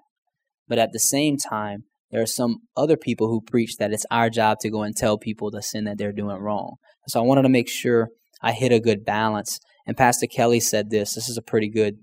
but 0.67 0.77
at 0.77 0.91
the 0.91 0.99
same 0.99 1.37
time, 1.37 1.83
there 2.11 2.21
are 2.21 2.27
some 2.27 2.59
other 2.77 2.97
people 2.97 3.27
who 3.27 3.41
preach 3.41 3.77
that 3.77 3.91
it's 3.91 4.05
our 4.11 4.29
job 4.29 4.59
to 4.61 4.69
go 4.69 4.83
and 4.83 4.95
tell 4.95 5.17
people 5.17 5.49
the 5.49 5.61
sin 5.61 5.85
that 5.85 5.97
they're 5.97 6.11
doing 6.11 6.37
wrong. 6.37 6.75
So 7.07 7.19
I 7.19 7.23
wanted 7.23 7.41
to 7.41 7.49
make 7.49 7.67
sure 7.67 8.09
I 8.41 8.51
hit 8.51 8.71
a 8.71 8.79
good 8.79 9.03
balance 9.03 9.59
and 9.85 9.97
Pastor 9.97 10.27
Kelly 10.27 10.59
said 10.59 10.89
this. 10.89 11.15
This 11.15 11.29
is 11.29 11.37
a 11.37 11.41
pretty 11.41 11.69
good, 11.69 11.99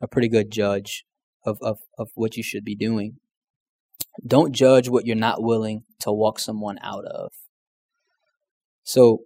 a 0.00 0.08
pretty 0.08 0.28
good 0.28 0.50
judge 0.50 1.04
of, 1.44 1.58
of, 1.60 1.78
of 1.98 2.08
what 2.14 2.36
you 2.36 2.42
should 2.42 2.64
be 2.64 2.74
doing. 2.74 3.16
Don't 4.26 4.52
judge 4.52 4.88
what 4.88 5.06
you're 5.06 5.16
not 5.16 5.42
willing 5.42 5.84
to 6.00 6.12
walk 6.12 6.38
someone 6.38 6.78
out 6.82 7.04
of. 7.04 7.30
So, 8.82 9.24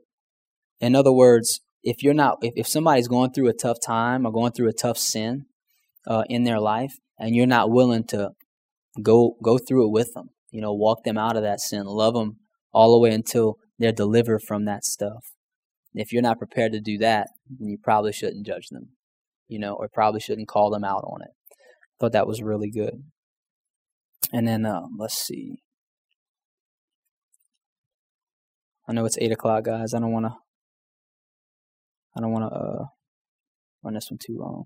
in 0.81 0.97
other 0.97 1.13
words, 1.13 1.61
if 1.85 2.03
you're 2.03 2.15
not, 2.15 2.39
if, 2.43 2.53
if 2.57 2.67
somebody's 2.67 3.09
going 3.09 3.33
through 3.33 3.49
a 3.49 3.55
tough 3.55 3.79
time 3.85 4.27
or 4.27 4.33
going 4.33 4.53
through 4.53 4.69
a 4.69 4.75
tough 4.75 4.99
sin 4.99 5.47
uh, 6.07 6.25
in 6.29 6.45
their 6.45 6.59
life, 6.59 6.95
and 7.19 7.37
you're 7.37 7.47
not 7.47 7.71
willing 7.71 8.05
to 8.09 8.31
go 9.01 9.37
go 9.43 9.59
through 9.59 9.87
it 9.87 9.93
with 9.93 10.13
them, 10.15 10.31
you 10.51 10.61
know, 10.61 10.73
walk 10.73 11.05
them 11.05 11.17
out 11.17 11.37
of 11.37 11.43
that 11.43 11.61
sin, 11.61 11.85
love 11.87 12.15
them 12.15 12.37
all 12.73 12.93
the 12.93 12.99
way 12.99 13.15
until 13.15 13.57
they're 13.79 13.93
delivered 13.93 14.43
from 14.47 14.65
that 14.65 14.85
stuff. 14.85 15.25
If 15.95 16.13
you're 16.13 16.23
not 16.23 16.39
prepared 16.39 16.73
to 16.73 16.81
do 16.81 16.99
that, 16.99 17.29
then 17.49 17.69
you 17.69 17.79
probably 17.83 18.13
shouldn't 18.13 18.47
judge 18.47 18.69
them, 18.71 18.91
you 19.49 19.59
know, 19.59 19.75
or 19.75 19.89
probably 19.93 20.21
shouldn't 20.21 20.49
call 20.49 20.71
them 20.71 20.85
out 20.85 21.05
on 21.05 21.23
it. 21.23 21.31
I 21.53 21.95
thought 22.01 22.13
that 22.13 22.27
was 22.27 22.43
really 22.43 22.71
good. 22.71 23.03
And 24.33 24.49
then 24.49 24.65
um, 24.65 24.97
let's 24.99 25.19
see. 25.19 25.63
I 28.89 28.93
know 28.93 29.05
it's 29.05 29.19
eight 29.21 29.33
o'clock, 29.33 29.65
guys. 29.65 29.95
I 29.95 30.01
don't 30.01 30.13
want 30.13 30.27
to. 30.27 30.35
I 32.17 32.21
don't 32.21 32.33
want 32.33 32.51
to 32.51 32.59
uh, 32.59 32.85
run 33.83 33.95
this 33.95 34.11
one 34.11 34.19
too 34.19 34.37
long. 34.39 34.65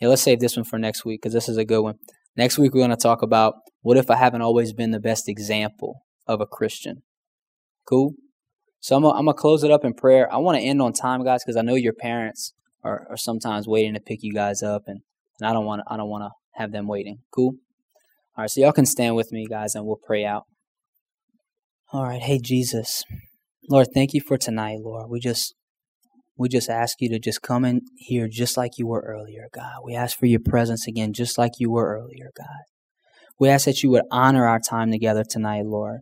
Yeah, 0.00 0.08
let's 0.08 0.22
save 0.22 0.38
this 0.40 0.56
one 0.56 0.64
for 0.64 0.78
next 0.78 1.04
week 1.04 1.22
because 1.22 1.32
this 1.32 1.48
is 1.48 1.56
a 1.56 1.64
good 1.64 1.82
one. 1.82 1.96
Next 2.36 2.58
week 2.58 2.74
we're 2.74 2.80
going 2.80 2.90
to 2.90 2.96
talk 2.96 3.22
about 3.22 3.54
what 3.80 3.96
if 3.96 4.10
I 4.10 4.16
haven't 4.16 4.42
always 4.42 4.72
been 4.72 4.90
the 4.90 5.00
best 5.00 5.28
example 5.28 6.02
of 6.26 6.40
a 6.40 6.46
Christian. 6.46 7.02
Cool. 7.88 8.14
So 8.80 8.96
I'm 8.96 9.02
gonna, 9.02 9.34
close 9.34 9.64
it 9.64 9.70
up 9.70 9.84
in 9.84 9.94
prayer. 9.94 10.32
I 10.32 10.36
want 10.36 10.58
to 10.58 10.64
end 10.64 10.82
on 10.82 10.92
time, 10.92 11.24
guys, 11.24 11.42
because 11.44 11.56
I 11.56 11.62
know 11.62 11.74
your 11.74 11.92
parents 11.92 12.52
are, 12.84 13.06
are 13.10 13.16
sometimes 13.16 13.66
waiting 13.66 13.94
to 13.94 14.00
pick 14.00 14.22
you 14.22 14.32
guys 14.32 14.62
up, 14.62 14.82
and, 14.86 15.00
and 15.40 15.48
I 15.48 15.52
don't 15.52 15.64
want 15.64 15.82
I 15.88 15.96
don't 15.96 16.08
want 16.08 16.22
to 16.22 16.30
have 16.60 16.72
them 16.72 16.86
waiting. 16.86 17.18
Cool. 17.34 17.54
All 18.36 18.42
right, 18.42 18.50
so 18.50 18.60
y'all 18.60 18.72
can 18.72 18.86
stand 18.86 19.16
with 19.16 19.32
me, 19.32 19.46
guys, 19.48 19.74
and 19.74 19.84
we'll 19.86 19.98
pray 20.04 20.24
out. 20.24 20.44
All 21.92 22.04
right, 22.04 22.20
hey 22.20 22.38
Jesus, 22.38 23.02
Lord, 23.68 23.88
thank 23.92 24.14
you 24.14 24.20
for 24.20 24.38
tonight, 24.38 24.78
Lord. 24.80 25.10
We 25.10 25.18
just 25.18 25.54
we 26.36 26.48
just 26.48 26.68
ask 26.68 27.00
you 27.00 27.08
to 27.10 27.18
just 27.18 27.42
come 27.42 27.64
in 27.64 27.80
here 27.96 28.28
just 28.28 28.56
like 28.56 28.72
you 28.78 28.86
were 28.86 29.00
earlier, 29.00 29.48
God. 29.52 29.80
We 29.84 29.94
ask 29.94 30.18
for 30.18 30.26
your 30.26 30.40
presence 30.40 30.86
again, 30.86 31.12
just 31.12 31.38
like 31.38 31.52
you 31.58 31.70
were 31.70 31.96
earlier, 31.96 32.30
God. 32.36 32.64
We 33.38 33.48
ask 33.48 33.64
that 33.64 33.82
you 33.82 33.90
would 33.90 34.04
honor 34.10 34.46
our 34.46 34.60
time 34.60 34.90
together 34.90 35.24
tonight, 35.28 35.66
Lord, 35.66 36.00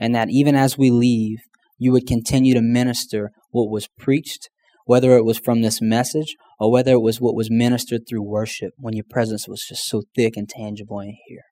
and 0.00 0.14
that 0.14 0.30
even 0.30 0.54
as 0.54 0.76
we 0.76 0.90
leave, 0.90 1.38
you 1.78 1.92
would 1.92 2.06
continue 2.06 2.54
to 2.54 2.62
minister 2.62 3.30
what 3.50 3.70
was 3.70 3.88
preached, 3.98 4.48
whether 4.86 5.16
it 5.16 5.24
was 5.24 5.38
from 5.38 5.62
this 5.62 5.80
message 5.80 6.36
or 6.58 6.70
whether 6.70 6.92
it 6.92 7.02
was 7.02 7.20
what 7.20 7.34
was 7.34 7.50
ministered 7.50 8.02
through 8.08 8.22
worship 8.22 8.72
when 8.78 8.94
your 8.94 9.04
presence 9.08 9.46
was 9.46 9.64
just 9.68 9.86
so 9.86 10.02
thick 10.14 10.36
and 10.36 10.48
tangible 10.48 11.00
in 11.00 11.16
here. 11.26 11.42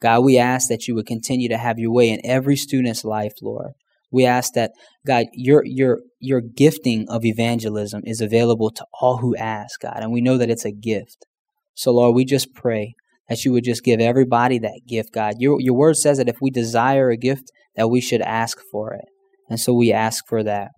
God, 0.00 0.20
we 0.20 0.38
ask 0.38 0.68
that 0.68 0.88
you 0.88 0.94
would 0.94 1.06
continue 1.06 1.48
to 1.48 1.58
have 1.58 1.78
your 1.78 1.92
way 1.92 2.08
in 2.08 2.20
every 2.24 2.56
student's 2.56 3.04
life, 3.04 3.34
Lord. 3.42 3.72
We 4.10 4.26
ask 4.26 4.52
that, 4.54 4.72
God, 5.06 5.26
your, 5.32 5.62
your, 5.64 6.00
your 6.18 6.40
gifting 6.40 7.06
of 7.08 7.24
evangelism 7.24 8.02
is 8.04 8.20
available 8.20 8.70
to 8.70 8.84
all 9.00 9.18
who 9.18 9.36
ask, 9.36 9.80
God, 9.80 9.98
and 10.00 10.12
we 10.12 10.20
know 10.20 10.36
that 10.36 10.50
it's 10.50 10.64
a 10.64 10.72
gift. 10.72 11.26
So, 11.74 11.92
Lord, 11.92 12.14
we 12.14 12.24
just 12.24 12.54
pray 12.54 12.94
that 13.28 13.44
you 13.44 13.52
would 13.52 13.64
just 13.64 13.84
give 13.84 14.00
everybody 14.00 14.58
that 14.58 14.80
gift, 14.88 15.12
God. 15.12 15.34
Your, 15.38 15.60
your 15.60 15.74
word 15.74 15.96
says 15.96 16.18
that 16.18 16.28
if 16.28 16.38
we 16.40 16.50
desire 16.50 17.10
a 17.10 17.16
gift, 17.16 17.52
that 17.76 17.88
we 17.88 18.00
should 18.00 18.20
ask 18.20 18.58
for 18.70 18.92
it. 18.92 19.04
And 19.48 19.58
so 19.58 19.72
we 19.72 19.92
ask 19.92 20.26
for 20.26 20.42
that. 20.42 20.72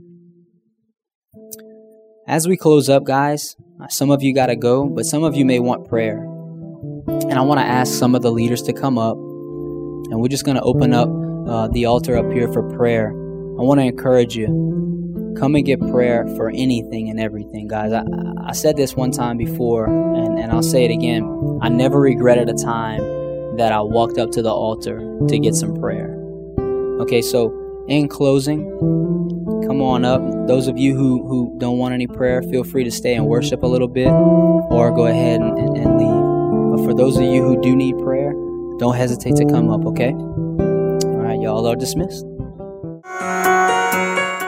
As 2.28 2.46
we 2.46 2.56
close 2.56 2.88
up, 2.88 3.04
guys, 3.04 3.56
some 3.88 4.10
of 4.10 4.22
you 4.22 4.34
got 4.34 4.46
to 4.46 4.56
go, 4.56 4.86
but 4.86 5.04
some 5.04 5.24
of 5.24 5.34
you 5.34 5.44
may 5.44 5.58
want 5.58 5.88
prayer. 5.88 6.18
And 6.18 7.34
I 7.34 7.40
want 7.40 7.58
to 7.60 7.66
ask 7.66 7.94
some 7.94 8.14
of 8.14 8.22
the 8.22 8.30
leaders 8.30 8.62
to 8.62 8.72
come 8.72 8.98
up, 8.98 9.16
and 9.16 10.20
we're 10.20 10.28
just 10.28 10.44
going 10.44 10.56
to 10.56 10.62
open 10.62 10.92
up 10.92 11.08
uh, 11.48 11.68
the 11.68 11.86
altar 11.86 12.16
up 12.16 12.30
here 12.32 12.52
for 12.52 12.62
prayer. 12.76 13.12
I 13.62 13.64
want 13.64 13.78
to 13.78 13.84
encourage 13.84 14.34
you. 14.34 15.36
Come 15.38 15.54
and 15.54 15.64
get 15.64 15.78
prayer 15.78 16.26
for 16.34 16.50
anything 16.50 17.10
and 17.10 17.20
everything, 17.20 17.68
guys. 17.68 17.92
I, 17.92 18.02
I 18.44 18.50
said 18.54 18.76
this 18.76 18.96
one 18.96 19.12
time 19.12 19.36
before, 19.36 19.86
and, 19.86 20.36
and 20.36 20.50
I'll 20.50 20.64
say 20.64 20.84
it 20.84 20.90
again. 20.90 21.60
I 21.62 21.68
never 21.68 22.00
regretted 22.00 22.48
a 22.48 22.54
time 22.54 22.98
that 23.58 23.70
I 23.70 23.80
walked 23.80 24.18
up 24.18 24.32
to 24.32 24.42
the 24.42 24.50
altar 24.50 24.98
to 25.28 25.38
get 25.38 25.54
some 25.54 25.76
prayer. 25.76 26.12
Okay, 27.02 27.22
so 27.22 27.84
in 27.86 28.08
closing, 28.08 28.68
come 29.68 29.80
on 29.80 30.04
up. 30.04 30.20
Those 30.48 30.66
of 30.66 30.76
you 30.76 30.96
who, 30.96 31.24
who 31.28 31.54
don't 31.58 31.78
want 31.78 31.94
any 31.94 32.08
prayer, 32.08 32.42
feel 32.42 32.64
free 32.64 32.82
to 32.82 32.90
stay 32.90 33.14
and 33.14 33.28
worship 33.28 33.62
a 33.62 33.68
little 33.68 33.86
bit 33.86 34.10
or 34.10 34.90
go 34.90 35.06
ahead 35.06 35.40
and, 35.40 35.56
and, 35.56 35.76
and 35.76 35.98
leave. 35.98 36.76
But 36.76 36.84
for 36.84 36.94
those 36.94 37.16
of 37.16 37.22
you 37.22 37.44
who 37.44 37.62
do 37.62 37.76
need 37.76 37.96
prayer, 37.98 38.32
don't 38.80 38.96
hesitate 38.96 39.36
to 39.36 39.44
come 39.44 39.70
up, 39.70 39.86
okay? 39.86 40.10
All 40.10 41.22
right, 41.22 41.40
y'all 41.40 41.64
are 41.68 41.76
dismissed. 41.76 42.26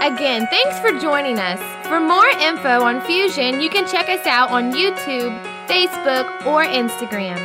Again, 0.05 0.47
thanks 0.49 0.79
for 0.81 0.93
joining 1.01 1.39
us. 1.39 1.59
For 1.89 1.99
more 1.99 2.27
info 2.27 2.83
on 2.83 3.01
Fusion, 3.01 3.59
you 3.59 3.71
can 3.71 3.89
check 3.89 4.11
us 4.11 4.27
out 4.27 4.51
on 4.51 4.71
YouTube, 4.71 5.33
Facebook, 5.67 6.45
or 6.45 6.63
Instagram. 6.63 7.41